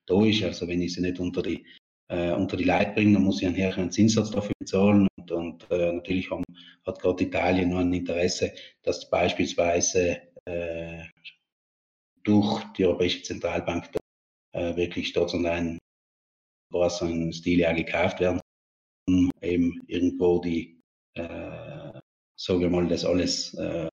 da 0.06 0.24
ist. 0.24 0.42
Also 0.42 0.68
wenn 0.68 0.82
ich 0.82 0.94
sie 0.94 1.00
nicht 1.00 1.20
unter 1.20 1.42
die, 1.42 1.64
äh, 2.08 2.32
unter 2.32 2.56
die 2.56 2.64
Leute 2.64 2.92
bringe, 2.92 3.14
dann 3.14 3.22
muss 3.22 3.40
ich 3.40 3.46
einen 3.46 3.56
höheren 3.56 3.90
Zinssatz 3.90 4.30
dafür 4.30 4.52
bezahlen. 4.58 5.06
Und, 5.16 5.30
und 5.30 5.70
äh, 5.70 5.92
natürlich 5.92 6.30
haben, 6.30 6.44
hat 6.84 7.00
gerade 7.00 7.24
Italien 7.24 7.70
nur 7.70 7.80
ein 7.80 7.92
Interesse, 7.92 8.52
dass 8.82 9.08
beispielsweise 9.08 10.20
äh, 10.44 11.04
durch 12.24 12.64
die 12.76 12.84
Europäische 12.84 13.22
Zentralbank 13.22 13.88
äh, 14.52 14.76
wirklich 14.76 15.08
Staatsanleihen 15.08 15.78
Stil 17.32 17.60
ja 17.60 17.72
gekauft 17.72 18.20
werden, 18.20 18.40
um 19.08 19.30
eben 19.40 19.82
irgendwo 19.86 20.40
die, 20.40 20.80
äh, 21.14 22.00
sagen 22.36 22.60
wir 22.60 22.70
mal, 22.70 22.88
das 22.88 23.04
alles 23.04 23.54
äh, 23.54 23.88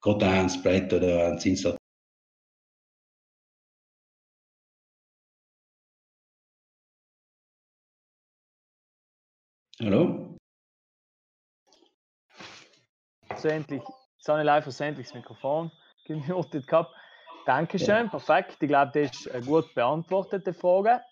gerade 0.00 0.26
ein 0.26 0.48
Spread 0.48 0.92
oder 0.92 1.28
ein 1.28 1.38
Zinssatz. 1.38 1.76
Hallo? 9.80 10.38
Versendlich, 13.26 13.82
Sonne 14.18 14.42
live 14.42 14.64
versendlich 14.64 15.08
das 15.08 15.14
Mikrofon 15.14 15.70
gemutet 16.06 16.66
gehabt. 16.66 16.94
Dankeschön, 17.44 18.06
ja. 18.06 18.08
perfekt. 18.08 18.56
Ich 18.60 18.68
glaube, 18.68 18.92
das 18.94 19.20
ist 19.20 19.30
eine 19.30 19.44
gut 19.44 19.72
beantwortete 19.74 20.54
Frage. 20.54 21.02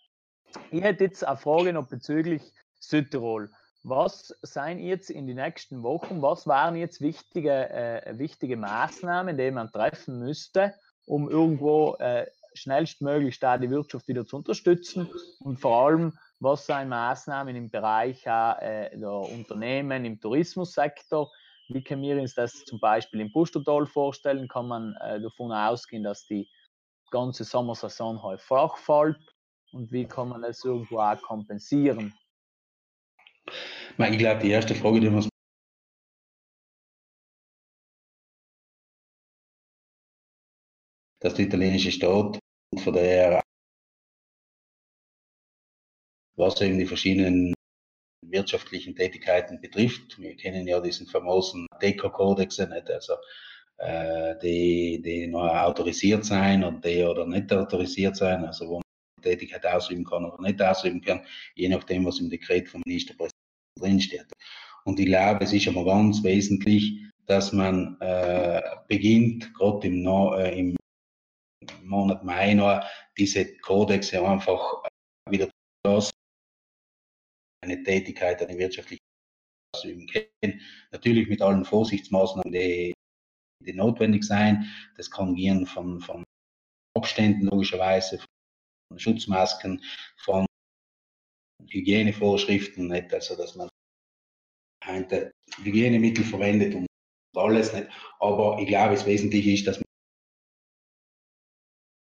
Ich 0.70 0.82
hätte 0.82 1.04
jetzt 1.04 1.24
eine 1.24 1.36
Frage 1.36 1.72
noch 1.72 1.88
bezüglich 1.88 2.42
Südtirol. 2.80 3.50
Was 3.82 4.34
seien 4.42 4.78
jetzt 4.78 5.10
in 5.10 5.26
den 5.26 5.36
nächsten 5.36 5.82
Wochen, 5.82 6.22
was 6.22 6.46
waren 6.46 6.76
jetzt 6.76 7.00
wichtige, 7.00 7.68
äh, 7.70 8.18
wichtige 8.18 8.56
Maßnahmen, 8.56 9.36
die 9.36 9.50
man 9.50 9.70
treffen 9.70 10.18
müsste, 10.18 10.74
um 11.06 11.28
irgendwo 11.28 11.96
äh, 11.96 12.26
schnellstmöglich 12.54 13.40
da 13.40 13.58
die 13.58 13.70
Wirtschaft 13.70 14.08
wieder 14.08 14.24
zu 14.26 14.36
unterstützen 14.36 15.10
und 15.40 15.60
vor 15.60 15.86
allem, 15.86 16.16
was 16.40 16.66
seien 16.66 16.88
Maßnahmen 16.88 17.54
im 17.56 17.70
Bereich 17.70 18.24
äh, 18.26 18.96
der 18.96 19.12
Unternehmen, 19.12 20.04
im 20.04 20.20
Tourismussektor, 20.20 21.30
wie 21.68 21.82
können 21.82 22.02
wir 22.02 22.20
uns 22.20 22.34
das 22.34 22.64
zum 22.64 22.78
Beispiel 22.78 23.20
im 23.20 23.32
Pustertal 23.32 23.86
vorstellen? 23.86 24.48
Kann 24.48 24.68
man 24.68 24.94
äh, 24.96 25.20
davon 25.20 25.52
ausgehen, 25.52 26.02
dass 26.02 26.26
die 26.26 26.48
ganze 27.10 27.44
Sommersaison 27.44 28.22
halt 28.22 28.40
flach 28.40 28.76
fällt? 28.76 29.18
Und 29.74 29.90
wie 29.90 30.06
kann 30.06 30.28
man 30.28 30.42
das 30.42 30.64
irgendwo 30.64 31.00
auch 31.00 31.20
kompensieren? 31.20 32.14
Ich 33.98 34.18
glaube, 34.18 34.40
die 34.40 34.50
erste 34.50 34.74
Frage, 34.74 35.00
die 35.00 35.10
muss 35.10 35.28
dass 41.20 41.34
der 41.34 41.46
italienische 41.46 41.90
Staat 41.90 42.38
von 42.78 42.92
der 42.92 43.42
was 46.36 46.60
eben 46.60 46.78
die 46.78 46.86
verschiedenen 46.86 47.54
wirtschaftlichen 48.22 48.94
Tätigkeiten 48.94 49.60
betrifft. 49.60 50.20
Wir 50.20 50.36
kennen 50.36 50.68
ja 50.68 50.80
diesen 50.80 51.06
famosen 51.06 51.66
Deco-Kodex 51.80 52.60
also 52.60 53.14
äh, 53.78 54.36
die, 54.38 55.00
die 55.02 55.26
noch 55.26 55.48
autorisiert 55.48 56.24
sein 56.24 56.62
und 56.62 56.84
die 56.84 57.02
oder 57.02 57.26
nicht 57.26 57.52
autorisiert 57.52 58.16
sein, 58.16 58.44
also 58.44 58.68
wo 58.68 58.74
man 58.74 58.83
Tätigkeit 59.24 59.66
ausüben 59.66 60.04
kann 60.04 60.24
oder 60.24 60.40
nicht 60.40 60.60
ausüben 60.62 61.00
kann, 61.00 61.24
je 61.54 61.68
nachdem, 61.68 62.04
was 62.04 62.20
im 62.20 62.30
Dekret 62.30 62.68
vom 62.68 62.82
Ministerpräsidenten 62.86 63.34
drinsteht. 63.80 64.26
Und 64.84 65.00
ich 65.00 65.06
glaube, 65.06 65.44
es 65.44 65.52
ist 65.52 65.68
aber 65.68 65.84
ganz 65.84 66.22
wesentlich, 66.22 67.02
dass 67.26 67.52
man 67.52 67.96
äh, 68.00 68.60
beginnt, 68.86 69.52
gerade 69.54 69.86
im, 69.86 70.06
äh, 70.06 70.58
im 70.58 70.76
Monat 71.82 72.22
Mai 72.24 72.54
noch, 72.54 72.84
diese 73.16 73.56
Kodexe 73.58 74.22
einfach 74.24 74.82
wieder 75.28 75.48
zu 75.86 76.10
eine 77.62 77.82
Tätigkeit, 77.82 78.42
eine 78.42 78.58
wirtschaftliche 78.58 79.00
ausüben 79.74 80.06
können. 80.06 80.60
Natürlich 80.92 81.28
mit 81.28 81.42
allen 81.42 81.64
Vorsichtsmaßnahmen, 81.64 82.52
die, 82.52 82.92
die 83.64 83.72
notwendig 83.72 84.24
sein. 84.24 84.70
Das 84.96 85.10
kann 85.10 85.34
gehen 85.34 85.66
von, 85.66 86.00
von 86.00 86.24
Abständen 86.96 87.46
logischerweise, 87.46 88.18
von 88.18 88.26
Schutzmasken, 88.96 89.82
von 90.18 90.46
Hygienevorschriften, 91.68 92.88
nicht? 92.88 93.12
also 93.12 93.36
dass 93.36 93.54
man 93.54 93.68
Hygienemittel 95.62 96.24
verwendet 96.24 96.74
und 96.74 96.86
alles 97.36 97.72
nicht. 97.72 97.88
Aber 98.20 98.58
ich 98.60 98.68
glaube, 98.68 98.94
das 98.94 99.06
Wesentliche 99.06 99.52
ist, 99.52 99.66
dass 99.66 99.78
man 99.78 99.84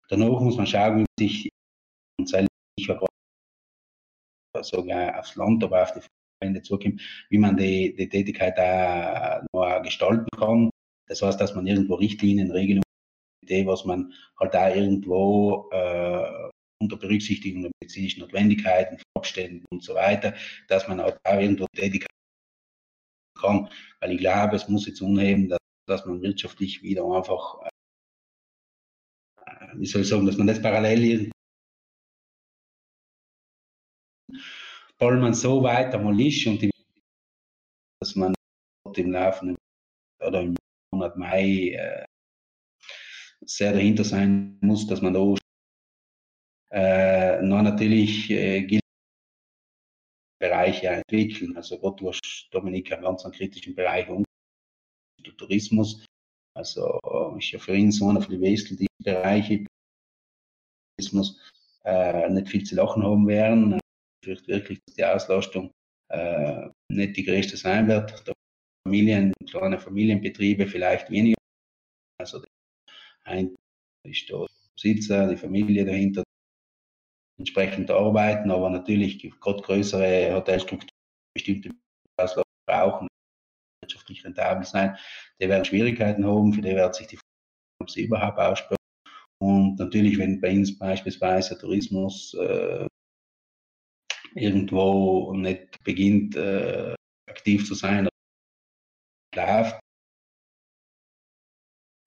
danach 0.09 0.39
muss 0.39 0.57
man 0.57 0.67
schauen, 0.67 0.97
wie 0.97 0.99
man 0.99 1.07
sich 1.19 1.49
sogar 2.87 3.09
aufs 5.19 5.35
Land, 5.35 5.63
aber 5.63 5.83
auf 5.83 5.93
die 5.93 6.01
Verbände 6.39 6.61
zukommt, 6.61 7.01
wie 7.29 7.37
man 7.37 7.57
die, 7.57 7.95
die 7.95 8.09
Tätigkeit 8.09 8.57
auch 8.59 9.41
noch 9.53 9.81
gestalten 9.83 10.27
kann. 10.37 10.69
Das 11.07 11.21
heißt, 11.21 11.39
dass 11.39 11.55
man 11.55 11.67
irgendwo 11.67 11.95
Richtlinien, 11.95 12.51
Regelungen, 12.51 12.83
was 13.65 13.85
man 13.85 14.13
halt 14.39 14.53
da 14.53 14.73
irgendwo 14.73 15.69
äh, 15.71 16.49
unter 16.85 16.97
Berücksichtigung 16.97 17.63
der 17.63 17.71
medizinischen 17.81 18.21
Notwendigkeiten, 18.21 19.01
Abständen 19.15 19.65
und 19.71 19.83
so 19.83 19.95
weiter, 19.95 20.35
dass 20.67 20.87
man 20.87 20.99
auch 20.99 21.17
da 21.23 21.39
irgendwo 21.39 21.65
tätig 21.75 22.05
kann, 23.39 23.69
weil 23.99 24.11
ich 24.13 24.19
glaube, 24.19 24.55
es 24.55 24.67
muss 24.69 24.87
jetzt 24.87 25.01
unheben, 25.01 25.49
dass, 25.49 25.59
dass 25.87 26.05
man 26.05 26.21
wirtschaftlich 26.21 26.81
wieder 26.81 27.03
einfach, 27.05 27.61
äh, 29.45 29.67
wie 29.75 29.85
soll 29.85 30.01
ich 30.01 30.07
sagen, 30.07 30.25
dass 30.25 30.37
man 30.37 30.47
das 30.47 30.61
parallel 30.61 31.31
weil 34.97 35.17
man 35.17 35.33
so 35.33 35.61
weit 35.61 35.93
einmal 35.93 36.19
ist 36.19 36.47
und 36.47 36.61
die, 36.61 36.71
dass 38.01 38.15
man 38.15 38.33
im 38.95 39.11
laufenden 39.11 39.57
oder 40.25 40.41
im 40.41 40.55
Monat 40.93 41.17
Mai 41.17 41.71
äh, 41.71 42.05
sehr 43.45 43.73
dahinter 43.73 44.03
sein 44.03 44.57
muss, 44.61 44.87
dass 44.87 45.01
man 45.01 45.13
da 45.13 45.35
äh, 46.71 47.41
noch 47.41 47.61
natürlich 47.61 48.29
äh, 48.29 48.61
gilt 48.63 48.81
Bereiche 50.39 50.87
entwickeln. 50.87 51.55
Also 51.55 51.79
hast 52.07 52.47
Dominik 52.51 52.91
einen 52.91 53.03
ganz 53.03 53.23
kritischen 53.23 53.75
Bereich 53.75 54.07
um 54.09 54.23
Tourismus. 55.37 56.05
Also 56.55 56.99
ist 57.37 57.51
ja 57.51 57.59
für 57.59 57.75
ihn 57.75 57.91
so 57.91 58.09
einer 58.09 58.21
den 58.21 58.41
wesentlichen 58.41 58.87
Bereiche 59.03 59.65
Tourismus 60.97 61.39
äh, 61.83 62.29
nicht 62.29 62.49
viel 62.49 62.63
zu 62.63 62.75
lachen 62.75 63.03
haben 63.03 63.27
werden. 63.27 63.73
Ich 63.75 64.25
fürchte 64.25 64.47
wirklich, 64.47 64.79
dass 64.85 64.95
die 64.95 65.05
Auslastung 65.05 65.71
äh, 66.09 66.69
nicht 66.91 67.17
die 67.17 67.23
größte 67.23 67.57
sein 67.57 67.87
wird. 67.87 68.23
Familien, 68.87 69.33
kleine 69.49 69.79
Familienbetriebe 69.79 70.67
vielleicht 70.67 71.09
weniger. 71.09 71.37
Also 72.19 72.43
ein 73.23 73.55
ist 74.03 74.29
der 74.29 74.45
Besitzer, 74.75 75.27
die 75.27 75.37
Familie 75.37 75.83
dahinter 75.85 76.23
entsprechend 77.37 77.91
arbeiten, 77.91 78.51
aber 78.51 78.69
natürlich 78.69 79.19
gerade 79.39 79.61
größere 79.61 80.33
Hotelstrukturen 80.35 80.89
bestimmte 81.35 81.71
Auslastung 82.17 82.43
brauchen, 82.67 83.07
wirtschaftlich 83.81 84.23
rentabel 84.23 84.65
sein, 84.65 84.97
die 85.41 85.49
werden 85.49 85.65
Schwierigkeiten 85.65 86.25
haben, 86.25 86.53
für 86.53 86.61
die 86.61 86.75
wird 86.75 86.95
sich 86.95 87.07
die 87.07 87.17
Frage, 87.17 87.81
ob 87.81 87.89
sie 87.89 88.03
überhaupt 88.03 88.39
aussprechen. 88.39 88.75
Und 89.41 89.77
natürlich, 89.77 90.17
wenn 90.17 90.39
bei 90.39 90.51
uns 90.51 90.77
beispielsweise 90.77 91.57
Tourismus 91.57 92.33
äh, 92.35 92.87
irgendwo 94.33 95.33
nicht 95.33 95.83
beginnt, 95.83 96.35
äh, 96.35 96.95
aktiv 97.29 97.65
zu 97.67 97.75
sein, 97.75 98.07
läuft, 99.35 99.79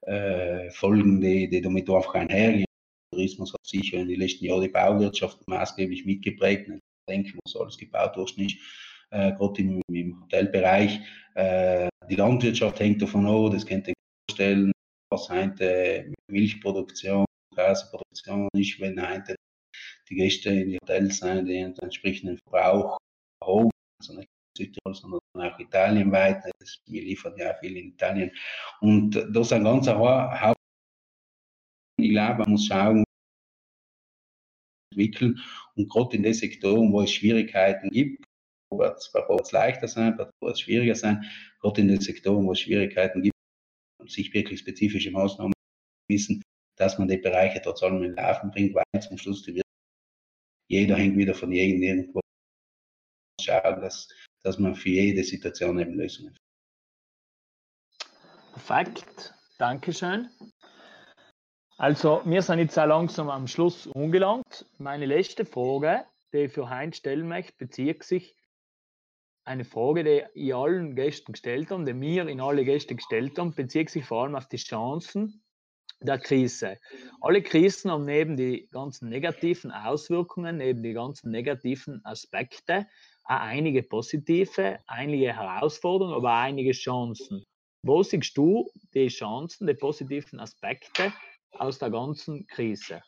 äh, 0.07 0.71
Folgen, 0.71 1.21
die, 1.21 1.49
die 1.49 1.61
damit 1.61 1.89
einfach 1.91 2.15
einhergehen. 2.15 2.68
Tourismus 3.11 3.53
hat 3.53 3.67
sicher 3.67 3.99
in 3.99 4.09
den 4.09 4.21
letzten 4.21 4.45
Jahren 4.45 4.63
die 4.63 4.69
Bauwirtschaft 4.69 5.39
maßgeblich 5.49 6.05
mitgeprägt. 6.05 6.69
Ich 6.69 6.81
denke, 7.09 7.39
was 7.45 7.57
alles 7.57 7.79
gebaut 7.79 8.17
worden 8.17 8.47
ist, 8.47 8.57
äh, 9.11 9.33
gerade 9.33 9.61
im, 9.61 9.83
im, 9.91 10.23
Hotelbereich. 10.23 11.01
Äh, 11.35 11.89
die 12.09 12.17
Landwirtschaft 12.17 12.81
hängt 12.81 13.03
davon 13.03 13.27
ab, 13.27 13.53
das 13.53 13.67
könnt 13.67 13.89
ihr 13.89 13.95
vorstellen, 14.31 14.73
was 15.11 15.29
heute 15.31 16.13
Milchproduktion, 16.31 17.25
Käseproduktion 17.55 18.49
ist, 18.55 18.79
wenn 18.81 19.01
heute 19.01 19.37
die 20.09 20.15
Gäste 20.15 20.51
in 20.51 20.71
die 20.71 20.79
Hotels 20.83 21.19
sind, 21.19 21.47
die 21.47 21.55
den 21.55 21.79
entsprechenden 21.79 22.39
Verbrauch 22.39 22.99
haben, 23.43 23.71
also 24.01 24.15
nicht 24.15 24.29
Südtirol, 24.57 24.95
sondern 24.95 25.21
auch 25.35 25.59
italienweit. 25.59 26.43
Wir 26.87 27.03
liefern 27.03 27.35
ja 27.37 27.55
viel 27.55 27.77
in 27.77 27.89
Italien. 27.89 28.31
Und 28.81 29.15
das 29.15 29.47
ist 29.47 29.53
ein 29.53 29.65
ganzer 29.65 29.99
Haupt. 29.99 30.58
Ich 31.99 32.11
glaube, 32.11 32.41
man 32.41 32.53
muss 32.53 32.67
schauen, 32.67 33.05
entwickeln 34.93 35.41
und 35.75 35.91
gerade 35.91 36.17
in 36.17 36.23
den 36.23 36.35
Sektoren, 36.35 36.93
wo 36.93 37.03
es 37.03 37.13
Schwierigkeiten 37.13 37.91
gibt, 37.91 38.25
wird 38.71 38.99
es 38.99 39.53
leichter 39.53 39.89
sein, 39.89 40.17
wird 40.19 40.33
es 40.43 40.61
schwieriger 40.61 40.95
sein, 40.95 41.25
gerade 41.61 41.81
in 41.81 41.89
den 41.89 42.01
Sektoren, 42.01 42.47
wo 42.47 42.53
es 42.53 42.61
Schwierigkeiten 42.61 43.23
gibt, 43.23 43.35
sich 44.07 44.33
wirklich 44.33 44.61
spezifische 44.61 45.11
Maßnahmen 45.11 45.53
wissen, 46.09 46.43
dass 46.77 46.99
man 46.99 47.09
die 47.09 47.19
Bereiche 47.19 47.61
trotz 47.63 47.83
allem 47.83 48.03
in 48.03 48.15
Laufen 48.15 48.51
bringt, 48.51 48.75
weil 48.75 48.85
zum 49.01 49.19
Schluss 49.19 49.43
die 49.43 49.61
jeder 50.71 50.97
hängt 50.97 51.17
wieder 51.17 51.35
von 51.35 51.51
jedem 51.51 51.83
irgendwo 51.83 52.21
schauen, 53.41 53.81
dass 53.81 54.09
dass 54.43 54.59
man 54.59 54.75
für 54.75 54.89
jede 54.89 55.25
Situation 55.25 55.79
eben 55.79 55.95
Lösungen 55.95 56.35
findet. 56.35 56.39
Perfekt, 58.53 59.35
Dankeschön. 59.59 60.29
Also, 61.81 62.23
wir 62.25 62.43
sind 62.43 62.59
jetzt 62.59 62.77
auch 62.77 62.87
langsam 62.87 63.31
am 63.31 63.47
Schluss 63.47 63.89
angelangt. 63.95 64.67
Meine 64.79 65.07
letzte 65.07 65.45
Frage, 65.45 66.05
die 66.33 66.39
ich 66.39 66.53
für 66.53 66.69
Heinz 66.69 66.97
stellen 66.97 67.29
möchte, 67.29 67.53
bezieht 67.57 68.03
sich 68.03 68.35
eine 69.45 69.65
Frage, 69.65 70.03
die 70.03 70.25
ich 70.35 70.53
allen 70.53 70.97
Gästen 70.97 71.35
gestellt 71.35 71.71
habe, 71.71 71.85
die 71.85 72.01
wir 72.01 72.27
in 72.27 72.41
alle 72.41 72.65
Gäste 72.65 72.97
gestellt 72.97 73.39
haben, 73.39 73.55
bezieht 73.55 73.91
sich 73.91 74.05
vor 74.05 74.25
allem 74.25 74.35
auf 74.35 74.49
die 74.49 74.57
Chancen 74.57 75.41
der 76.01 76.19
Krise. 76.19 76.79
Alle 77.21 77.43
Krisen 77.43 77.93
haben 77.93 78.07
neben 78.07 78.37
die 78.37 78.67
ganzen 78.73 79.09
negativen 79.09 79.71
Auswirkungen, 79.71 80.57
neben 80.57 80.83
die 80.83 80.95
ganzen 80.95 81.31
negativen 81.31 82.05
Aspekte 82.05 82.89
einige 83.23 83.85
positive, 83.85 84.81
einige 84.89 85.33
Herausforderungen, 85.33 86.17
aber 86.17 86.33
auch 86.33 86.43
einige 86.43 86.73
Chancen. 86.73 87.45
Wo 87.85 88.03
siehst 88.03 88.37
du 88.37 88.69
die 88.95 89.07
Chancen, 89.07 89.69
die 89.69 89.75
positiven 89.75 90.41
Aspekte 90.41 91.13
aus 91.53 91.79
der 91.79 91.91
ganzen 91.91 92.47
Krise? 92.47 93.03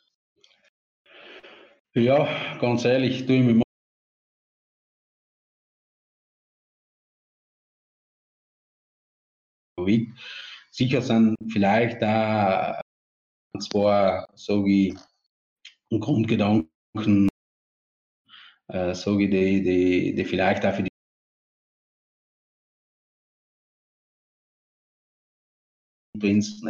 Ja, 1.95 2.59
ganz 2.59 2.85
ehrlich, 2.85 3.27
tue 3.27 3.37
ich 3.37 3.43
mir 3.43 3.63
Sicher 10.71 11.03
sind 11.03 11.37
vielleicht 11.51 12.01
da 12.03 12.81
zwei, 13.59 14.25
so 14.35 14.65
wie 14.65 14.97
Grundgedanken 15.91 17.29
äh, 18.69 18.95
sage 18.95 19.25
ich, 19.25 19.31
die, 19.31 19.63
die, 19.63 20.15
die 20.15 20.25
vielleicht 20.25 20.65
auch 20.65 20.75
für 20.75 20.85
die 20.85 20.91
Prinz, 26.19 26.63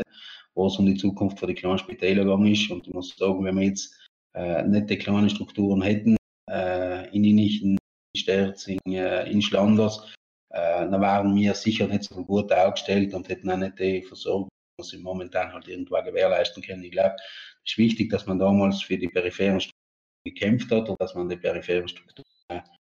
wo 0.61 0.67
es 0.67 0.77
um 0.77 0.85
die 0.85 0.97
Zukunft 0.97 1.39
von 1.39 1.49
den 1.49 1.57
kleinen 1.57 1.79
Spitäler 1.79 2.25
gegangen 2.25 2.53
ist. 2.53 2.71
Und 2.71 2.87
ich 2.87 2.93
muss 2.93 3.17
sagen, 3.17 3.43
wenn 3.45 3.57
wir 3.57 3.65
jetzt 3.65 3.99
äh, 4.35 4.63
nicht 4.65 4.91
die 4.91 4.99
kleinen 4.99 5.31
Strukturen 5.31 5.81
hätten, 5.81 6.17
äh, 6.51 7.09
in 7.17 7.25
Inichen, 7.25 7.79
in 8.13 8.21
Sterzing, 8.21 8.79
äh, 8.89 9.31
in 9.31 9.41
Schlanders, 9.41 10.13
äh, 10.51 10.85
dann 10.91 11.01
waren 11.01 11.35
wir 11.35 11.55
sicher 11.55 11.87
nicht 11.87 12.05
so 12.05 12.23
gut 12.23 12.53
aufgestellt 12.53 13.15
und 13.15 13.29
hätten 13.31 13.51
auch 13.51 13.57
nicht 13.57 13.79
die 13.79 14.03
Versorgung, 14.03 14.51
die 14.79 14.85
sie 14.85 14.99
momentan 14.99 15.51
halt 15.51 15.67
irgendwo 15.67 15.95
gewährleisten 16.03 16.63
können. 16.63 16.85
Ich 16.85 16.93
glaube, 16.93 17.17
es 17.65 17.73
ist 17.73 17.79
wichtig, 17.79 18.11
dass 18.11 18.27
man 18.27 18.39
damals 18.39 18.83
für 18.83 18.99
die 18.99 19.09
peripheren 19.09 19.61
Strukturen 19.61 19.79
gekämpft 20.27 20.71
hat 20.71 20.91
und 20.91 21.01
dass 21.01 21.15
man 21.15 21.31
die 21.31 21.37
peripheren 21.37 21.89
Strukturen 21.89 22.27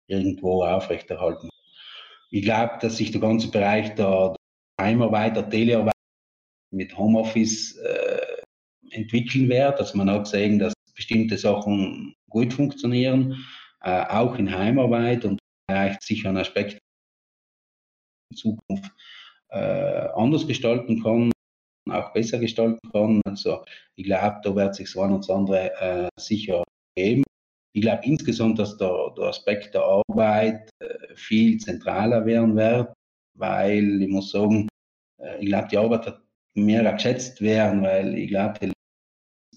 irgendwo 0.08 0.64
aufrechterhalten. 0.64 1.48
Ich 2.30 2.42
glaube, 2.42 2.78
dass 2.80 2.96
sich 2.96 3.12
der 3.12 3.20
ganze 3.20 3.48
Bereich 3.52 3.94
der 3.94 4.34
Heimarbeit, 4.80 5.36
der 5.36 5.48
Telearbeit 5.48 5.91
mit 6.72 6.96
Homeoffice 6.96 7.76
äh, 7.76 8.42
entwickeln 8.90 9.48
wird. 9.48 9.78
Also 9.78 9.96
man 9.96 10.10
hat 10.10 10.24
gesehen, 10.24 10.58
dass 10.58 10.74
bestimmte 10.94 11.38
Sachen 11.38 12.14
gut 12.28 12.52
funktionieren, 12.52 13.44
äh, 13.82 14.04
auch 14.06 14.36
in 14.36 14.54
Heimarbeit 14.56 15.24
und 15.24 15.38
vielleicht 15.68 16.02
sicher 16.02 16.30
ein 16.30 16.36
Aspekt 16.36 16.78
in 18.30 18.36
Zukunft 18.36 18.90
äh, 19.50 20.08
anders 20.14 20.46
gestalten 20.46 21.02
kann, 21.02 21.32
auch 21.90 22.12
besser 22.12 22.38
gestalten 22.38 22.90
kann. 22.92 23.20
Also 23.24 23.64
ich 23.96 24.04
glaube, 24.04 24.40
da 24.42 24.54
wird 24.54 24.74
sich 24.74 24.90
so 24.90 25.02
ein 25.02 25.12
und 25.12 25.28
andere 25.30 25.72
äh, 25.80 26.08
sicher 26.18 26.62
geben. 26.96 27.22
Ich 27.74 27.82
glaube 27.82 28.04
insgesamt, 28.04 28.58
dass 28.58 28.76
der, 28.76 29.12
der 29.16 29.24
Aspekt 29.24 29.74
der 29.74 29.82
Arbeit 29.82 30.70
äh, 30.80 31.14
viel 31.14 31.58
zentraler 31.58 32.24
werden 32.26 32.54
wird, 32.54 32.92
weil 33.34 34.02
ich 34.02 34.08
muss 34.08 34.30
sagen, 34.30 34.68
äh, 35.18 35.38
ich 35.40 35.46
glaube, 35.46 35.68
die 35.68 35.78
Arbeit 35.78 36.06
wird 36.06 36.21
mehr 36.54 36.92
geschätzt 36.92 37.40
werden, 37.40 37.82
weil 37.82 38.16
ich 38.16 38.28
glaube, 38.28 38.58
die 38.60 38.72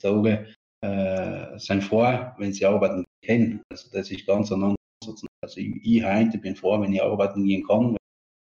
Tage 0.02 0.56
äh, 0.82 1.58
sind 1.58 1.84
froh, 1.84 2.32
wenn 2.38 2.54
sie 2.54 2.66
arbeiten 2.66 3.06
können. 3.26 3.62
Also 3.72 3.90
das 3.92 4.12
ist 4.12 4.26
ganz 4.26 4.52
ein 4.52 4.64
anderes. 4.64 5.26
Also 5.44 5.60
ich, 5.60 5.76
ich 5.84 6.04
heute 6.04 6.38
bin 6.38 6.56
froh, 6.56 6.82
wenn 6.82 6.94
ich 6.94 7.02
arbeiten 7.02 7.46
gehen 7.46 7.66
kann, 7.68 7.96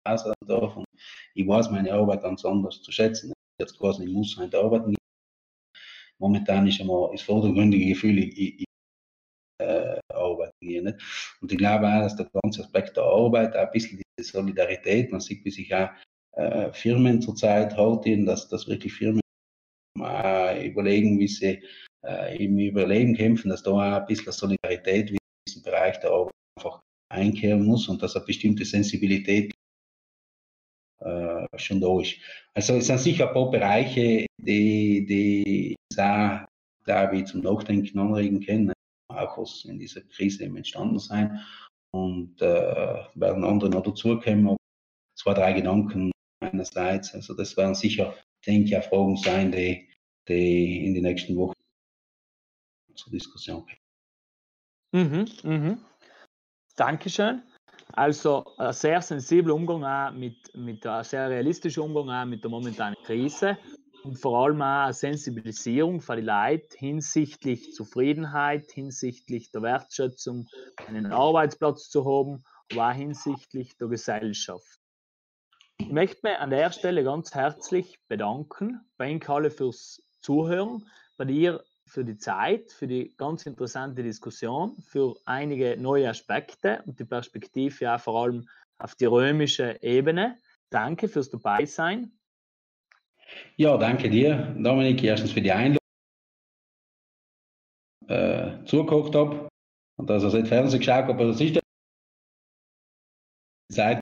wenn 0.06 0.16
ich 0.16 0.47
darf. 0.47 0.76
Und 0.76 0.86
ich 1.36 1.47
weiß 1.47 1.70
meine 1.72 1.93
Arbeit 1.93 2.24
ganz 2.24 2.45
anders 2.45 2.82
zu 2.82 2.91
schätzen. 2.91 3.34
Jetzt 3.60 3.78
quasi, 3.78 4.06
ich 4.06 4.12
muss 4.12 4.38
heute 4.38 4.60
arbeiten 4.60 4.91
gehen. 4.91 4.97
Momentan 6.20 6.68
ist 6.68 6.80
immer 6.80 7.10
das 7.12 7.22
vordergründige 7.22 7.88
Gefühl, 7.88 8.20
ich, 8.20 8.60
ich 8.60 8.66
äh, 9.60 9.99
arbeiten 10.14 10.52
gehen. 10.62 10.86
Nicht? 10.86 11.38
Und 11.41 11.52
ich 11.52 11.58
glaube 11.58 11.88
auch, 11.88 12.02
dass 12.02 12.16
der 12.16 12.30
ganze 12.43 12.64
Aspekt 12.64 12.97
der 12.97 13.04
Arbeit, 13.04 13.56
auch 13.56 13.68
ein 13.68 13.72
bisschen 13.72 14.02
diese 14.18 14.32
Solidarität, 14.32 15.12
man 15.12 15.22
sieht, 15.22 15.43
wie 15.45 15.52
sich 15.52 15.74
auch 15.74 15.89
äh, 16.34 16.71
Firmen 16.73 17.21
zurzeit 17.21 17.75
halten, 17.77 18.25
dass, 18.25 18.47
dass 18.49 18.67
wirklich 18.67 18.93
Firmen 18.93 19.21
überlegen, 20.63 21.19
wie 21.19 21.27
sie 21.27 21.61
äh, 22.05 22.43
im 22.43 22.57
Überleben 22.57 23.15
kämpfen, 23.15 23.49
dass 23.49 23.63
da 23.63 23.71
auch 23.71 23.79
ein 23.79 24.05
bisschen 24.05 24.32
Solidarität 24.32 25.11
in 25.11 25.17
diesem 25.47 25.63
Bereich 25.63 25.99
der 25.99 26.11
Arbeit 26.11 26.34
einfach 26.57 26.82
einkehren 27.09 27.65
muss 27.65 27.88
und 27.88 28.01
dass 28.01 28.15
eine 28.15 28.25
bestimmte 28.25 28.65
Sensibilität 28.65 29.53
äh, 31.03 31.45
schon 31.57 31.82
da 31.82 31.99
ist. 31.99 32.15
Also 32.53 32.75
es 32.75 32.88
sind 32.88 32.99
sicher 32.99 33.27
ein 33.27 33.34
paar 33.34 33.51
Bereiche, 33.51 34.25
die, 34.38 35.05
die 35.05 35.75
auch, 35.97 36.45
glaube 36.86 37.17
ich, 37.17 37.25
zum 37.25 37.41
Nachdenken 37.41 37.99
anregen 37.99 38.39
können 38.39 38.73
auch 39.15 39.38
was 39.38 39.65
in 39.65 39.79
dieser 39.79 40.01
Krise 40.01 40.45
eben 40.45 40.57
entstanden 40.57 40.99
sein. 40.99 41.39
Und 41.93 42.41
äh, 42.41 43.03
werden 43.15 43.43
andere 43.43 43.69
noch 43.69 43.84
dazukommen. 43.84 44.55
Zwei, 45.17 45.34
drei 45.34 45.53
Gedanken 45.53 46.11
meinerseits. 46.42 47.14
Also 47.14 47.34
das 47.34 47.56
werden 47.56 47.76
sicher, 47.76 48.16
denke 48.46 48.70
ich, 48.70 48.78
auch 48.78 48.84
Fragen 48.84 49.18
sein, 49.18 49.52
die, 49.52 49.88
die 50.28 50.86
in 50.86 50.94
den 50.94 51.04
nächsten 51.04 51.36
Wochen 51.36 51.54
zur 52.96 53.12
Diskussion 53.12 53.64
kommen. 53.64 53.78
Mhm, 54.94 55.26
mhm. 55.44 55.78
Dankeschön. 56.76 57.44
Also 57.94 58.46
ein 58.58 58.74
sehr 58.74 59.02
sensibler 59.02 59.56
Umgang 59.56 59.84
auch 59.84 60.12
mit, 60.12 60.56
mit 60.56 60.86
einem 60.86 61.04
sehr 61.04 61.30
realistischen 61.30 61.84
Umgang 61.84 62.10
auch 62.10 62.26
mit 62.26 62.44
der 62.44 62.50
momentanen 62.50 62.96
Krise 63.04 63.58
und 64.04 64.18
vor 64.18 64.44
allem 64.44 64.62
auch 64.62 64.86
eine 64.86 64.94
Sensibilisierung 64.94 66.02
für 66.02 66.16
die 66.16 66.24
Leute 66.24 66.78
hinsichtlich 66.78 67.74
Zufriedenheit, 67.74 68.72
hinsichtlich 68.72 69.52
der 69.52 69.62
Wertschätzung, 69.62 70.48
einen 70.88 71.12
Arbeitsplatz 71.12 71.89
zu 71.89 72.06
haben, 72.06 72.44
aber 72.72 72.89
auch 72.89 72.94
hinsichtlich 72.94 73.78
der 73.78 73.89
Gesellschaft. 73.89 74.80
Ich 75.82 75.89
möchte 75.91 76.19
mich 76.27 76.38
an 76.38 76.51
der 76.51 76.71
Stelle 76.71 77.03
ganz 77.03 77.34
herzlich 77.34 77.97
bedanken 78.07 78.82
bei 78.97 79.09
Ihnen 79.09 79.23
alle 79.27 79.49
fürs 79.49 80.03
Zuhören, 80.21 80.86
bei 81.17 81.25
dir 81.25 81.63
für 81.88 82.05
die 82.05 82.17
Zeit, 82.17 82.71
für 82.71 82.88
die 82.88 83.15
ganz 83.17 83.47
interessante 83.47 84.03
Diskussion, 84.03 84.77
für 84.84 85.15
einige 85.25 85.75
neue 85.77 86.07
Aspekte 86.07 86.84
und 86.86 86.99
die 86.99 87.03
Perspektive 87.03 87.84
ja 87.84 87.97
vor 87.97 88.21
allem 88.21 88.47
auf 88.77 88.93
die 88.93 89.05
römische 89.05 89.82
Ebene. 89.82 90.38
Danke 90.69 91.07
fürs 91.07 91.32
Dabeisein. 91.32 92.11
Ja, 93.55 93.75
danke 93.77 94.09
dir, 94.09 94.55
Dominik, 94.59 95.03
erstens 95.03 95.32
für 95.32 95.41
die 95.41 95.51
Einladung, 95.51 95.79
äh, 98.07 98.63
zugeguckt 98.65 99.15
habe 99.15 99.49
und 99.97 100.09
dass 100.09 100.23
ich 100.23 100.34
nicht 100.34 100.47
Fernsehen 100.47 100.79
geschaut 100.79 101.05
habe, 101.05 101.13
aber 101.13 101.25
das 101.25 101.41
ist 101.41 101.55
die 101.55 101.61
Zeit. 103.73 103.99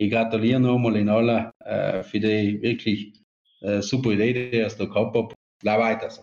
Ich 0.00 0.12
gratuliere 0.12 0.60
nochmal 0.60 0.96
in 0.96 1.08
aller 1.08 1.52
äh, 1.64 2.04
für 2.04 2.20
die 2.20 2.62
wirklich 2.62 3.20
äh, 3.60 3.82
super 3.82 4.12
Idee, 4.12 4.50
die 4.50 4.60
ich 4.60 4.72
da 4.74 4.84
gehabt 4.84 5.16
habe. 5.16 5.34
Bleib 5.60 5.80
weiter 5.80 6.10
so. 6.10 6.22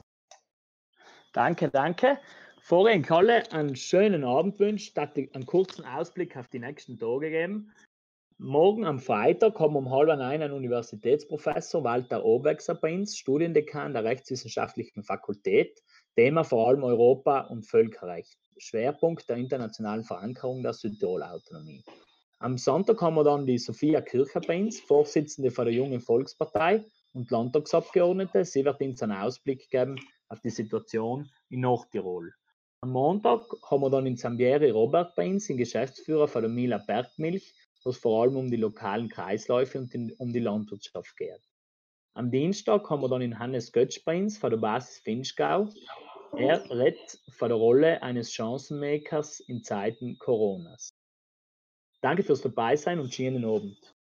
Danke, 1.34 1.70
danke. 1.70 2.18
Vorher 2.62 2.96
in 2.96 3.04
Kalle 3.04 3.52
einen 3.52 3.76
schönen 3.76 4.24
Abend 4.24 4.60
wünscht, 4.60 4.98
einen 4.98 5.46
kurzen 5.46 5.86
Ausblick 5.86 6.38
auf 6.38 6.48
die 6.48 6.60
nächsten 6.60 6.98
Tage 6.98 7.30
geben. 7.30 7.72
Morgen 8.38 8.86
am 8.86 9.00
Freitag 9.00 9.54
kommen 9.54 9.76
um 9.76 9.92
halb 9.92 10.10
ein 10.10 10.22
ein 10.22 10.52
Universitätsprofessor 10.52 11.84
Walter 11.84 12.24
Obwechser 12.24 12.76
bei 12.76 12.94
uns, 12.96 13.18
Studiendekan 13.18 13.94
der 13.94 14.04
Rechtswissenschaftlichen 14.04 15.04
Fakultät, 15.04 15.82
Thema 16.16 16.44
vor 16.44 16.68
allem 16.70 16.84
Europa 16.84 17.42
und 17.42 17.66
Völkerrecht, 17.66 18.38
Schwerpunkt 18.58 19.30
der 19.30 19.38
internationalen 19.38 20.04
Verankerung 20.04 20.64
der 20.64 20.74
Südtirol-Autonomie. 20.74 21.84
Am 22.40 22.58
Sonntag 22.58 23.02
haben 23.02 23.16
wir 23.16 23.24
dann 23.24 23.46
die 23.46 23.58
Sophia 23.58 24.02
Kircher 24.02 24.42
bei 24.42 24.60
uns, 24.60 24.82
Vorsitzende 24.82 25.52
von 25.52 25.66
der 25.66 25.74
Jungen 25.74 26.02
Volkspartei 26.02 26.84
und 27.14 27.32
Landtagsabgeordnete. 27.32 28.44
Sie 28.44 28.66
wird 28.66 28.82
uns 28.82 29.02
einen 29.02 29.14
Ausblick 29.14 29.70
geben 29.70 29.98
auf 30.28 30.42
die 30.42 30.50
Situation 30.50 31.30
in 31.50 31.62
Nordtirol. 31.62 32.34
Am 32.82 32.92
Montag 32.92 33.42
haben 33.70 33.82
wir 33.82 33.90
dann 33.90 34.06
in 34.06 34.18
Zambieri 34.18 34.70
Robert 34.70 35.16
bei 35.16 35.30
uns, 35.30 35.48
den 35.48 35.56
Geschäftsführer 35.56 36.28
von 36.28 36.42
der 36.42 36.52
Mila 36.52 36.78
Bergmilch, 36.78 37.54
wo 37.84 37.92
es 37.92 37.98
vor 37.98 38.24
allem 38.24 38.36
um 38.36 38.52
die 38.52 38.58
lokalen 38.58 39.08
Kreisläufe 39.08 39.80
und 39.80 39.96
um 40.20 40.34
die 40.34 40.40
Landwirtschaft 40.40 41.16
geht. 41.16 41.42
Am 42.16 42.32
Dienstag 42.32 42.90
haben 42.90 43.02
wir 43.02 43.10
dann 43.10 43.22
in 43.22 43.40
Hannes 43.40 43.72
Götsch 43.72 44.04
bei 44.04 44.22
uns 44.22 44.38
von 44.38 44.52
der 44.52 44.58
Basis 44.58 45.00
Finchgau. 45.00 45.70
Er 46.38 46.70
redet 46.70 47.18
von 47.30 47.48
der 47.48 47.58
Rolle 47.58 48.04
eines 48.04 48.34
Chancenmakers 48.34 49.40
in 49.40 49.64
Zeiten 49.64 50.18
Coronas. 50.20 50.95
Danke 52.06 52.22
fürs 52.22 52.42
Dabeisein 52.42 53.00
und 53.00 53.12
schönen 53.12 53.44
Abend. 53.46 53.95